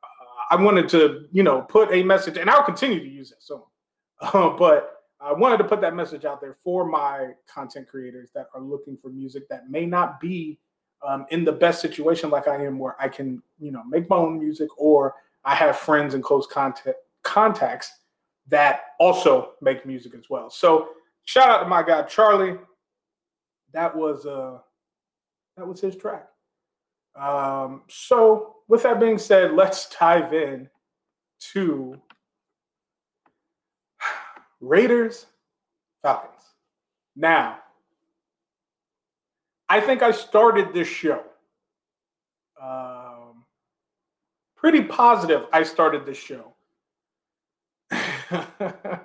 [0.03, 3.41] Uh, I wanted to, you know, put a message, and I'll continue to use that
[3.41, 3.63] soon.
[4.21, 8.47] uh, but I wanted to put that message out there for my content creators that
[8.53, 10.59] are looking for music that may not be
[11.05, 14.17] um, in the best situation like I am, where I can, you know, make my
[14.17, 17.91] own music, or I have friends and close contact contacts
[18.47, 20.49] that also make music as well.
[20.49, 20.89] So
[21.25, 22.57] shout out to my guy Charlie.
[23.73, 24.59] That was uh
[25.57, 26.27] that was his track.
[27.15, 30.69] Um, so with that being said, let's dive in
[31.53, 31.99] to
[34.61, 35.25] Raiders
[36.01, 36.43] Falcons.
[37.15, 37.59] Now,
[39.67, 41.23] I think I started this show
[42.61, 43.45] um,
[44.55, 45.45] pretty positive.
[45.53, 46.53] I started this show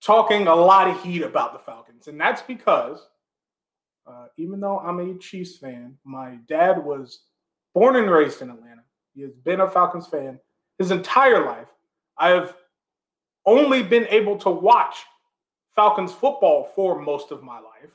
[0.00, 2.08] talking a lot of heat about the Falcons.
[2.08, 3.08] And that's because
[4.06, 7.20] uh, even though I'm a Chiefs fan, my dad was
[7.74, 8.82] born and raised in Atlanta.
[9.14, 10.38] He has been a Falcons fan
[10.78, 11.68] his entire life.
[12.18, 12.54] I've
[13.46, 14.96] only been able to watch
[15.74, 17.92] Falcons football for most of my life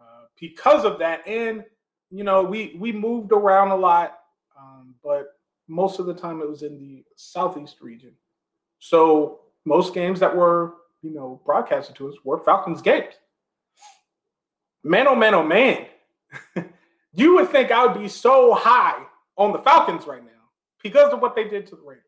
[0.00, 1.26] uh, because of that.
[1.26, 1.64] And
[2.10, 4.18] you know, we we moved around a lot,
[4.58, 5.32] um, but
[5.68, 8.12] most of the time it was in the southeast region.
[8.78, 13.14] So most games that were, you know, broadcasted to us were Falcons games.
[14.84, 15.86] Man, oh man, oh man.
[17.14, 19.02] you would think I would be so high
[19.36, 20.30] on the Falcons right now
[20.82, 22.04] because of what they did to the Raiders.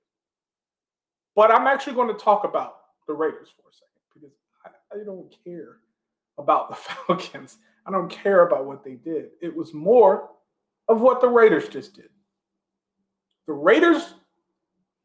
[1.35, 2.77] But I'm actually going to talk about
[3.09, 4.31] the Raiders for a second because
[4.65, 5.79] I, I don't care
[6.39, 6.75] about the
[7.07, 7.57] Falcons.
[7.87, 9.31] I don't care about what they did.
[9.41, 10.31] It was more
[10.89, 12.11] of what the Raiders just did.
[13.47, 14.15] The Raiders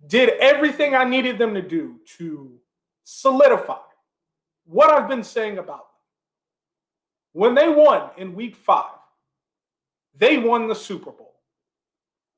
[0.07, 2.59] did everything I needed them to do to
[3.03, 3.77] solidify
[4.65, 5.85] what I've been saying about.
[7.33, 8.97] When they won in week five,
[10.17, 11.35] they won the Super Bowl.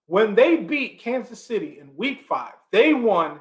[0.06, 3.39] When they beat Kansas City in week five, they won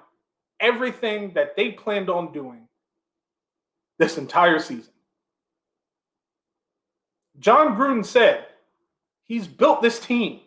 [0.61, 2.69] everything that they planned on doing
[3.99, 4.93] this entire season.
[7.39, 8.47] Jon Gruden said
[9.25, 10.41] he's built this team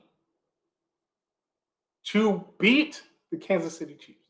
[2.06, 3.02] to beat
[3.32, 4.30] the Kansas City Chiefs.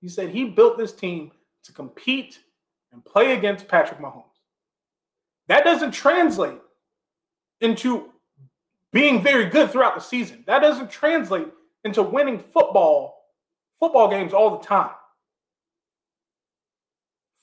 [0.00, 1.32] He said he built this team
[1.64, 2.38] to compete
[2.92, 4.29] and play against Patrick Mahomes.
[5.50, 6.60] That doesn't translate
[7.60, 8.10] into
[8.92, 10.44] being very good throughout the season.
[10.46, 11.48] That doesn't translate
[11.82, 13.24] into winning football
[13.76, 14.92] football games all the time.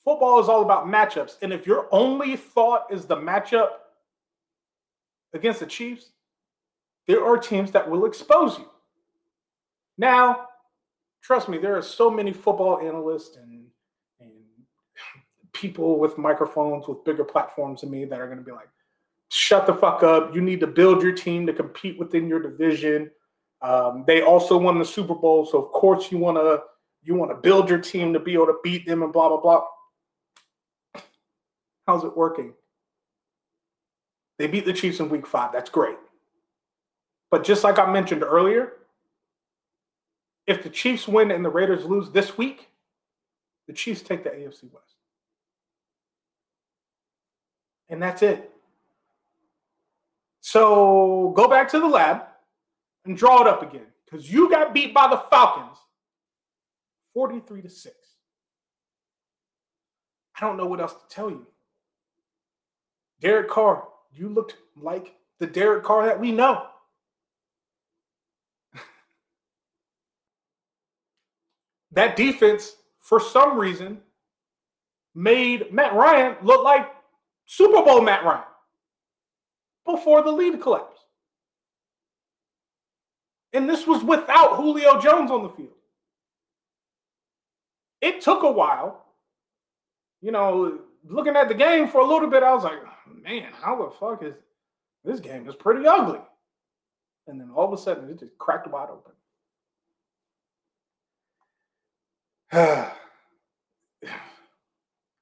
[0.02, 3.72] Football is all about matchups, and if your only thought is the matchup
[5.34, 6.06] against the Chiefs,
[7.06, 8.70] there are teams that will expose you.
[9.98, 10.46] Now,
[11.20, 13.57] trust me, there are so many football analysts and
[15.52, 18.68] people with microphones with bigger platforms than me that are going to be like,
[19.30, 20.34] "Shut the fuck up!
[20.34, 23.10] You need to build your team to compete within your division."
[23.60, 26.62] Um, they also won the Super Bowl, so of course you want to
[27.02, 29.40] you want to build your team to be able to beat them and blah blah
[29.40, 31.02] blah.
[31.86, 32.52] How's it working?
[34.38, 35.52] They beat the Chiefs in Week Five.
[35.52, 35.96] That's great,
[37.30, 38.74] but just like I mentioned earlier,
[40.46, 42.68] if the Chiefs win and the Raiders lose this week,
[43.66, 44.97] the Chiefs take the AFC West.
[47.88, 48.52] And that's it.
[50.40, 52.22] So go back to the lab
[53.04, 55.78] and draw it up again because you got beat by the Falcons
[57.12, 57.94] 43 to 6.
[60.36, 61.46] I don't know what else to tell you.
[63.20, 66.66] Derek Carr, you looked like the Derek Carr that we know.
[71.92, 74.00] that defense, for some reason,
[75.14, 76.88] made Matt Ryan look like
[77.48, 78.44] Super Bowl Matt Ryan
[79.86, 81.02] before the lead collapsed.
[83.54, 85.70] And this was without Julio Jones on the field.
[88.02, 89.06] It took a while.
[90.20, 92.80] You know, looking at the game for a little bit, I was like,
[93.24, 94.34] man, how the fuck is
[95.02, 96.20] this game is pretty ugly.
[97.28, 99.12] And then all of a sudden it just cracked wide open.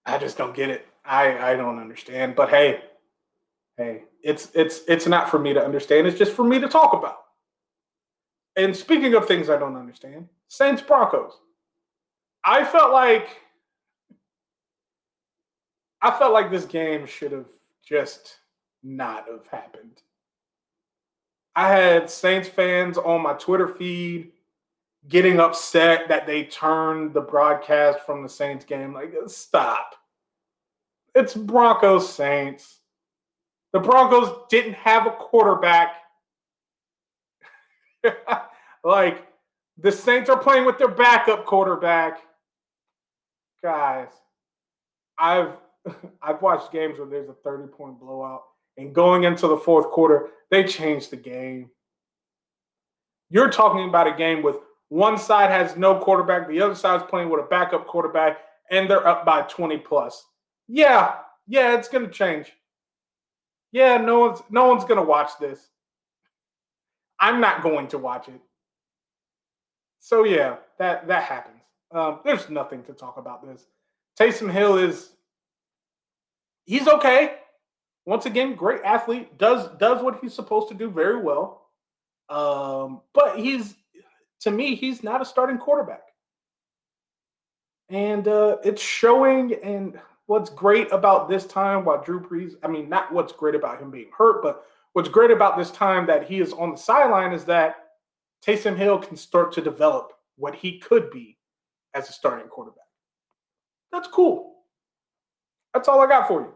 [0.07, 0.89] I just don't get it.
[1.07, 2.35] I I don't understand.
[2.35, 2.83] But hey,
[3.77, 6.07] hey, it's it's it's not for me to understand.
[6.07, 7.19] It's just for me to talk about.
[8.57, 11.33] And speaking of things I don't understand, Saints Broncos.
[12.45, 13.29] I felt like
[16.01, 17.51] I felt like this game should have
[17.85, 18.39] just
[18.83, 20.03] not have happened.
[21.55, 24.33] I had Saints fans on my Twitter feed
[25.09, 28.93] getting upset that they turned the broadcast from the Saints game.
[28.93, 29.95] Like, stop.
[31.17, 32.81] It's Broncos Saints.
[33.73, 35.97] The Broncos didn't have a quarterback.
[38.85, 39.27] like,
[39.79, 42.19] the Saints are playing with their backup quarterback.
[43.62, 44.11] Guys,
[45.19, 45.53] I've
[46.23, 48.43] I've watched games where there's a 30 point blowout
[48.77, 51.71] and going into the fourth quarter, they changed the game.
[53.31, 54.57] You're talking about a game with
[54.91, 58.37] one side has no quarterback, the other side's playing with a backup quarterback,
[58.71, 60.23] and they're up by 20 plus.
[60.69, 62.53] Yeah, yeah, it's gonna change.
[63.73, 65.69] Yeah, no one's no one's gonna watch this.
[67.19, 68.41] I'm not going to watch it.
[70.01, 71.62] So yeah, that that happens.
[71.93, 73.67] Um, there's nothing to talk about this.
[74.19, 75.11] Taysom Hill is
[76.64, 77.37] he's okay.
[78.05, 81.62] Once again, great athlete, does does what he's supposed to do very well.
[82.29, 83.75] Um, but he's
[84.41, 86.03] to me, he's not a starting quarterback.
[87.89, 89.55] And uh, it's showing.
[89.62, 93.81] And what's great about this time, while Drew Brees, I mean, not what's great about
[93.81, 97.33] him being hurt, but what's great about this time that he is on the sideline
[97.33, 97.77] is that
[98.45, 101.39] Taysom Hill can start to develop what he could be
[101.95, 102.85] as a starting quarterback.
[103.93, 104.57] That's cool.
[105.72, 106.53] That's all I got for you.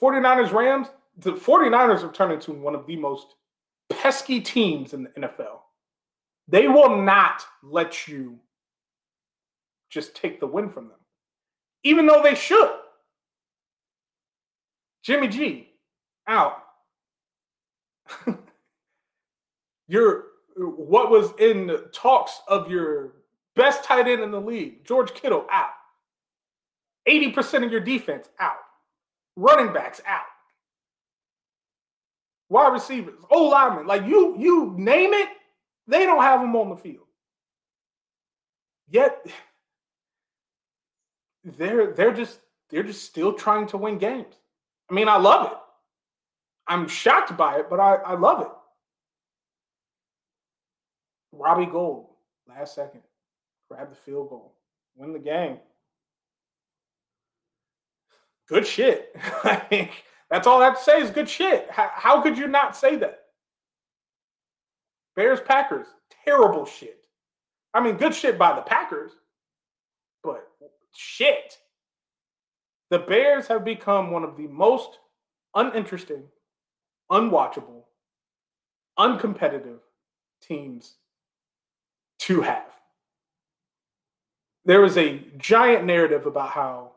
[0.00, 3.34] 49ers Rams, the 49ers have turned into one of the most
[3.90, 5.60] pesky teams in the NFL.
[6.48, 8.38] They will not let you
[9.90, 10.98] just take the win from them,
[11.82, 12.70] even though they should.
[15.02, 15.68] Jimmy G
[16.26, 16.62] out.
[19.88, 20.24] your
[20.56, 23.14] what was in talks of your
[23.56, 25.70] best tight end in the league, George Kittle out.
[27.08, 28.58] 80% of your defense out.
[29.36, 30.22] Running backs out.
[32.48, 35.28] Wide receivers, O linemen, like you, you name it,
[35.86, 37.06] they don't have them on the field.
[38.88, 39.24] Yet
[41.56, 42.40] they're they're just
[42.70, 44.34] they're just still trying to win games.
[44.90, 45.58] I mean, I love it.
[46.66, 48.48] I'm shocked by it, but I, I love it.
[51.32, 52.06] Robbie Gould,
[52.48, 53.00] last second,
[53.68, 54.54] grab the field goal,
[54.96, 55.58] win the game.
[58.48, 59.14] Good shit.
[60.30, 61.68] That's all I have to say is good shit.
[61.70, 63.24] How, how could you not say that?
[65.16, 65.86] Bears Packers,
[66.24, 67.04] terrible shit.
[67.74, 69.12] I mean, good shit by the Packers,
[70.94, 71.58] shit.
[72.90, 74.98] The Bears have become one of the most
[75.54, 76.24] uninteresting,
[77.10, 77.84] unwatchable,
[78.98, 79.78] uncompetitive
[80.42, 80.96] teams
[82.20, 82.72] to have.
[84.64, 86.92] There was a giant narrative about how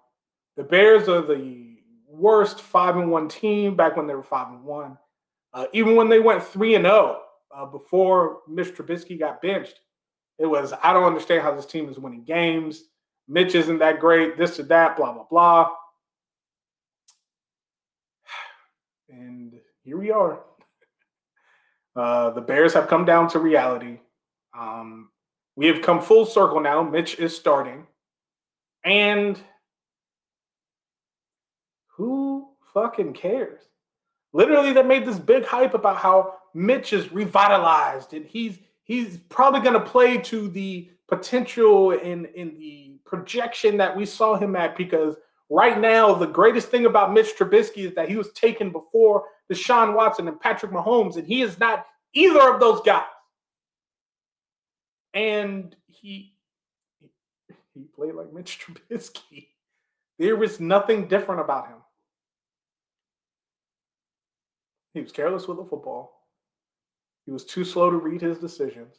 [0.57, 4.63] the Bears are the worst five and one team back when they were five and
[4.63, 4.97] one.
[5.53, 7.21] Uh, even when they went three and zero,
[7.53, 9.79] oh, uh, before Mitch Trubisky got benched,
[10.39, 12.85] it was I don't understand how this team is winning games.
[13.27, 14.37] Mitch isn't that great.
[14.37, 14.97] This or that.
[14.97, 15.69] Blah blah blah.
[19.09, 20.41] And here we are.
[21.95, 23.99] Uh, the Bears have come down to reality.
[24.57, 25.09] Um,
[25.55, 26.81] we have come full circle now.
[26.81, 27.85] Mitch is starting,
[28.83, 29.39] and
[31.89, 33.61] who fucking cares?
[34.31, 39.61] Literally, they made this big hype about how Mitch is revitalized and he's he's probably
[39.61, 44.75] going to play to the potential in in the projection that we saw him at
[44.75, 45.15] because
[45.47, 49.93] right now the greatest thing about Mitch Trubisky is that he was taken before Deshaun
[49.93, 53.03] Watson and Patrick Mahomes and he is not either of those guys.
[55.13, 56.33] And he
[57.75, 58.59] he played like Mitch
[58.89, 59.49] Trubisky.
[60.17, 61.77] There was nothing different about him.
[64.95, 66.19] He was careless with the football.
[67.27, 68.95] He was too slow to read his decisions.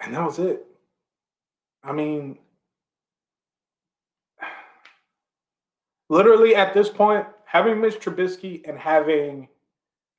[0.00, 0.69] And that was it.
[1.82, 2.38] I mean,
[6.08, 9.48] literally at this point, having Mitch Trubisky and having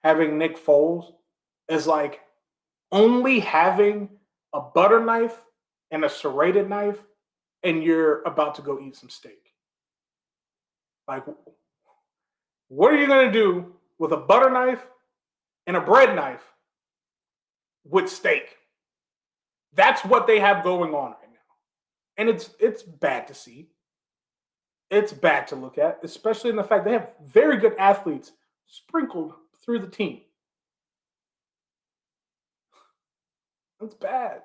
[0.04, 1.14] having Nick Foles,
[1.70, 2.22] is like
[2.92, 4.10] only having
[4.54, 5.38] a butter knife
[5.92, 6.98] and a serrated knife,
[7.64, 9.54] and you're about to go eat some steak.
[11.08, 11.24] Like,
[12.70, 14.88] what are you going to do with a butter knife
[15.68, 16.44] and a bread knife
[17.84, 18.58] with steak?
[19.74, 21.16] That's what they have going on.
[22.18, 23.70] And it's it's bad to see.
[24.90, 28.34] It's bad to look at, especially in the fact they have very good athletes
[28.68, 29.34] sprinkled
[29.64, 30.22] through the team.
[33.82, 34.42] It's bad.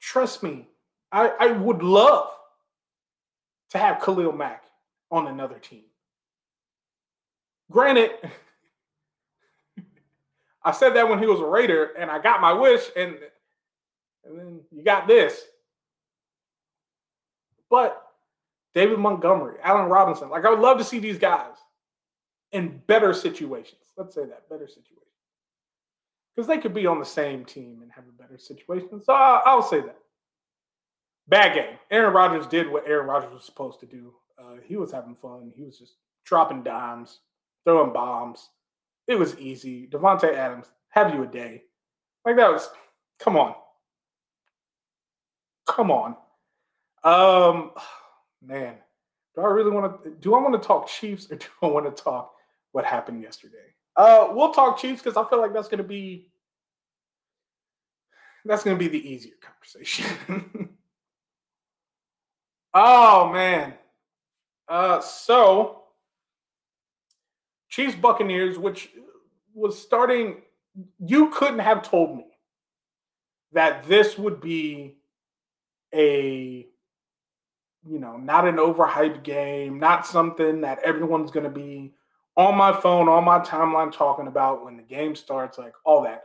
[0.00, 0.66] Trust me,
[1.12, 2.30] I, I would love
[3.70, 4.64] to have Khalil Mack
[5.10, 5.84] on another team.
[7.70, 8.12] Granted,
[10.64, 13.16] I said that when he was a Raider, and I got my wish, and
[14.24, 15.44] and then you got this.
[17.70, 18.02] But
[18.74, 21.54] David Montgomery, Allen Robinson, like I would love to see these guys
[22.52, 23.80] in better situations.
[23.96, 25.02] Let's say that better situations.
[26.34, 29.02] Because they could be on the same team and have a better situation.
[29.02, 29.96] So I'll, I'll say that.
[31.28, 31.78] Bad game.
[31.90, 34.12] Aaron Rodgers did what Aaron Rodgers was supposed to do.
[34.38, 35.52] Uh, he was having fun.
[35.56, 35.94] He was just
[36.24, 37.20] dropping dimes,
[37.64, 38.50] throwing bombs.
[39.08, 39.88] It was easy.
[39.88, 41.62] Davante Adams, have you a day.
[42.24, 42.68] Like that was,
[43.18, 43.54] come on.
[45.66, 46.16] Come on.
[47.06, 47.70] Um,
[48.42, 48.74] man,
[49.34, 50.10] do I really want to?
[50.10, 52.32] Do I want to talk Chiefs or do I want to talk
[52.72, 53.56] what happened yesterday?
[53.96, 56.28] Uh, we'll talk Chiefs because I feel like that's going to be
[58.44, 60.68] that's going to be the easier conversation.
[62.74, 63.74] oh man.
[64.68, 65.84] Uh, so
[67.68, 68.90] Chiefs Buccaneers, which
[69.54, 70.42] was starting,
[70.98, 72.26] you couldn't have told me
[73.52, 74.98] that this would be
[75.94, 76.66] a
[77.88, 81.92] you know, not an overhyped game, not something that everyone's going to be
[82.36, 86.24] on my phone, on my timeline talking about when the game starts, like all that.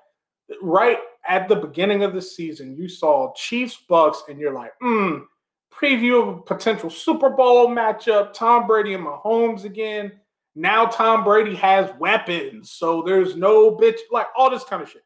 [0.62, 0.98] Right
[1.28, 5.20] at the beginning of the season, you saw Chiefs Bucs, and you're like, hmm,
[5.74, 10.12] preview of a potential Super Bowl matchup, Tom Brady and Mahomes again.
[10.54, 15.04] Now Tom Brady has weapons, so there's no bitch, like all this kind of shit.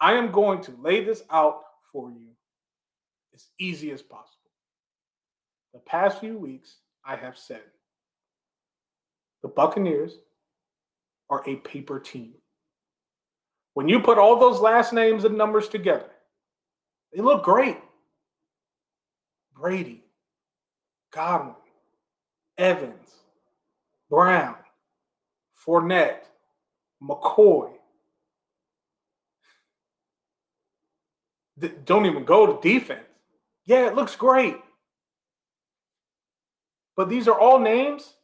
[0.00, 1.62] I am going to lay this out
[1.92, 2.28] for you
[3.34, 4.31] as easy as possible.
[5.72, 7.62] The past few weeks, I have said
[9.42, 10.18] the Buccaneers
[11.30, 12.34] are a paper team.
[13.74, 16.10] When you put all those last names and numbers together,
[17.12, 17.78] they look great.
[19.54, 20.02] Brady,
[21.12, 21.54] Godwin,
[22.58, 23.10] Evans,
[24.10, 24.56] Brown,
[25.66, 26.24] Fournette,
[27.02, 27.70] McCoy.
[31.84, 33.06] Don't even go to defense.
[33.64, 34.56] Yeah, it looks great.
[37.02, 38.14] But these are all names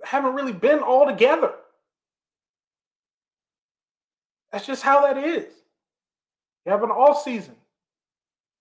[0.00, 1.52] that haven't really been all together.
[4.50, 5.52] That's just how that is.
[6.66, 7.54] You have an off season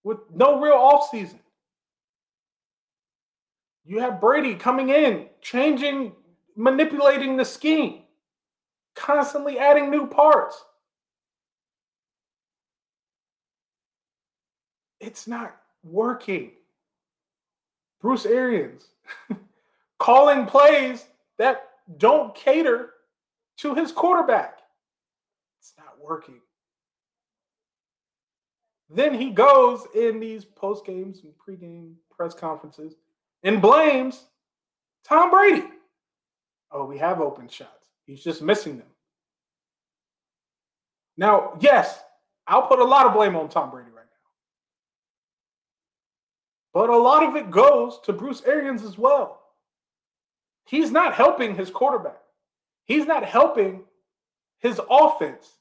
[0.04, 1.40] with no real off season.
[3.86, 6.12] You have Brady coming in, changing,
[6.56, 8.04] manipulating the scheme,
[8.94, 10.64] constantly adding new parts.
[15.00, 16.52] It's not working.
[18.02, 18.88] Bruce Arians
[20.00, 21.06] calling plays
[21.38, 22.92] that don't cater
[23.58, 24.60] to his quarterback.
[25.60, 26.40] It's not working.
[28.90, 32.96] Then he goes in these post games and pre-game press conferences
[33.44, 34.26] and blames
[35.08, 35.66] Tom Brady.
[36.72, 37.90] Oh, we have open shots.
[38.06, 38.88] He's just missing them.
[41.18, 42.02] Now, yes,
[42.48, 43.92] I'll put a lot of blame on Tom Brady
[46.74, 49.42] but a lot of it goes to Bruce Arians as well.
[50.66, 52.22] He's not helping his quarterback.
[52.86, 53.84] He's not helping
[54.60, 55.58] his offense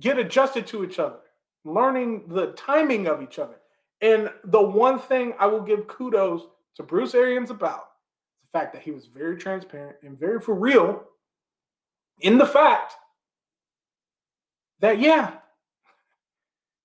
[0.00, 1.18] get adjusted to each other,
[1.64, 3.56] learning the timing of each other.
[4.00, 6.42] And the one thing I will give kudos
[6.76, 7.84] to Bruce Arians about
[8.42, 11.04] the fact that he was very transparent and very for real
[12.20, 12.94] in the fact
[14.80, 15.34] that, yeah,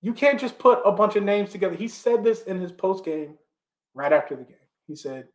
[0.06, 1.74] you can't just put a bunch of names together.
[1.74, 3.36] He said this in his post game
[3.92, 4.54] right after the game.
[4.86, 5.26] He said,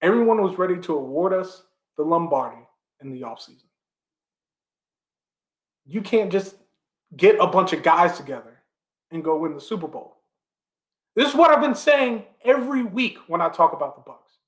[0.00, 1.64] Everyone was ready to award us
[1.98, 2.62] the Lombardi
[3.02, 3.68] in the offseason.
[5.84, 6.56] You can't just
[7.14, 8.62] get a bunch of guys together
[9.10, 10.16] and go win the Super Bowl.
[11.14, 14.38] This is what I've been saying every week when I talk about the Bucs.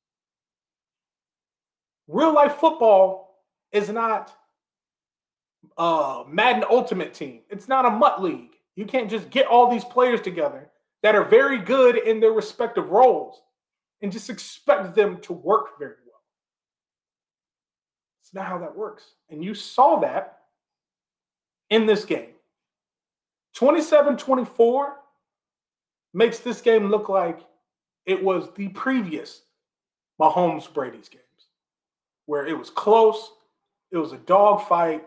[2.09, 4.35] Real life football is not
[5.77, 7.41] a Madden Ultimate Team.
[7.51, 8.52] It's not a MUT League.
[8.77, 10.71] You can't just get all these players together
[11.03, 13.43] that are very good in their respective roles
[14.01, 16.21] and just expect them to work very well.
[18.23, 19.15] It's not how that works.
[19.31, 20.39] And you saw that
[21.71, 22.31] in this game.
[23.55, 24.97] 27 24
[26.15, 27.41] makes this game look like
[28.07, 29.43] it was the previous
[30.21, 31.23] Mahomes Brady's games,
[32.27, 33.33] where it was close,
[33.91, 35.05] it was a dogfight,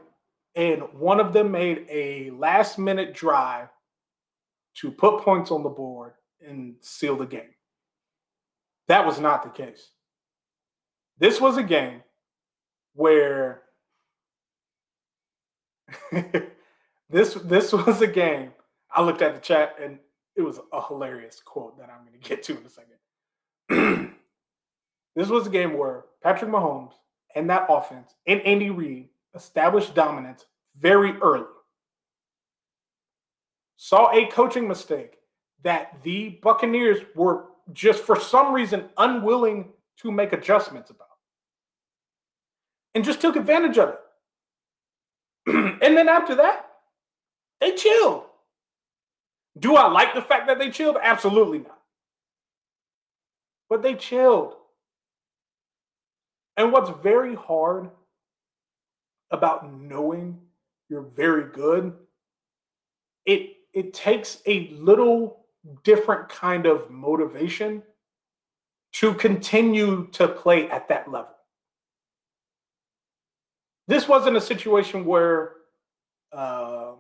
[0.56, 3.68] and one of them made a last minute drive
[4.76, 6.14] to put points on the board
[6.46, 7.54] and seal the game.
[8.88, 9.92] That was not the case.
[11.18, 12.04] This was a game
[12.94, 13.64] where
[17.10, 18.52] this this was a game.
[18.92, 20.00] I looked at the chat and
[20.36, 24.16] it was a hilarious quote that I'm going to get to in a second.
[25.16, 26.94] this was a game where Patrick Mahomes
[27.36, 30.46] and that offense and Andy Reid established dominance
[30.78, 31.46] very early.
[33.78, 35.18] Saw a coaching mistake
[35.64, 41.08] that the Buccaneers were just for some reason unwilling to make adjustments about
[42.94, 44.00] and just took advantage of it.
[45.82, 46.68] and then after that,
[47.60, 48.24] they chilled.
[49.58, 50.98] Do I like the fact that they chilled?
[51.02, 51.80] Absolutely not.
[53.70, 54.54] But they chilled.
[56.58, 57.90] And what's very hard
[59.32, 60.40] about knowing
[60.90, 61.94] you're very good,
[63.26, 65.46] it it takes a little
[65.84, 67.82] different kind of motivation
[68.94, 71.36] to continue to play at that level.
[73.88, 75.54] This wasn't a situation where
[76.32, 76.94] uh,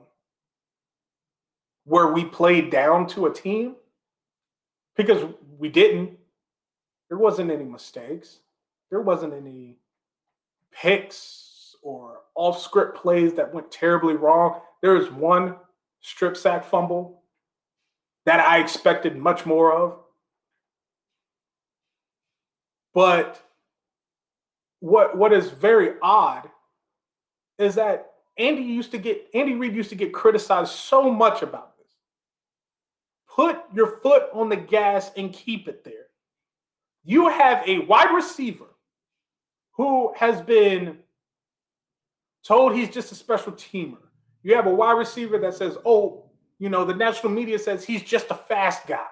[1.85, 3.76] where we played down to a team
[4.95, 5.23] because
[5.57, 6.18] we didn't.
[7.10, 8.39] There wasn't any mistakes.
[8.89, 9.77] There wasn't any
[10.72, 11.44] picks
[11.86, 14.60] or off script plays that went terribly wrong.
[14.82, 15.56] There was one
[16.02, 17.22] strip sack fumble
[18.26, 19.99] that I expected much more of.
[22.94, 23.41] But
[24.80, 26.49] what what is very odd
[27.60, 31.78] is that Andy used to get Andy Reid used to get criticized so much about
[31.78, 31.88] this.
[33.30, 36.07] Put your foot on the gas and keep it there.
[37.03, 38.66] You have a wide receiver
[39.74, 40.98] who has been
[42.45, 43.97] told he's just a special teamer.
[44.43, 48.03] You have a wide receiver that says, "Oh, you know, the national media says he's
[48.03, 49.07] just a fast guy."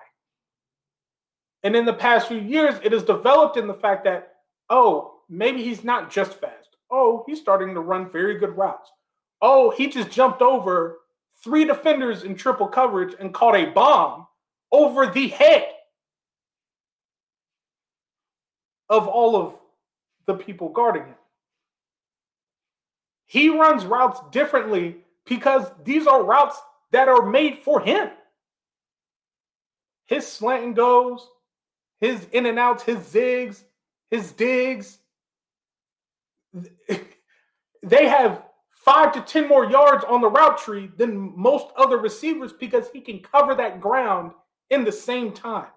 [1.63, 4.35] And in the past few years, it has developed in the fact that,
[4.69, 6.75] oh, maybe he's not just fast.
[6.91, 8.91] Oh, he's starting to run very good routes.
[9.41, 10.99] Oh, he just jumped over
[11.43, 14.27] three defenders in triple coverage and caught a bomb
[14.71, 15.67] over the head
[18.89, 19.55] of all of
[20.25, 21.15] the people guarding him.
[23.33, 26.61] He runs routes differently because these are routes
[26.91, 28.11] that are made for him.
[30.05, 31.27] His slant and goes,
[31.99, 33.63] his in and outs, his zigs,
[34.11, 34.99] his digs.
[37.81, 42.53] They have five to 10 more yards on the route tree than most other receivers
[42.53, 44.31] because he can cover that ground
[44.69, 45.67] in the same time.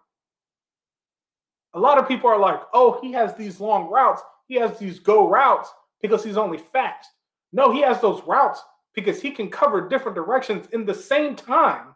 [1.72, 4.20] A lot of people are like, oh, he has these long routes.
[4.46, 7.08] He has these go routes because he's only fast.
[7.52, 8.60] No, he has those routes
[8.94, 11.94] because he can cover different directions in the same time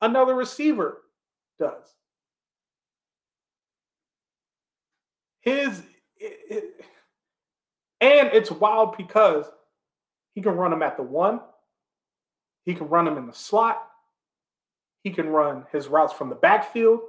[0.00, 1.02] another receiver
[1.58, 1.94] does.
[5.40, 5.82] His,
[6.16, 6.64] it, it,
[8.00, 9.46] and it's wild because
[10.34, 11.40] he can run them at the one,
[12.64, 13.80] he can run them in the slot,
[15.02, 17.00] he can run his routes from the backfield.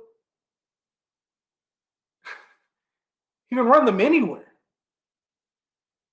[3.50, 4.47] he can run them anywhere.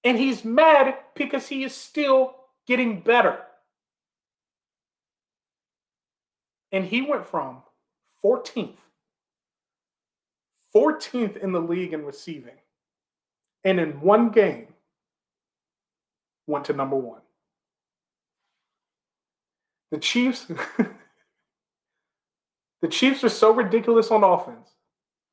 [0.04, 2.34] And he's mad because he is still
[2.66, 3.38] getting better.
[6.72, 7.62] And he went from
[8.22, 8.76] 14th
[10.74, 12.56] 14th in the league in receiving.
[13.62, 14.68] And in one game,
[16.46, 17.20] went to number one.
[19.90, 20.46] The Chiefs,
[22.82, 24.70] the Chiefs are so ridiculous on offense.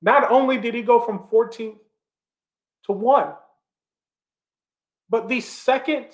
[0.01, 1.77] Not only did he go from 14th
[2.85, 3.33] to one,
[5.11, 6.05] but the second,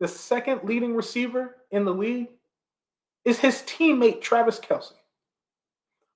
[0.00, 2.30] the second leading receiver in the league
[3.24, 4.92] is his teammate Travis Kelce,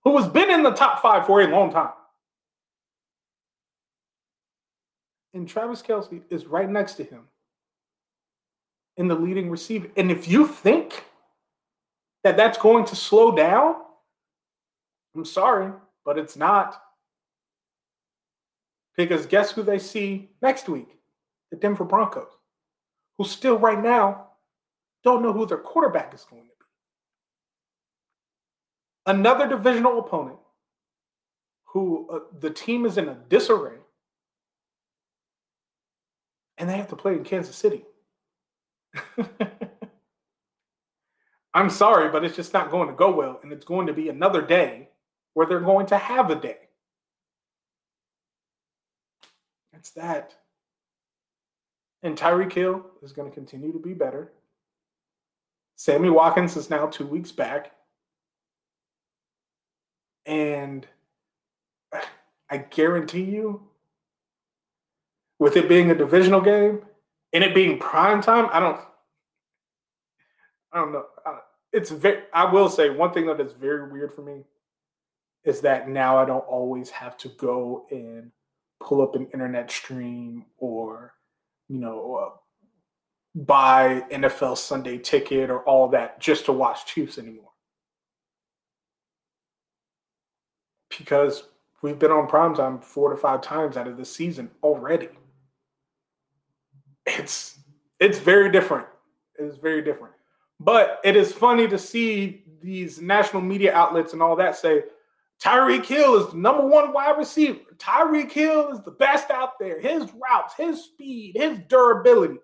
[0.03, 1.93] who has been in the top five for a long time.
[5.32, 7.28] And Travis Kelce is right next to him
[8.97, 9.89] in the leading receiver.
[9.97, 11.05] And if you think
[12.24, 13.77] that that's going to slow down,
[15.15, 15.73] I'm sorry,
[16.05, 16.82] but it's not.
[18.97, 20.99] Because guess who they see next week?
[21.53, 22.33] The Denver Broncos,
[23.19, 24.31] who still right now
[25.05, 26.53] don't know who their quarterback is going to be
[29.07, 30.39] another divisional opponent
[31.65, 33.79] who uh, the team is in a disarray.
[36.59, 37.85] and they have to play in Kansas City.
[41.55, 43.41] I'm sorry, but it's just not going to go well.
[43.43, 44.89] And it's going to be another day
[45.35, 46.59] where they're going to have a day.
[49.73, 50.37] It's that.
[52.03, 54.33] And Tyreek Hill is going to continue to be better.
[55.77, 57.73] Sammy Watkins is now two weeks back.
[60.27, 60.87] And
[62.51, 63.62] I guarantee you,
[65.39, 66.83] with it being a divisional game
[67.33, 68.81] and it being prime time, I don't
[70.73, 71.07] I don't know.
[71.24, 71.39] Uh,
[71.73, 72.23] it's very.
[72.33, 74.45] I will say one thing that is very weird for me
[75.45, 78.31] is that now I don't always have to go and
[78.81, 81.15] pull up an internet stream or,
[81.73, 82.31] you know, uh,
[83.35, 87.49] buy NFL Sunday ticket or all that just to watch Chiefs anymore.
[90.99, 91.44] Because
[91.82, 95.09] we've been on primetime four to five times out of the season already.
[97.07, 97.59] It's
[98.01, 98.86] it's very different.
[99.39, 100.12] It's very different.
[100.61, 104.82] But it is funny to see these national media outlets and all that say
[105.43, 107.59] Tyreek Hill is the number one wide receiver.
[107.77, 109.81] Tyreek Hill is the best out there.
[109.81, 112.39] His routes, his speed, his durability.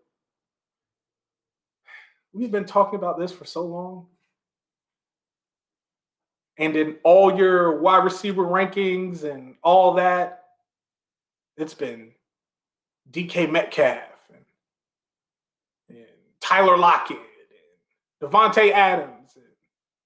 [2.33, 4.07] We've been talking about this for so long.
[6.57, 10.43] And in all your wide receiver rankings and all that,
[11.57, 12.11] it's been
[13.13, 14.45] DK Metcalf and,
[15.89, 16.07] and
[16.41, 17.19] Tyler Lockett
[18.23, 19.45] Davante Adams, and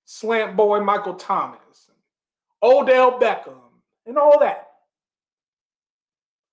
[0.05, 1.92] Slant Boy Michael Thomas, and
[2.63, 3.59] Odell Beckham,
[4.07, 4.69] and all that.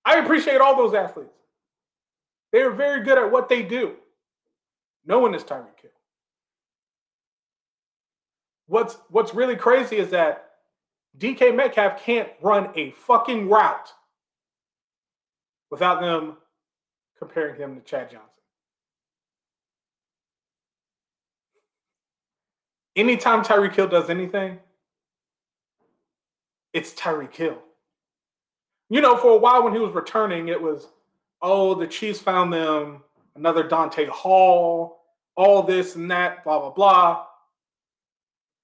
[0.04, 1.30] I appreciate all those athletes.
[2.52, 3.94] They're very good at what they do.
[5.04, 5.90] No one is Tyreek Hill.
[8.66, 10.50] What's what's really crazy is that
[11.18, 13.92] DK Metcalf can't run a fucking route
[15.70, 16.36] without them
[17.18, 18.30] comparing him to Chad Johnson.
[22.96, 24.58] anytime Tyreek Hill does anything,
[26.72, 27.58] it's Tyreek Hill.
[28.88, 30.88] You know, for a while when he was returning, it was,
[31.42, 33.02] oh, the Chiefs found them
[33.36, 35.00] another Dante Hall,
[35.36, 37.24] all this and that, blah, blah, blah.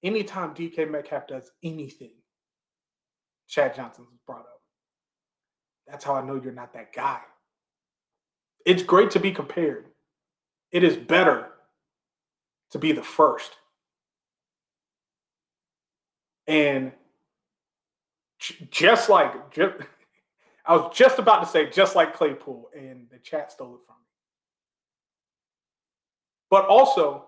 [0.03, 2.11] Anytime DK Metcalf does anything,
[3.47, 4.61] Chad Johnson Johnson's brought up.
[5.87, 7.21] That's how I know you're not that guy.
[8.65, 9.85] It's great to be compared.
[10.71, 11.47] It is better
[12.71, 13.55] to be the first.
[16.47, 16.91] And
[18.69, 19.75] just like, just,
[20.65, 23.95] I was just about to say, just like Claypool, and the chat stole it from
[23.95, 24.07] me.
[26.49, 27.25] But also,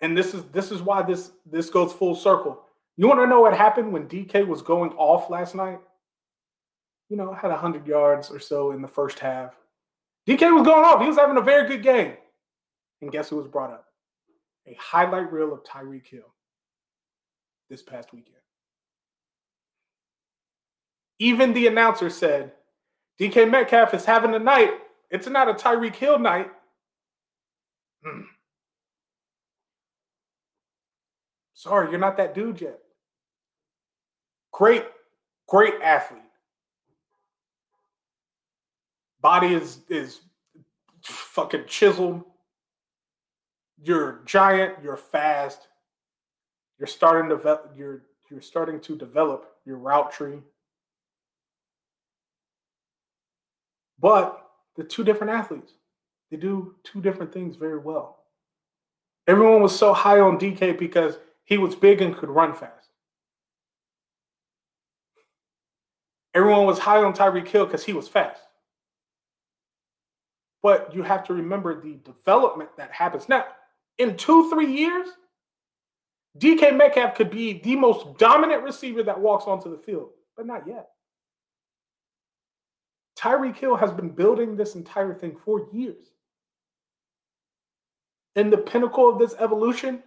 [0.00, 2.62] and this is this is why this this goes full circle.
[2.96, 5.80] You want to know what happened when DK was going off last night?
[7.08, 9.58] You know, had hundred yards or so in the first half.
[10.26, 11.00] DK was going off.
[11.00, 12.14] He was having a very good game.
[13.00, 13.86] And guess who was brought up?
[14.66, 16.34] A highlight reel of Tyreek Hill
[17.68, 18.36] this past weekend.
[21.20, 22.52] Even the announcer said,
[23.20, 24.72] DK Metcalf is having a night.
[25.10, 26.50] It's not a Tyreek Hill night.
[28.02, 28.22] Hmm.
[31.52, 32.78] Sorry, you're not that dude yet.
[34.50, 34.86] Great,
[35.46, 36.22] great athlete.
[39.20, 40.22] Body is is
[41.02, 42.24] fucking chiseled.
[43.82, 45.68] You're giant, you're fast,
[46.78, 50.38] you're starting to you're you're starting to develop your route tree.
[54.00, 54.40] But
[54.76, 55.72] the two different athletes.
[56.30, 58.18] They do two different things very well.
[59.26, 62.88] Everyone was so high on DK because he was big and could run fast.
[66.32, 68.40] Everyone was high on Tyreek Hill because he was fast.
[70.62, 73.28] But you have to remember the development that happens.
[73.28, 73.46] Now,
[73.98, 75.08] in two, three years,
[76.38, 80.66] DK Metcalf could be the most dominant receiver that walks onto the field, but not
[80.66, 80.90] yet.
[83.20, 86.06] Tyreek Hill has been building this entire thing for years.
[88.36, 90.02] And the pinnacle of this evolution,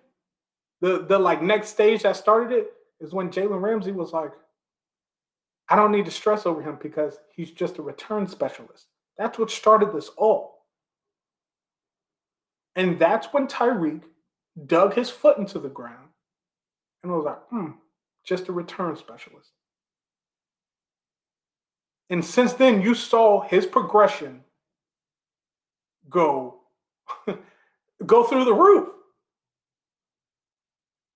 [0.81, 4.31] the, the like next stage that started it, is when Jalen Ramsey was like,
[5.69, 8.87] I don't need to stress over him because he's just a return specialist.
[9.17, 10.65] That's what started this all.
[12.75, 14.01] And that's when Tyreek
[14.65, 16.09] dug his foot into the ground
[17.03, 17.71] and was like, hmm,
[18.25, 19.51] just a return specialist.
[22.13, 24.43] And since then, you saw his progression
[26.07, 26.59] go
[28.05, 28.87] go through the roof.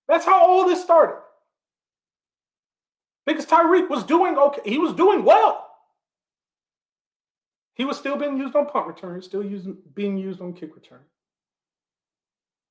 [0.07, 1.21] That's how all this started.
[3.27, 4.61] Because Tyreek was doing okay.
[4.65, 5.69] He was doing well.
[7.75, 11.01] He was still being used on punt return, still using being used on kick return.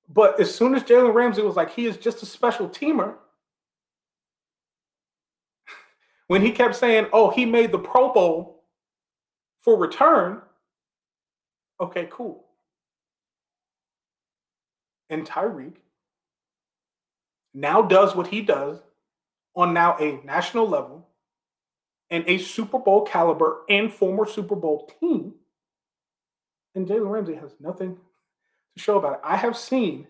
[0.08, 3.14] But as soon as Jalen Ramsey was like, he is just a special teamer,
[6.28, 8.64] when he kept saying, oh, he made the Pro Bowl
[9.60, 10.42] for return,
[11.80, 12.44] okay, cool.
[15.08, 15.76] And Tyreek
[17.54, 18.80] now does what he does
[19.54, 21.06] on now a national level
[22.10, 25.34] and a Super Bowl caliber and former Super Bowl team.
[26.74, 27.96] And Jalen Ramsey has nothing
[28.76, 29.20] to show about it.
[29.24, 30.06] I have seen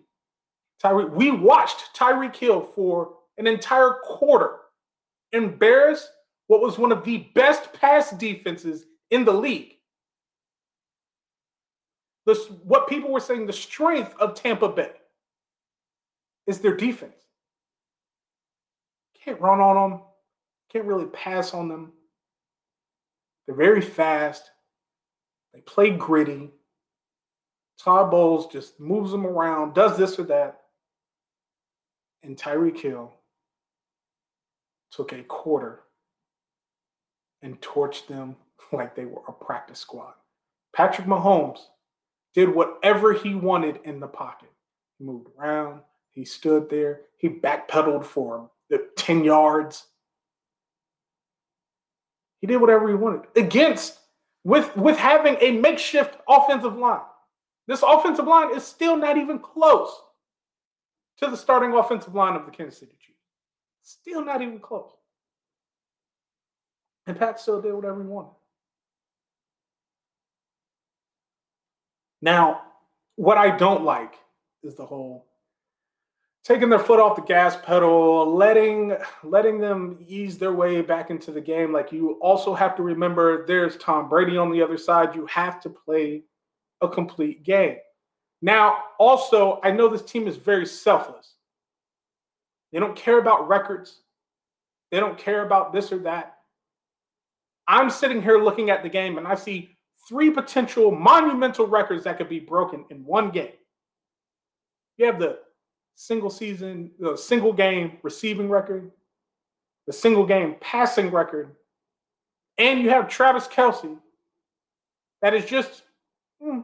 [0.82, 1.10] Tyreek.
[1.10, 4.56] We watched Tyreek Hill for an entire quarter
[5.32, 6.08] embarrass
[6.46, 9.74] what was one of the best pass defenses in the league.
[12.24, 14.92] This, what people were saying the strength of Tampa Bay
[16.46, 17.14] is their defense.
[19.24, 20.00] Can't run on them,
[20.72, 21.92] can't really pass on them.
[23.46, 24.50] They're very fast.
[25.54, 26.50] They play gritty.
[27.82, 30.60] Todd Bowles just moves them around, does this or that.
[32.22, 33.15] And Tyreek Hill
[34.90, 35.80] took a quarter
[37.42, 38.36] and torched them
[38.72, 40.14] like they were a practice squad.
[40.74, 41.60] Patrick Mahomes
[42.34, 44.50] did whatever he wanted in the pocket.
[44.98, 45.80] He moved around,
[46.12, 49.86] he stood there, he backpedaled for the 10 yards.
[52.40, 54.00] He did whatever he wanted against
[54.44, 57.00] with with having a makeshift offensive line.
[57.66, 59.90] This offensive line is still not even close
[61.18, 63.15] to the starting offensive line of the Kansas City Chiefs.
[63.86, 64.90] Still not even close.
[67.06, 68.32] And Pat still did whatever he wanted.
[72.20, 72.62] Now,
[73.14, 74.14] what I don't like
[74.64, 75.28] is the whole
[76.42, 81.30] taking their foot off the gas pedal, letting letting them ease their way back into
[81.30, 81.72] the game.
[81.72, 85.14] Like you also have to remember there's Tom Brady on the other side.
[85.14, 86.24] You have to play
[86.80, 87.76] a complete game.
[88.42, 91.35] Now, also, I know this team is very selfless.
[92.72, 94.00] They don't care about records.
[94.90, 96.36] They don't care about this or that.
[97.68, 99.76] I'm sitting here looking at the game and I see
[100.08, 103.52] three potential monumental records that could be broken in one game.
[104.96, 105.40] You have the
[105.96, 108.90] single season, the single game receiving record,
[109.86, 111.56] the single game passing record,
[112.58, 113.98] and you have Travis Kelce
[115.22, 115.82] that is just
[116.40, 116.60] hmm,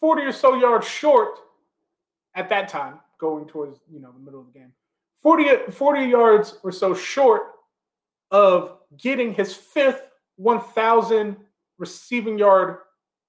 [0.00, 1.38] 40 or so yards short
[2.34, 4.72] at that time, going towards you know the middle of the game.
[5.22, 7.42] 40, 40 yards or so short
[8.30, 11.36] of getting his fifth 1,000
[11.78, 12.78] receiving yard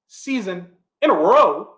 [0.08, 0.68] season
[1.02, 1.70] in a row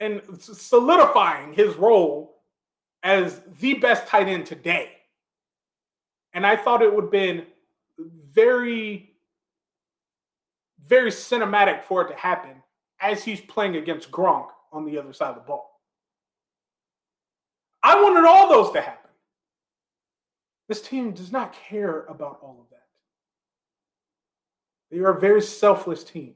[0.00, 2.42] and solidifying his role
[3.02, 4.90] as the best tight end today.
[6.32, 7.44] And I thought it would have been
[7.98, 9.14] very,
[10.80, 12.61] very cinematic for it to happen
[13.02, 15.80] as he's playing against Gronk on the other side of the ball.
[17.82, 19.10] I wanted all those to happen.
[20.68, 22.86] This team does not care about all of that.
[24.90, 26.34] They are a very selfless team.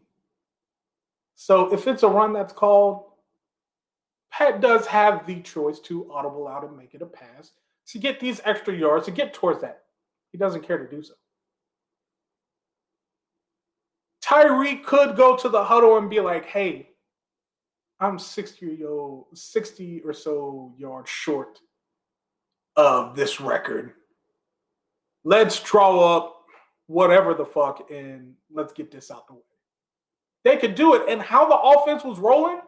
[1.36, 3.05] So if it's a run that's called,
[4.32, 7.52] Pat does have the choice to audible out and make it a pass
[7.88, 9.84] to get these extra yards to get towards that.
[10.32, 11.14] He doesn't care to do so.
[14.27, 16.89] Tyreek could go to the huddle and be like, hey,
[18.01, 21.61] I'm 60 year 60 or so yards short
[22.77, 23.93] of this record.
[25.24, 26.44] Let's draw up
[26.86, 29.40] whatever the fuck and let's get this out the way.
[30.44, 31.09] They could do it.
[31.09, 32.61] And how the offense was rolling,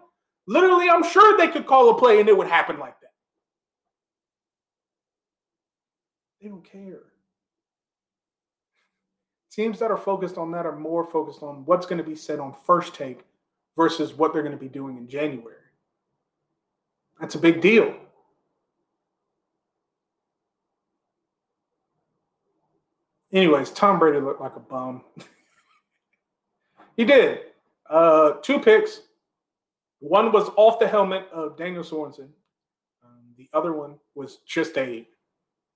[0.46, 3.12] literally, I'm sure they could call a play and it would happen like that.
[6.40, 7.02] They don't care.
[9.58, 12.38] Teams that are focused on that are more focused on what's going to be said
[12.38, 13.24] on first take
[13.76, 15.56] versus what they're going to be doing in January.
[17.20, 17.92] That's a big deal.
[23.32, 25.02] Anyways, Tom Brady looked like a bum.
[26.96, 27.40] he did.
[27.90, 29.00] Uh, two picks.
[29.98, 32.28] One was off the helmet of Daniel Sorensen.
[33.04, 35.04] Um, the other one was just a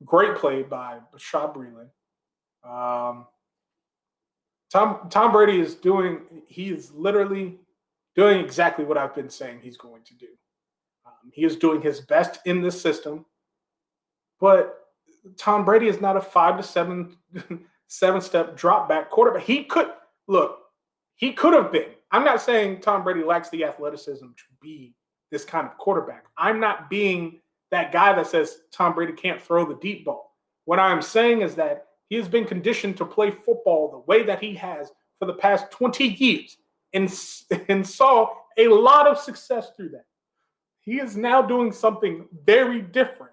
[0.05, 1.89] great play by Bashaud Breeland.
[2.65, 3.27] Um,
[4.73, 6.23] Tom Tom Brady is doing.
[6.47, 7.59] He is literally
[8.17, 10.29] doing exactly what I've been saying he's going to do.
[11.07, 13.27] Um, he is doing his best in this system,
[14.41, 14.79] but
[15.37, 17.17] Tom Brady is not a five to seven
[17.89, 19.43] seven step drop back quarterback.
[19.43, 19.91] He could
[20.27, 20.59] look,
[21.17, 21.91] he could have been.
[22.11, 24.95] I'm not saying Tom Brady lacks the athleticism to be
[25.31, 26.25] this kind of quarterback.
[26.37, 27.41] I'm not being
[27.71, 30.37] that guy that says Tom Brady can't throw the deep ball.
[30.65, 34.39] What I'm saying is that He has been conditioned to play football the way that
[34.39, 36.59] he has for the past 20 years
[36.93, 37.11] and,
[37.71, 38.29] and saw
[38.59, 40.05] a lot of success through that.
[40.81, 43.33] He is now doing something very different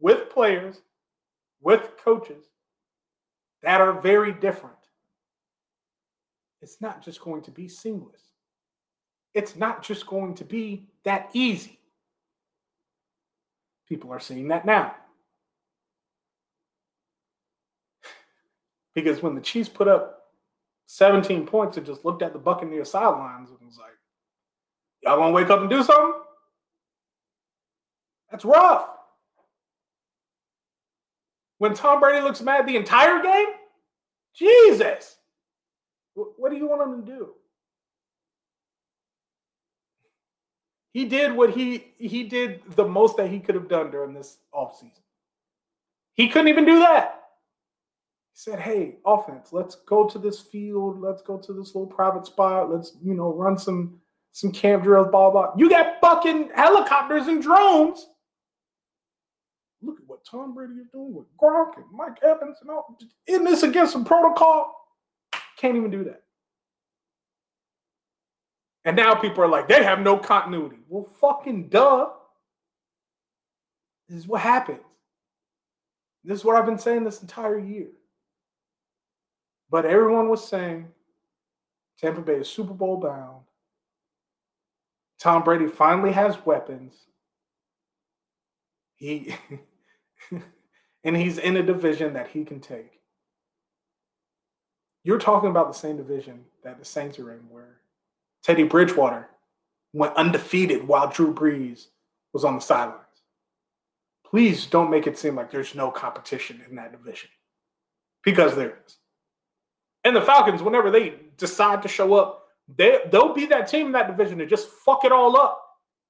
[0.00, 0.80] with players,
[1.60, 2.46] with coaches
[3.62, 4.76] that are very different.
[6.62, 8.22] It's not just going to be seamless.
[9.34, 11.80] It's not just going to be that easy.
[13.86, 14.94] People are seeing that now.
[19.02, 20.30] Because when the Chiefs put up
[20.86, 23.92] 17 points and just looked at the Buccaneer sidelines and was like,
[25.02, 26.20] y'all gonna wake up and do something?
[28.30, 28.88] That's rough.
[31.58, 33.46] When Tom Brady looks mad the entire game,
[34.34, 35.16] Jesus,
[36.14, 37.28] what do you want him to do?
[40.92, 44.38] He did what he he did the most that he could have done during this
[44.52, 45.02] offseason.
[46.14, 47.17] He couldn't even do that.
[48.38, 51.00] Said, "Hey, offense, let's go to this field.
[51.00, 52.70] Let's go to this little private spot.
[52.70, 54.00] Let's, you know, run some
[54.30, 55.54] some camp drills, blah blah.
[55.56, 58.06] You got fucking helicopters and drones.
[59.82, 62.96] Look at what Tom Brady is doing with Gronk and Mike Evans and all.
[63.26, 64.72] Isn't this against some protocol?
[65.56, 66.22] Can't even do that.
[68.84, 70.78] And now people are like, they have no continuity.
[70.88, 72.10] Well, fucking duh.
[74.08, 74.78] This is what happens.
[76.22, 77.88] This is what I've been saying this entire year.
[79.70, 80.88] But everyone was saying
[81.98, 83.42] Tampa Bay is Super Bowl bound.
[85.20, 86.94] Tom Brady finally has weapons.
[88.96, 89.34] He
[91.04, 93.00] and he's in a division that he can take.
[95.04, 97.80] You're talking about the same division that the Saints are in, where
[98.42, 99.28] Teddy Bridgewater
[99.92, 101.86] went undefeated while Drew Brees
[102.32, 103.04] was on the sidelines.
[104.24, 107.30] Please don't make it seem like there's no competition in that division
[108.22, 108.96] because there is.
[110.08, 113.92] And the Falcons, whenever they decide to show up, they, they'll be that team in
[113.92, 115.62] that division to just fuck it all up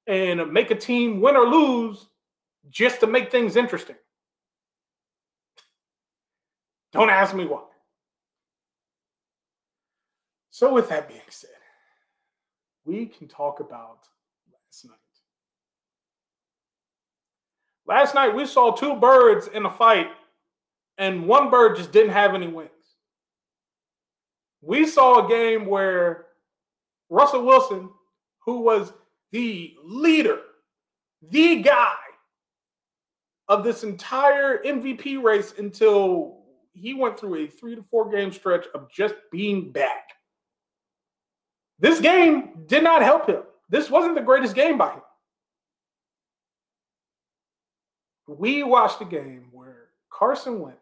[0.06, 2.06] and make a team win or lose
[2.70, 3.96] just to make things interesting.
[6.92, 7.62] Don't ask me why.
[10.50, 11.50] So, with that being said,
[12.84, 13.98] we can talk about
[14.52, 14.94] last night.
[17.84, 20.06] Last night, we saw two birds in a fight,
[20.98, 22.70] and one bird just didn't have any wings.
[24.60, 26.26] We saw a game where
[27.10, 27.90] Russell Wilson,
[28.44, 28.92] who was
[29.30, 30.40] the leader,
[31.22, 31.94] the guy
[33.48, 36.38] of this entire MVP race until
[36.72, 40.02] he went through a three to four game stretch of just being bad.
[41.78, 43.42] This game did not help him.
[43.68, 45.02] This wasn't the greatest game by him.
[48.26, 50.78] We watched a game where Carson Wentz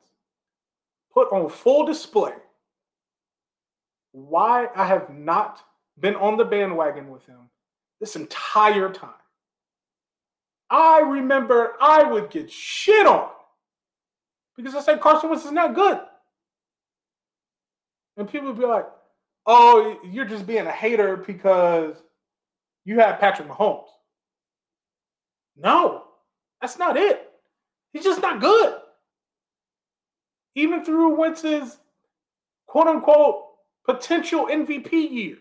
[1.12, 2.32] put on full display
[4.16, 5.62] why I have not
[6.00, 7.50] been on the bandwagon with him
[8.00, 9.10] this entire time.
[10.70, 13.28] I remember I would get shit on
[14.56, 16.00] because I said Carson Wentz is not good.
[18.16, 18.86] And people would be like,
[19.44, 22.02] oh, you're just being a hater because
[22.86, 23.88] you have Patrick Mahomes.
[25.58, 26.04] No,
[26.62, 27.30] that's not it.
[27.92, 28.78] He's just not good.
[30.54, 31.78] Even through Wentz's
[32.66, 33.45] quote unquote
[33.86, 35.38] potential MVP year.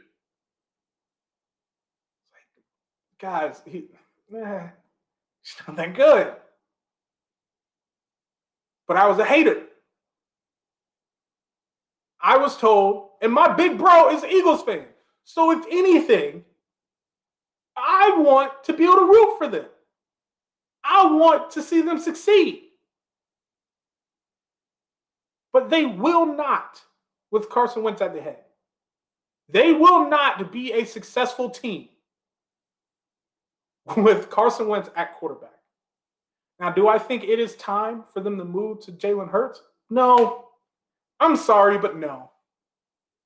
[3.20, 3.86] Guys, he,
[4.36, 4.68] eh,
[5.42, 6.34] he's not that good.
[8.88, 9.64] But I was a hater.
[12.22, 14.86] I was told, and my big bro is Eagles fan.
[15.24, 16.44] So if anything,
[17.76, 19.66] I want to be able to root for them.
[20.84, 22.62] I want to see them succeed.
[25.52, 26.82] But they will not
[27.36, 28.40] with Carson Wentz at the head.
[29.50, 31.90] They will not be a successful team
[33.98, 35.52] with Carson Wentz at quarterback.
[36.62, 39.62] Now, do I think it is time for them to move to Jalen Hurts?
[39.90, 40.46] No,
[41.20, 42.32] I'm sorry, but no.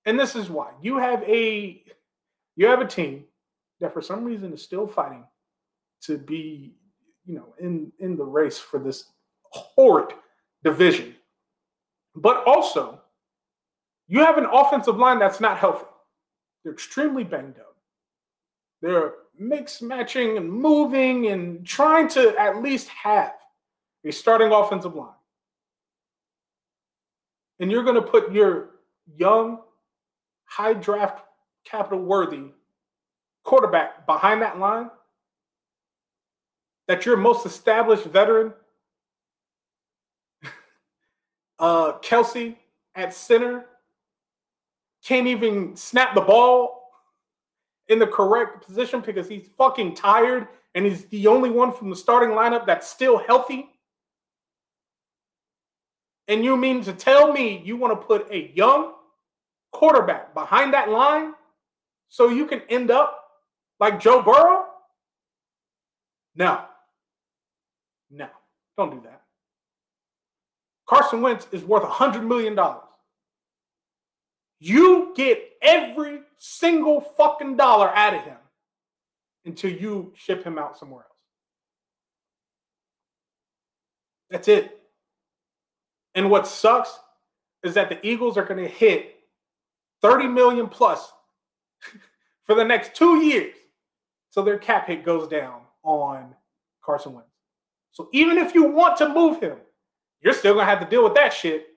[0.05, 0.71] And this is why.
[0.81, 1.83] You have a
[2.55, 3.25] you have a team
[3.79, 5.23] that for some reason is still fighting
[6.01, 6.73] to be,
[7.25, 9.05] you know, in in the race for this
[9.51, 10.15] horrid
[10.63, 11.15] division.
[12.15, 12.98] But also,
[14.09, 15.85] you have an offensive line that's not healthy.
[16.63, 17.77] They're extremely banged up.
[18.81, 23.35] They're mix matching and moving and trying to at least have
[24.03, 25.13] a starting offensive line
[27.59, 28.69] and you're going to put your
[29.17, 29.59] young,
[30.45, 31.25] high draft
[31.65, 32.45] capital worthy
[33.43, 34.89] quarterback behind that line,
[36.87, 38.53] that your most established veteran
[41.59, 42.55] Uh, Kelce
[42.95, 43.65] at center
[45.09, 46.91] can't even snap the ball
[47.87, 51.95] in the correct position because he's fucking tired and he's the only one from the
[51.95, 53.71] starting lineup that's still healthy.
[56.27, 58.93] And you mean to tell me you want to put a young
[59.71, 61.33] quarterback behind that line
[62.09, 63.31] so you can end up
[63.79, 64.65] like Joe Burrow?
[66.35, 66.65] No.
[68.11, 68.27] No,
[68.77, 69.23] don't do that.
[70.87, 72.55] Carson Wentz is worth $100 million.
[74.59, 78.37] You get every single fucking dollar out of him
[79.45, 81.17] until you ship him out somewhere else.
[84.29, 84.79] That's it.
[86.15, 86.99] And what sucks
[87.63, 89.15] is that the Eagles are going to hit
[90.01, 91.11] 30 million plus
[92.43, 93.55] for the next two years.
[94.29, 96.35] So their cap hit goes down on
[96.83, 97.29] Carson Wentz.
[97.91, 99.57] So even if you want to move him,
[100.21, 101.68] you're still going to have to deal with that shit.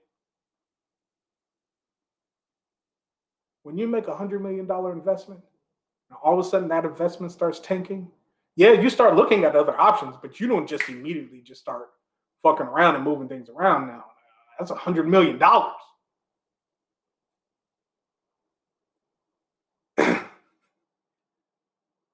[3.63, 5.41] When you make a $100 million investment,
[6.11, 8.11] and all of a sudden that investment starts tanking,
[8.57, 11.91] yeah, you start looking at other options, but you don't just immediately just start
[12.43, 14.05] fucking around and moving things around now.
[14.59, 15.39] That's a $100 million.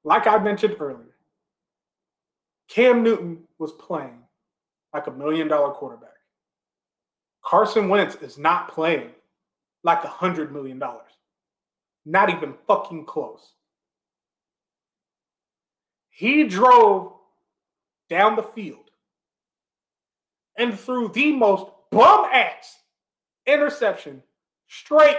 [0.04, 1.16] like I mentioned earlier,
[2.68, 4.22] Cam Newton was playing
[4.92, 6.10] like a million dollar quarterback.
[7.42, 9.10] Carson Wentz is not playing
[9.82, 11.17] like a hundred million dollars.
[12.08, 13.52] Not even fucking close.
[16.08, 17.12] He drove
[18.08, 18.90] down the field
[20.56, 22.78] and threw the most bum ass
[23.46, 24.22] interception
[24.68, 25.16] straight.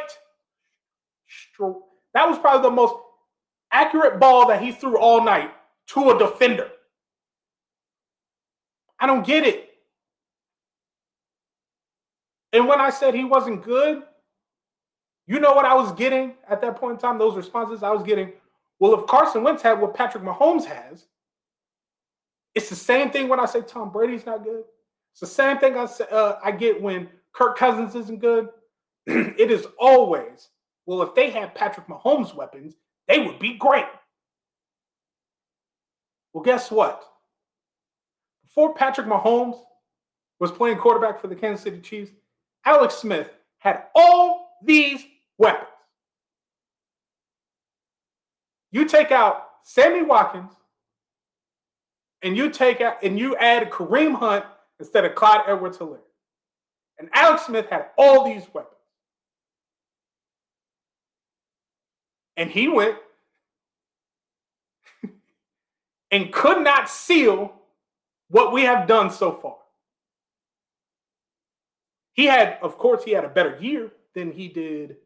[1.27, 1.75] straight.
[2.15, 2.95] That was probably the most
[3.71, 5.51] accurate ball that he threw all night
[5.89, 6.71] to a defender.
[8.99, 9.69] I don't get it.
[12.51, 14.01] And when I said he wasn't good,
[15.29, 17.19] you know what I was getting at that point in time?
[17.19, 18.33] Those responses I was getting.
[18.79, 21.05] Well, if Carson Wentz had what Patrick Mahomes has,
[22.55, 24.63] it's the same thing when I say Tom Brady's not good.
[25.11, 28.49] It's the same thing I say, uh, I get when Kirk Cousins isn't good.
[29.05, 30.49] it is always
[30.87, 31.03] well.
[31.03, 32.73] If they had Patrick Mahomes' weapons,
[33.07, 33.85] they would be great.
[36.33, 37.03] Well, guess what?
[38.45, 39.59] Before Patrick Mahomes
[40.39, 42.11] was playing quarterback for the Kansas City Chiefs,
[42.65, 43.29] Alex Smith
[43.59, 45.05] had all these
[45.39, 45.67] weapons.
[48.71, 50.51] You take out Sammy Watkins
[52.21, 54.45] and you take out and you add Kareem Hunt
[54.79, 56.01] instead of Clyde Edwards Helaire.
[56.99, 58.75] And Alex Smith had all these weapons.
[62.37, 62.97] And he went
[66.11, 67.53] and could not seal
[68.29, 69.55] what we have done so far.
[72.13, 74.97] He had, of course, he had a better year than he did,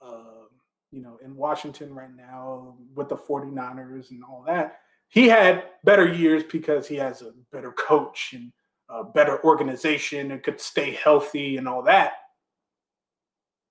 [0.00, 0.46] uh,
[0.90, 4.80] you know, in Washington right now with the 49ers and all that.
[5.08, 8.52] He had better years because he has a better coach and
[8.88, 12.12] a better organization and could stay healthy and all that.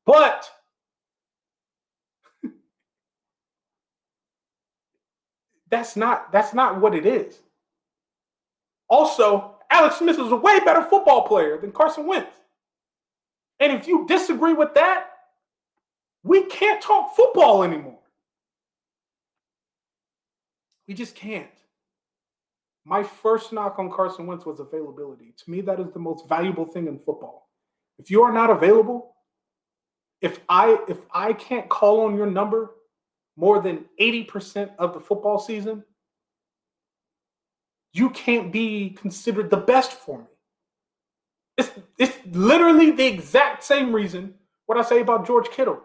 [0.05, 0.49] But
[5.69, 7.39] that's not that's not what it is.
[8.89, 12.35] Also, Alex Smith is a way better football player than Carson Wentz.
[13.59, 15.07] And if you disagree with that,
[16.29, 17.97] we can't talk football anymore.
[20.87, 21.49] We just can't.
[22.85, 25.33] My first knock on Carson Wentz was availability.
[25.43, 27.49] To me, that is the most valuable thing in football.
[27.97, 29.15] If you are not available,
[30.21, 32.75] if I if I can't call on your number
[33.35, 35.83] more than 80% of the football season,
[37.91, 40.25] you can't be considered the best for me.
[41.57, 44.35] It's, it's literally the exact same reason
[44.67, 45.81] what I say about George Kittle.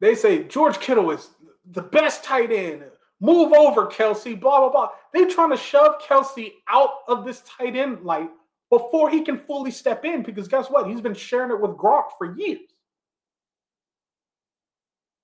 [0.00, 1.30] They say George Kittle is
[1.70, 2.84] the best tight end.
[3.20, 4.88] Move over, Kelce, blah, blah, blah.
[5.12, 8.28] They're trying to shove Kelce out of this tight end light
[8.70, 10.86] before he can fully step in because guess what?
[10.86, 12.60] He's been sharing it with Gronk for years.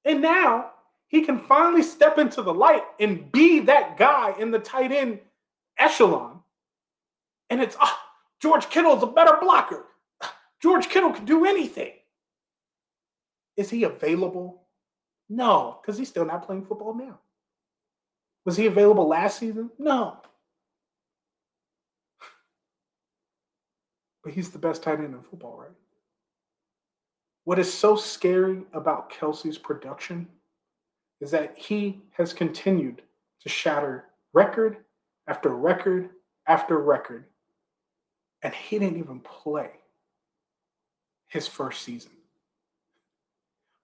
[0.05, 0.71] And now
[1.09, 5.21] he can finally step into the light and be that guy in the tight end
[5.79, 6.41] echelon.
[7.51, 7.99] And it's oh,
[8.41, 9.85] George Kittle's a better blocker.
[10.23, 11.93] Ah, George Kittle can do anything.
[13.57, 14.62] Is he available?
[15.33, 17.19] No, because he's still not playing football now.
[18.45, 19.71] Was he available last season?
[19.79, 20.19] No.
[24.23, 25.71] But he's the best tight end in football, right?
[27.45, 30.29] What is so scary about Kelce's production
[31.23, 33.01] is that he has continued
[33.41, 34.05] to shatter
[34.35, 34.85] record
[35.29, 36.11] after record
[36.47, 37.25] after record
[38.43, 39.71] And he didn't even play
[41.29, 42.11] his first season.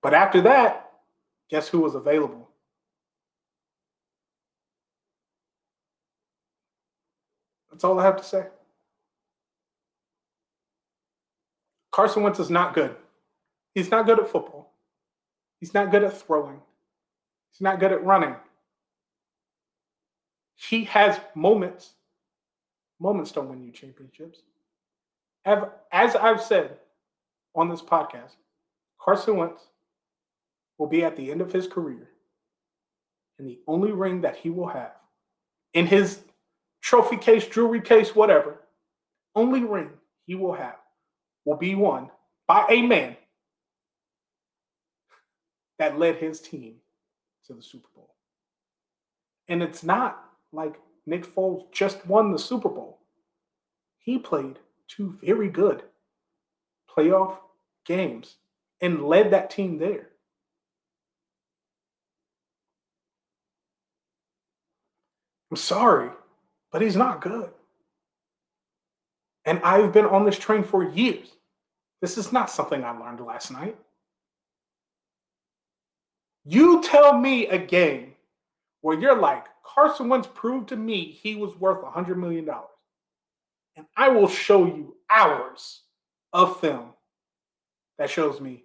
[0.03, 0.88] But after that,
[1.49, 2.49] guess who was available?
[7.71, 8.47] That's all I have to say.
[11.93, 12.95] Carson Wentz is not good.
[13.75, 14.73] He's not good at football.
[15.61, 16.61] He's not good at throwing.
[17.51, 18.37] He's not good at running.
[20.57, 21.95] He has moments.
[23.01, 24.43] Moments don't win you championships.
[25.45, 26.79] As I've said
[27.55, 28.37] on this podcast,
[29.01, 29.63] Carson Wentz
[30.79, 32.11] will be at the end of his career,
[33.39, 34.95] and the only ring that he will have
[35.75, 36.21] in his
[36.81, 38.61] trophy case, jewelry case, whatever,
[39.35, 39.91] only ring
[40.27, 40.77] he will have
[41.45, 42.11] will be won
[42.47, 43.17] by a man
[45.79, 46.77] that led his team
[47.47, 48.15] to the Super Bowl.
[49.49, 50.75] And it's not like
[51.07, 53.01] Nick Foles just won the Super Bowl.
[53.99, 55.83] He played two very good
[56.91, 57.39] playoff
[57.87, 58.37] games
[58.81, 60.09] and led that team there.
[65.48, 66.11] I'm sorry,
[66.73, 67.51] but he's not good.
[69.45, 71.33] And I've been on this train for years.
[72.01, 73.77] This is not something I learned last night.
[76.45, 78.15] You tell me a game
[78.81, 82.49] where you're like, Carson Wentz proved to me he was worth $100 million.
[83.77, 85.83] And I will show you hours
[86.33, 86.95] of film
[87.99, 88.65] that shows me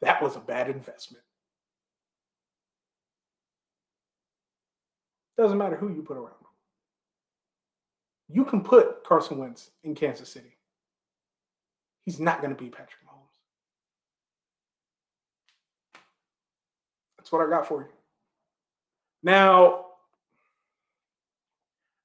[0.00, 1.23] that was a bad investment.
[5.36, 6.48] Doesn't matter who you put around him.
[8.28, 10.56] You can put Carson Wentz in Kansas City.
[12.04, 13.40] He's not going to be Patrick Mahomes.
[17.18, 17.88] That's what I got for you.
[19.22, 19.86] Now,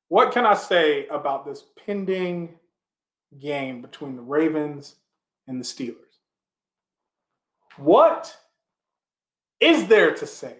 [0.07, 2.57] what can I say about this pending
[3.39, 4.95] game between the Ravens
[5.47, 5.95] and the Steelers?
[7.77, 8.35] What
[9.60, 10.56] is there to say?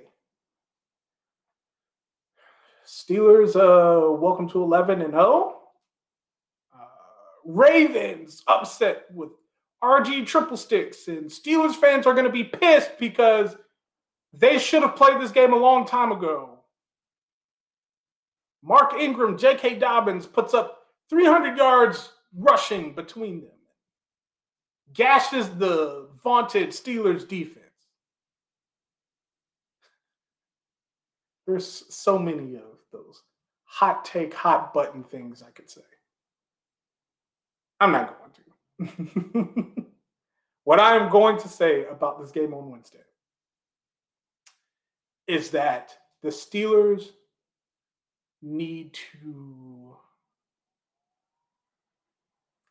[2.90, 5.60] Steelers, uh, welcome to 11 and 0.
[6.74, 6.86] Uh,
[7.46, 9.30] Ravens upset with
[9.84, 13.56] RG triple sticks, and Steelers fans are going to be pissed because
[14.34, 16.62] they should have played this game a long time ago.
[18.64, 19.76] Mark Ingram, J.K.
[19.76, 23.60] Dobbins puts up 300 yards rushing between them,
[24.96, 27.66] gashes the vaunted Steelers defense.
[31.46, 33.24] There's so many of those
[33.66, 35.82] hot take, hot button things I could say.
[37.80, 39.66] I'm not going to.
[40.64, 43.00] what I am going to say about this game on Wednesday
[45.28, 47.10] is that the Steelers
[48.42, 49.96] need to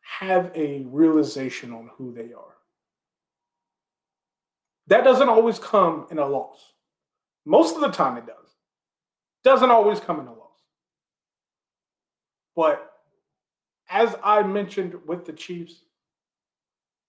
[0.02, 2.56] have a realization on who they are.
[4.88, 6.72] That doesn't always come in a loss.
[7.44, 8.47] Most of the time it does.
[9.48, 10.60] Doesn't always come in a loss.
[12.54, 12.92] But
[13.88, 15.84] as I mentioned with the Chiefs,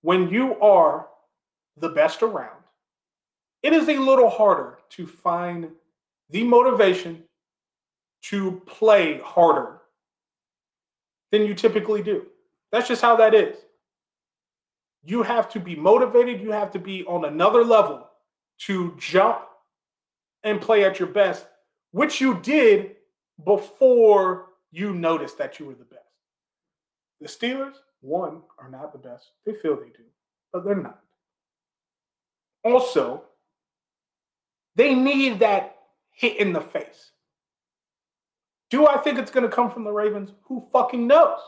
[0.03, 1.09] when you are
[1.75, 2.63] the best around,
[3.61, 5.67] it is a little harder to find
[6.29, 7.23] the motivation
[8.21, 9.81] to play harder
[11.31, 12.25] than you typically do.
[12.71, 13.57] That's just how that is.
[15.03, 18.07] You have to be motivated, you have to be on another level
[18.59, 19.41] to jump
[20.43, 21.45] and play at your best,
[21.91, 22.95] which you did
[23.45, 26.03] before you noticed that you were the best.
[27.21, 29.31] The Steelers, one, are not the best.
[29.45, 30.03] They feel they do,
[30.53, 30.99] but they're not.
[32.63, 33.23] Also,
[34.75, 35.77] they need that
[36.11, 37.11] hit in the face.
[38.69, 40.33] Do I think it's going to come from the Ravens?
[40.43, 41.39] Who fucking knows?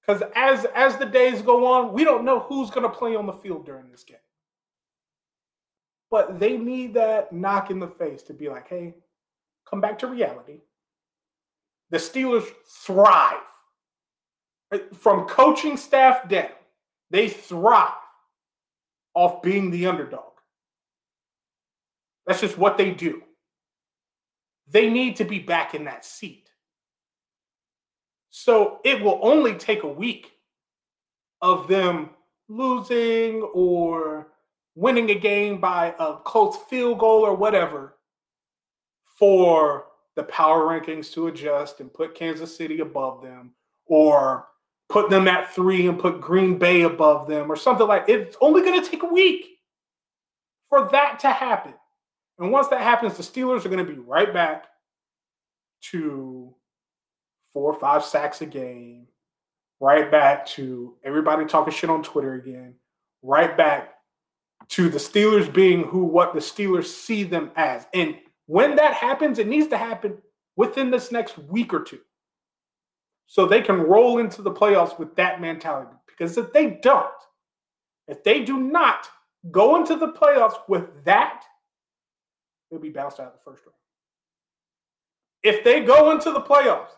[0.00, 3.26] Because as as the days go on, we don't know who's going to play on
[3.26, 4.18] the field during this game.
[6.10, 8.94] But they need that knock in the face to be like, hey,
[9.68, 10.60] come back to reality.
[11.90, 12.46] The Steelers
[12.84, 13.40] thrive
[14.72, 16.50] uh, from coaching staff down.
[17.10, 17.92] They thrive
[19.14, 20.32] off being the underdog.
[22.26, 23.22] That's just what they do.
[24.68, 26.50] They need to be back in that seat.
[28.30, 30.32] So it will only take a week
[31.40, 32.10] of them
[32.48, 34.32] losing or
[34.76, 37.96] winning a game by a close field goal or whatever
[39.18, 43.52] for the power rankings to adjust and put Kansas City above them
[43.86, 44.46] or
[44.88, 48.60] put them at three and put Green Bay above them or something like it's only
[48.60, 49.46] going to take a week
[50.68, 51.74] for that to happen.
[52.38, 54.66] And once that happens, the Steelers are going to be right back
[55.90, 56.54] to
[57.52, 59.06] four or five sacks a game,
[59.80, 62.74] right back to everybody talking shit on Twitter again,
[63.22, 63.95] right back
[64.68, 67.86] to the Steelers being who what the Steelers see them as.
[67.94, 68.16] And
[68.46, 70.18] when that happens, it needs to happen
[70.56, 72.00] within this next week or two.
[73.26, 75.96] So they can roll into the playoffs with that mentality.
[76.06, 77.06] Because if they don't,
[78.08, 79.08] if they do not
[79.50, 81.42] go into the playoffs with that,
[82.70, 83.74] they'll be bounced out of the first round.
[85.42, 86.90] If they go into the playoffs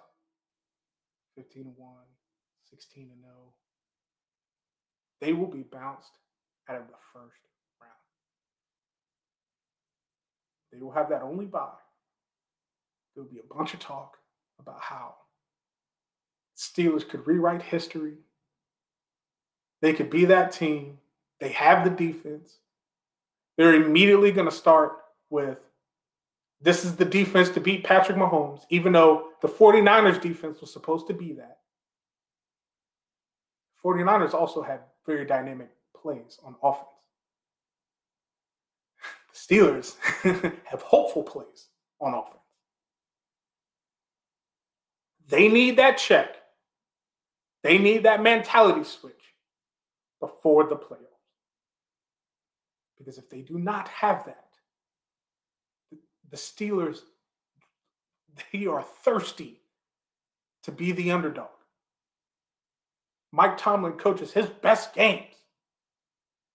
[1.36, 1.95] 15 1,
[2.70, 3.32] 16 0,
[5.20, 6.12] they will be bounced
[6.69, 7.40] out of the first
[7.81, 7.93] round.
[10.73, 11.69] They will have that only bye.
[13.15, 14.19] There will be a bunch of talk
[14.61, 15.15] about how
[16.57, 18.15] Steelers could rewrite history.
[19.81, 20.99] They could be that team.
[21.40, 22.59] They have the defense.
[23.57, 24.99] They're immediately going to start
[25.31, 25.59] with
[26.61, 31.07] this is the defense to beat Patrick Mahomes, even though the 49ers defense was supposed
[31.07, 31.59] to be that.
[33.85, 36.89] 49ers also had very dynamic plays on offense.
[39.39, 39.97] Steelers
[40.65, 41.69] have hopeful plays
[42.01, 42.36] on offense.
[45.28, 46.36] They need that check.
[47.62, 49.15] They need that mentality switch
[50.20, 51.05] before the playoffs.
[52.97, 54.47] Because if they do not have that,
[56.31, 57.01] the Steelers,
[58.52, 59.60] they are thirsty
[60.65, 61.48] to be the underdog.
[63.32, 65.35] Mike Tomlin coaches his best games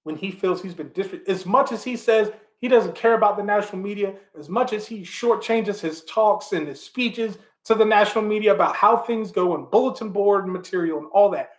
[0.04, 1.30] when he feels he's been disrespected.
[1.30, 2.32] As much as he says
[2.64, 6.66] he doesn't care about the national media, as much as he shortchanges his talks and
[6.66, 11.08] his speeches to the national media about how things go and bulletin board material and
[11.08, 11.58] all that,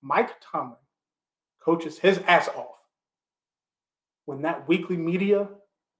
[0.00, 0.78] Mike Tomlin
[1.60, 2.78] coaches his ass off
[4.24, 5.46] when that weekly media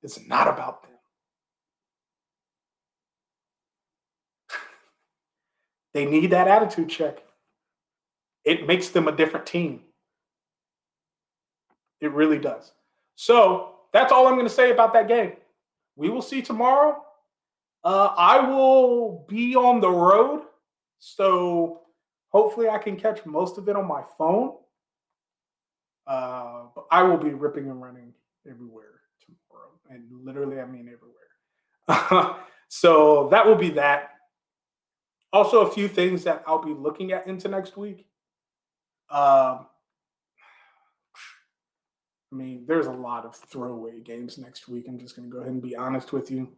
[0.02, 0.92] is not about them.
[5.92, 7.22] they need that attitude check.
[8.42, 9.82] It makes them a different team.
[12.00, 12.72] It really does.
[13.16, 15.32] So that's all I'm going to say about that game.
[15.94, 17.00] We will see tomorrow.
[17.84, 20.42] Uh, I will be on the road.
[20.98, 21.82] So
[22.30, 24.56] hopefully I can catch most of it on my phone.
[26.08, 28.12] Uh, but I will be ripping and running
[28.50, 29.70] everywhere tomorrow.
[29.88, 32.36] And literally, I mean everywhere.
[32.68, 34.10] so that will be that.
[35.32, 38.06] Also, a few things that I'll be looking at into next week.
[39.08, 39.66] Um,
[42.34, 44.86] I mean, there's a lot of throwaway games next week.
[44.88, 46.48] I'm just going to go ahead and be honest with you.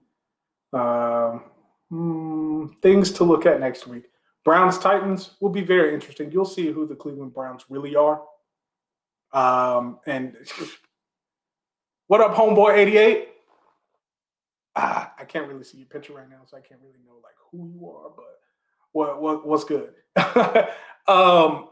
[0.72, 1.44] Um,
[1.90, 4.04] hmm, things to look at next week.
[4.42, 6.32] Browns Titans will be very interesting.
[6.32, 8.22] You'll see who the Cleveland Browns really are.
[9.34, 10.38] Um, and
[12.06, 13.28] what up, homeboy 88?
[14.76, 17.34] Ah, I can't really see your picture right now, so I can't really know like
[17.50, 18.40] who you are, but
[18.92, 19.92] what what what's good?
[21.06, 21.68] um,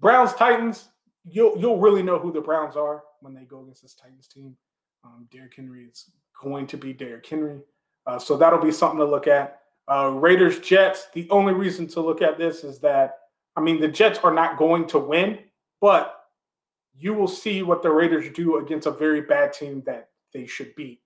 [0.00, 0.88] Browns Titans,
[1.24, 4.56] you'll you'll really know who the Browns are when they go against this Titans team.
[5.02, 6.10] Um, Derrick Henry is
[6.40, 7.60] going to be Derrick Henry,
[8.06, 9.60] uh, so that'll be something to look at.
[9.90, 11.08] Uh, Raiders Jets.
[11.12, 13.18] The only reason to look at this is that
[13.56, 15.38] I mean the Jets are not going to win,
[15.80, 16.20] but
[16.96, 20.74] you will see what the Raiders do against a very bad team that they should
[20.74, 21.00] beat.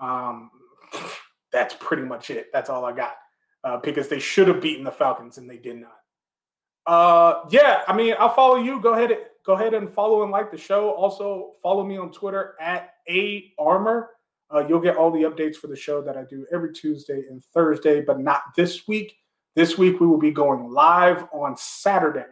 [0.00, 0.50] Um,
[1.52, 2.48] that's pretty much it.
[2.52, 3.16] That's all I got
[3.64, 5.96] uh, because they should have beaten the Falcons and they did not.
[6.86, 8.80] Uh, yeah, I mean, I'll follow you.
[8.80, 9.18] Go ahead,
[9.48, 10.90] go ahead and follow and like the show.
[10.90, 14.10] Also, follow me on Twitter at a armor.
[14.54, 17.42] Uh, you'll get all the updates for the show that I do every Tuesday and
[17.42, 19.16] Thursday, but not this week.
[19.56, 22.26] This week we will be going live on Saturday.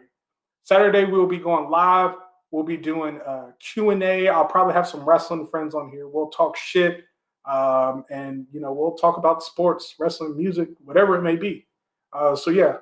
[0.61, 2.13] Saturday we will be going live.
[2.51, 4.29] We'll be doing a Q&A.
[4.29, 6.07] I'll probably have some wrestling friends on here.
[6.07, 7.03] We'll talk shit.
[7.45, 11.65] Um, and, you know, we'll talk about sports, wrestling, music, whatever it may be.
[12.13, 12.75] Uh, so, yeah,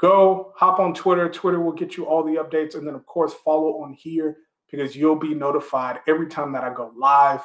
[0.00, 1.28] go hop on Twitter.
[1.28, 2.74] Twitter will get you all the updates.
[2.74, 4.38] And then, of course, follow on here
[4.70, 7.44] because you'll be notified every time that I go live.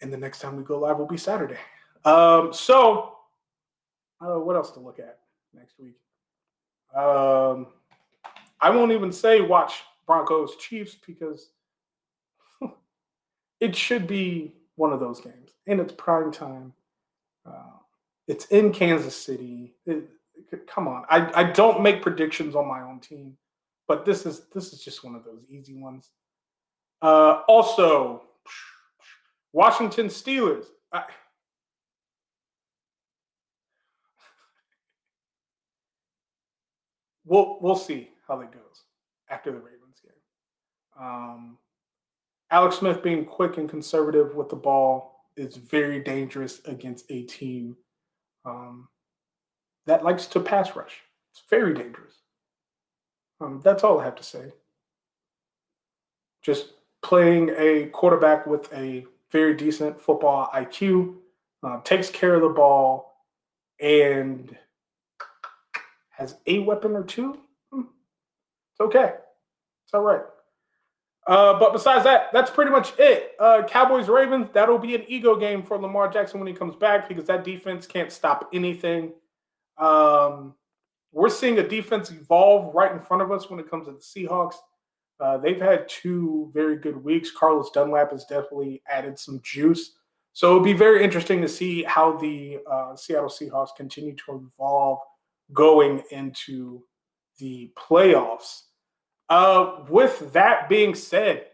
[0.00, 1.58] And the next time we go live will be Saturday.
[2.04, 3.16] Um, so,
[4.20, 5.18] uh, what else to look at
[5.54, 5.96] next week?
[6.94, 7.68] Um,
[8.60, 11.50] I won't even say watch Broncos Chiefs because
[13.60, 16.72] it should be one of those games, and it's prime time.
[17.46, 17.78] Uh,
[18.26, 19.74] it's in Kansas City.
[19.86, 20.08] It,
[20.66, 23.36] come on, I, I don't make predictions on my own team,
[23.88, 26.10] but this is this is just one of those easy ones.
[27.02, 28.22] Uh, also,
[29.52, 30.66] Washington Steelers.
[30.92, 31.04] I,
[37.24, 38.84] we'll we'll see how that goes
[39.28, 40.12] after the Ravens game.
[40.98, 41.58] Um,
[42.50, 47.76] Alex Smith being quick and conservative with the ball is very dangerous against a team
[48.44, 48.88] um,
[49.86, 51.02] that likes to pass rush.
[51.32, 52.14] It's very dangerous.
[53.40, 54.52] Um, that's all I have to say.
[56.42, 61.16] Just playing a quarterback with a very decent football IQ,
[61.62, 63.16] uh, takes care of the ball,
[63.80, 64.56] and
[66.10, 67.38] has a weapon or two.
[67.72, 67.82] Hmm.
[68.72, 69.14] It's okay.
[69.84, 70.22] It's all right.
[71.26, 73.32] Uh, but besides that, that's pretty much it.
[73.40, 77.08] Uh, Cowboys Ravens, that'll be an ego game for Lamar Jackson when he comes back
[77.08, 79.12] because that defense can't stop anything.
[79.78, 80.54] Um,
[81.12, 83.98] we're seeing a defense evolve right in front of us when it comes to the
[83.98, 84.56] Seahawks.
[85.20, 87.30] Uh, they've had two very good weeks.
[87.30, 89.92] Carlos Dunlap has definitely added some juice.
[90.32, 94.98] So it'll be very interesting to see how the uh, Seattle Seahawks continue to evolve
[95.52, 96.82] going into
[97.38, 98.62] the playoffs.
[99.28, 101.46] Uh, with that being said,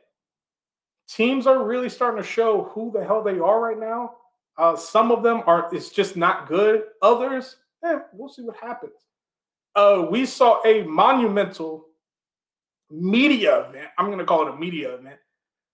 [1.06, 4.14] teams are really starting to show who the hell they are right now.
[4.56, 6.84] Uh, some of them are it's just not good.
[7.02, 8.92] Others, eh, we'll see what happens.
[9.76, 11.86] Uh, we saw a monumental
[12.90, 13.88] media event.
[13.98, 15.18] I'm going to call it a media event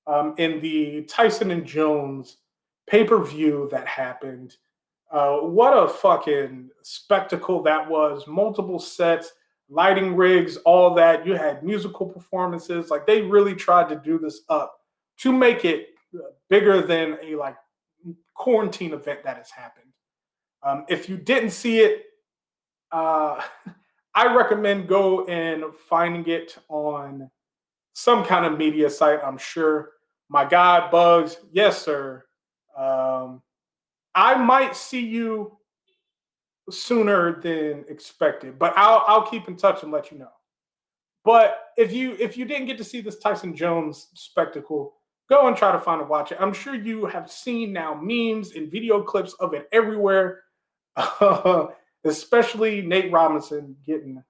[0.06, 2.38] um, in the Tyson and Jones
[2.88, 4.56] pay per view that happened.
[5.10, 8.26] Uh, what a fucking spectacle that was!
[8.26, 9.32] Multiple sets
[9.68, 11.26] lighting rigs, all that.
[11.26, 12.90] You had musical performances.
[12.90, 14.80] Like they really tried to do this up
[15.18, 15.88] to make it
[16.48, 17.56] bigger than a like
[18.34, 19.85] quarantine event that has happened.
[20.66, 22.02] Um, if you didn't see it,
[22.90, 23.40] uh,
[24.14, 27.30] I recommend go and finding it on
[27.92, 29.20] some kind of media site.
[29.22, 29.92] I'm sure.
[30.28, 32.24] My God, Bugs, yes, sir.
[32.76, 33.42] Um,
[34.14, 35.56] I might see you
[36.68, 38.58] sooner than expected.
[38.58, 40.32] But I'll I'll keep in touch and let you know.
[41.24, 44.94] But if you if you didn't get to see this Tyson Jones spectacle,
[45.28, 46.38] go and try to find a watch it.
[46.40, 50.42] I'm sure you have seen now memes and video clips of it everywhere.
[52.04, 54.22] Especially Nate Robinson getting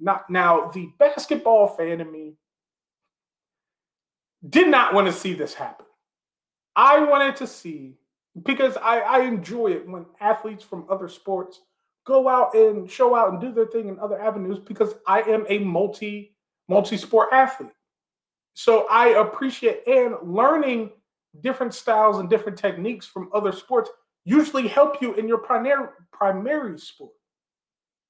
[0.00, 2.34] not now the basketball fan in me
[4.48, 5.86] did not want to see this happen.
[6.76, 7.96] I wanted to see
[8.42, 11.60] because I, I enjoy it when athletes from other sports
[12.04, 15.46] go out and show out and do their thing in other avenues because I am
[15.48, 16.36] a multi
[16.68, 17.70] multi sport athlete.
[18.54, 20.90] So I appreciate and learning
[21.40, 23.90] different styles and different techniques from other sports
[24.24, 27.12] usually help you in your primary primary sport.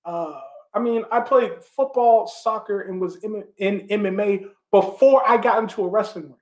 [0.04, 0.40] Uh,
[0.74, 5.82] I mean, I played football, soccer, and was in, in MMA before I got into
[5.84, 6.36] a wrestling ring.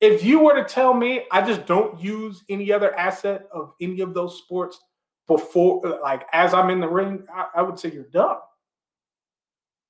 [0.00, 4.00] If you were to tell me I just don't use any other asset of any
[4.00, 4.80] of those sports
[5.26, 8.38] before, like as I'm in the ring, I, I would say you're done.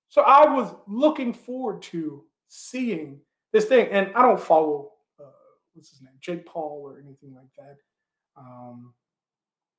[0.09, 3.21] So I was looking forward to seeing
[3.53, 5.25] this thing, and I don't follow uh,
[5.73, 7.77] what's his name, Jake Paul or anything like that,
[8.37, 8.95] um,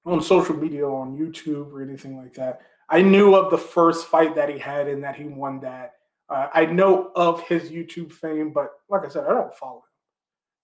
[0.06, 2.62] on social media, on YouTube or anything like that.
[2.90, 5.94] I knew of the first fight that he had and that he won that.
[6.30, 9.82] Uh, I know of his YouTube fame, but like I said, I don't follow him.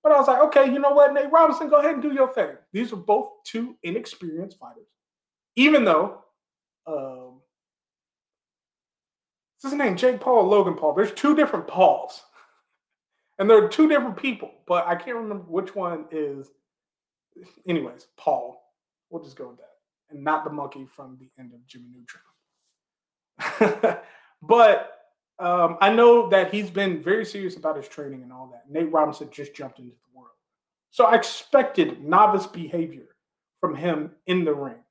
[0.04, 2.34] But I was like, okay, you know what, Nate Robinson, go ahead and do your
[2.34, 2.52] thing.
[2.72, 4.88] These are both two inexperienced fighters.
[5.56, 6.24] Even though,
[6.88, 7.42] um,
[9.62, 9.98] what's his name?
[9.98, 10.94] Jake Paul, Logan Paul.
[10.94, 12.24] There's two different Pauls.
[13.38, 16.50] And they're two different people, but I can't remember which one is.
[17.68, 18.64] Anyways, Paul.
[19.10, 19.66] We'll just go with that.
[20.10, 22.24] And not the monkey from the end of Jimmy Neutron.
[24.42, 25.00] but
[25.40, 28.70] um, I know that he's been very serious about his training and all that.
[28.70, 30.36] Nate Robinson just jumped into the world.
[30.92, 33.08] So I expected novice behavior
[33.60, 34.84] from him in the ring.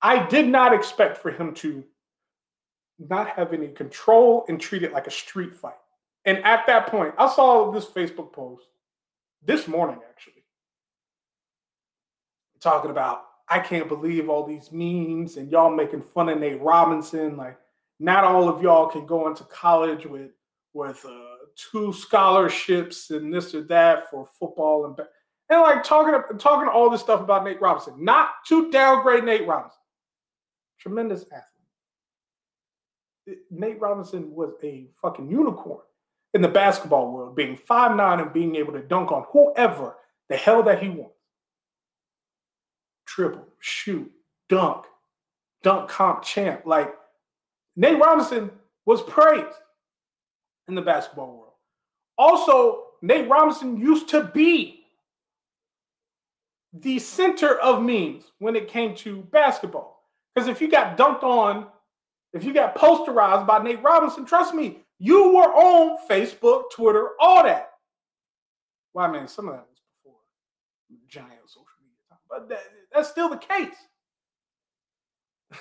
[0.00, 1.84] I did not expect for him to
[2.98, 5.74] not have any control and treat it like a street fight.
[6.24, 8.66] And at that point, I saw this Facebook post
[9.44, 10.41] this morning, actually,
[12.62, 17.36] talking about I can't believe all these memes and y'all making fun of Nate Robinson.
[17.36, 17.58] Like,
[17.98, 20.30] not all of y'all can go into college with
[20.72, 24.98] with uh, two scholarships and this or that for football and
[25.50, 28.02] and like talking talking all this stuff about Nate Robinson.
[28.02, 29.78] Not to downgrade Nate Robinson,
[30.78, 31.52] tremendous athlete.
[33.50, 35.80] Nate Robinson was a fucking unicorn
[36.34, 39.96] in the basketball world, being five nine and being able to dunk on whoever
[40.28, 41.14] the hell that he wants.
[43.14, 44.10] Triple, shoot,
[44.48, 44.86] dunk,
[45.62, 46.62] dunk comp champ.
[46.64, 46.94] Like
[47.76, 48.50] Nate Robinson
[48.86, 49.58] was praised
[50.66, 51.52] in the basketball world.
[52.16, 54.86] Also, Nate Robinson used to be
[56.72, 60.08] the center of memes when it came to basketball.
[60.34, 61.66] Because if you got dunked on,
[62.32, 67.42] if you got posterized by Nate Robinson, trust me, you were on Facebook, Twitter, all
[67.42, 67.72] that.
[68.94, 70.16] Well, I mean, some of that was before
[71.08, 72.62] giant social media, but that,
[72.94, 73.76] that's still the case.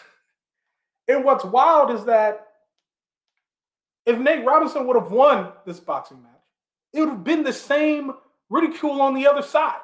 [1.08, 2.48] And what's wild is that
[4.06, 6.32] if Nate Robinson would have won this boxing match,
[6.94, 8.14] it would have been the same
[8.50, 9.80] ridicule on the other side.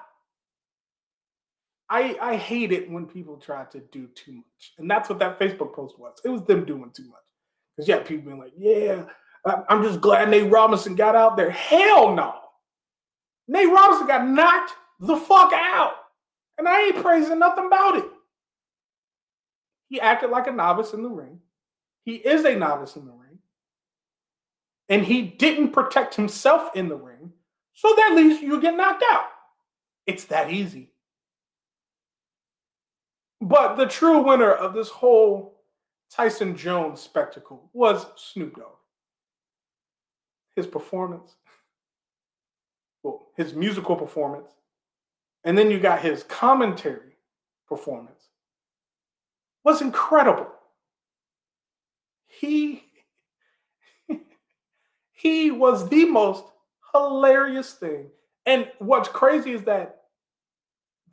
[1.90, 5.40] I I hate it when people try to do too much, and that's what that
[5.40, 6.20] Facebook post was.
[6.26, 7.22] It was them doing too much.
[7.76, 9.06] Because yeah, people being like, "Yeah,
[9.70, 12.36] I'm just glad Nate Robinson got out there." Hell no,
[13.48, 15.94] Nate Robinson got knocked the fuck out,
[16.58, 18.06] and I ain't praising nothing about it.
[19.90, 21.40] He acted like a novice in the ring.
[22.04, 23.40] He is a novice in the ring,
[24.90, 27.34] and he didn't protect himself in the ring,
[27.74, 29.28] so that leads you get knocked out.
[30.06, 30.92] It's that easy.
[33.42, 35.62] But the true winner of this whole
[36.10, 38.78] Tyson Jones spectacle was Snoop Dogg.
[40.56, 41.36] His performance,
[43.04, 44.50] well, his musical performance,
[45.48, 47.16] and then you got his commentary
[47.70, 48.28] performance
[49.64, 50.48] was incredible.
[52.28, 52.84] He
[55.14, 56.44] he was the most
[56.94, 58.10] hilarious thing.
[58.46, 60.02] And what's crazy is that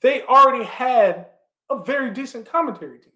[0.02, 1.26] they already had
[1.70, 3.12] a very decent commentary team.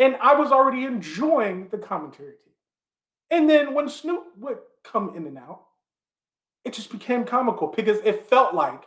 [0.00, 2.54] And I was already enjoying the commentary team.
[3.30, 5.62] And then when Snoop would come in and out,
[6.64, 8.82] it just became comical because it felt like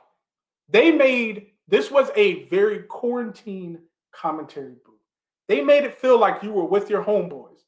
[0.69, 3.79] they made this was a very quarantine
[4.11, 4.95] commentary booth.
[5.47, 7.61] They made it feel like you were with your homeboys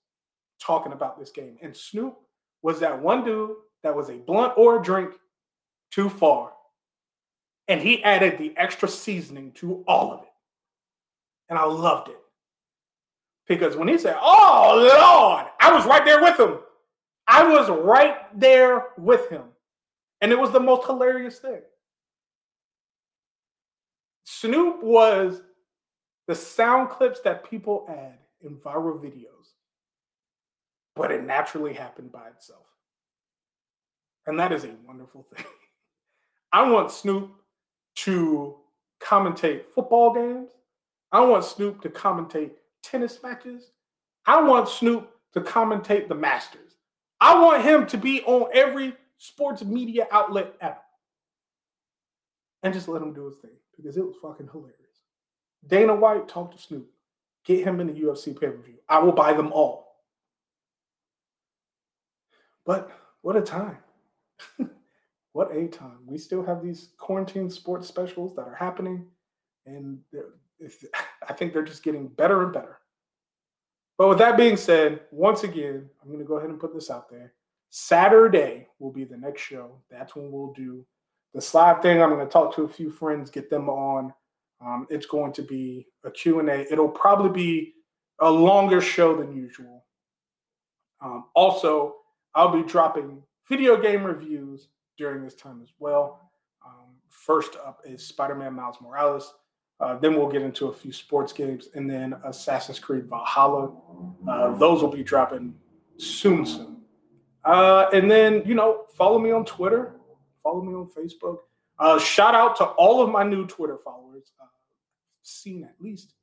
[0.60, 1.58] talking about this game.
[1.62, 2.16] And Snoop
[2.62, 5.14] was that one dude that was a blunt or a drink
[5.92, 6.54] too far.
[7.68, 10.30] And he added the extra seasoning to all of it.
[11.50, 12.18] And I loved it.
[13.48, 16.60] Because when he said, Oh Lord, I was right there with him.
[17.28, 19.44] I was right there with him.
[20.22, 21.62] And it was the most hilarious thing.
[24.34, 25.42] Snoop was
[26.28, 29.56] the sound clips that people add in viral videos,
[30.96, 32.66] but it naturally happened by itself.
[34.26, 35.46] And that is a wonderful thing.
[36.54, 37.30] I want Snoop
[37.98, 38.56] to
[39.02, 40.50] commentate football games.
[41.12, 42.52] I want Snoop to commentate
[42.82, 43.72] tennis matches.
[44.26, 46.78] I want Snoop to commentate the Masters.
[47.20, 50.78] I want him to be on every sports media outlet ever.
[52.64, 53.52] And just let him do his thing
[53.82, 54.78] because it was fucking hilarious.
[55.66, 56.90] Dana White talked to Snoop.
[57.46, 58.76] Get him in the UFC pay per view.
[58.88, 59.96] I will buy them all.
[62.66, 62.92] But
[63.22, 63.78] what a time.
[65.34, 66.00] what a time.
[66.06, 69.08] We still have these quarantine sports specials that are happening.
[69.66, 70.00] And
[71.28, 72.78] I think they're just getting better and better.
[73.98, 76.90] But with that being said, once again, I'm going to go ahead and put this
[76.90, 77.34] out there.
[77.70, 79.78] Saturday will be the next show.
[79.90, 80.86] That's when we'll do
[81.34, 82.02] the slide thing.
[82.02, 84.14] I'm going to talk to a few friends, get them on.
[84.64, 86.72] Um, it's going to be a Q&A.
[86.72, 87.74] It'll probably be
[88.20, 89.86] a longer show than usual.
[91.02, 91.96] Um, also,
[92.36, 94.68] I'll be dropping video game reviews
[94.98, 96.32] during this time as well.
[96.66, 99.34] Um, first up is Spider-Man Miles Morales.
[99.80, 103.72] Uh, then we'll get into a few sports games, and then Assassin's Creed Valhalla.
[104.30, 105.56] Uh, those will be dropping
[105.98, 106.78] soon, soon.
[107.44, 109.96] Uh, and then you know, follow me on Twitter,
[110.42, 111.38] follow me on Facebook.
[111.80, 114.34] Uh, shout out to all of my new Twitter followers.
[114.42, 114.46] Uh,
[115.24, 116.14] seen at least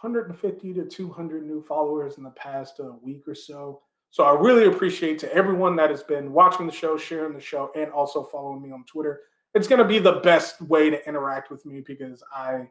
[0.00, 3.82] 150 to 200 new followers in the past uh, week or so.
[4.10, 7.70] So I really appreciate to everyone that has been watching the show, sharing the show,
[7.76, 9.20] and also following me on Twitter.
[9.54, 12.68] It's going to be the best way to interact with me because I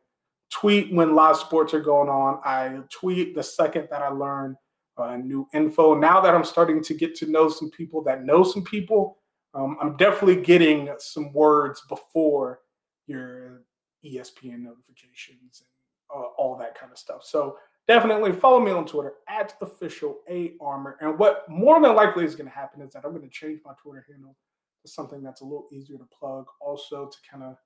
[0.50, 2.40] tweet when live sports are going on.
[2.44, 4.58] I tweet the second that I learn
[4.98, 5.94] uh, new info.
[5.94, 9.19] Now that I'm starting to get to know some people that know some people,
[9.54, 12.62] um, I'm definitely getting some words before
[13.08, 13.64] your
[14.06, 17.24] ESPN notifications and uh, all that kind of stuff.
[17.24, 17.58] So
[17.88, 20.98] definitely follow me on Twitter at official A Armor.
[21.02, 23.60] And what more than likely is going to happen is that I'm going to change
[23.66, 24.36] my Twitter handle
[24.84, 27.58] to something that's a little easier to plug, also to kind of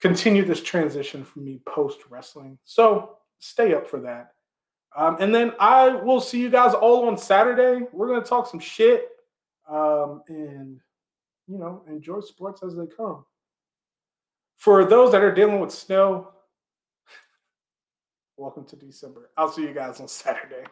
[0.00, 2.58] continue this transition for me post wrestling.
[2.64, 4.32] So stay up for that.
[4.96, 7.86] Um, and then I will see you guys all on Saturday.
[7.92, 9.08] We're going to talk some shit
[9.68, 10.80] um, and,
[11.50, 13.24] you know, enjoy sports as they come.
[14.56, 16.28] For those that are dealing with snow,
[18.36, 19.30] welcome to December.
[19.36, 20.64] I'll see you guys on Saturday.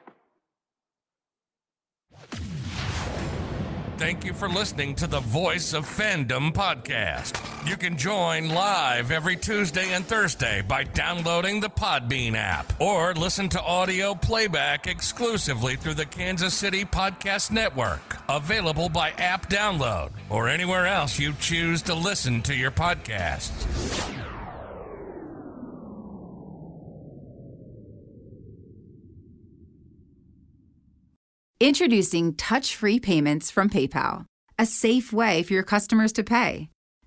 [3.97, 7.48] Thank you for listening to the Voice of Fandom podcast.
[7.69, 13.51] You can join live every Tuesday and Thursday by downloading the Podbean app or listen
[13.51, 18.01] to audio playback exclusively through the Kansas City Podcast Network.
[18.27, 23.53] Available by app download or anywhere else you choose to listen to your podcasts.
[31.61, 34.25] Introducing touch free payments from PayPal,
[34.59, 36.71] a safe way for your customers to pay.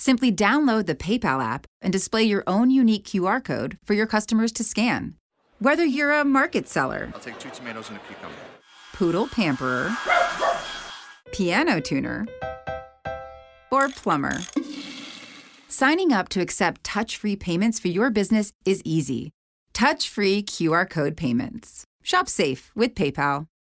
[0.00, 4.52] Simply download the PayPal app and display your own unique QR code for your customers
[4.52, 5.16] to scan.
[5.58, 8.36] Whether you're a market seller, I'll take two tomatoes and a cucumber.
[8.92, 9.90] poodle pamperer,
[11.32, 12.26] piano tuner,
[13.72, 14.38] or plumber.
[15.68, 19.32] Signing up to accept touch free payments for your business is easy.
[19.72, 21.84] Touch free QR code payments.
[22.04, 23.46] Shop safe with PayPal.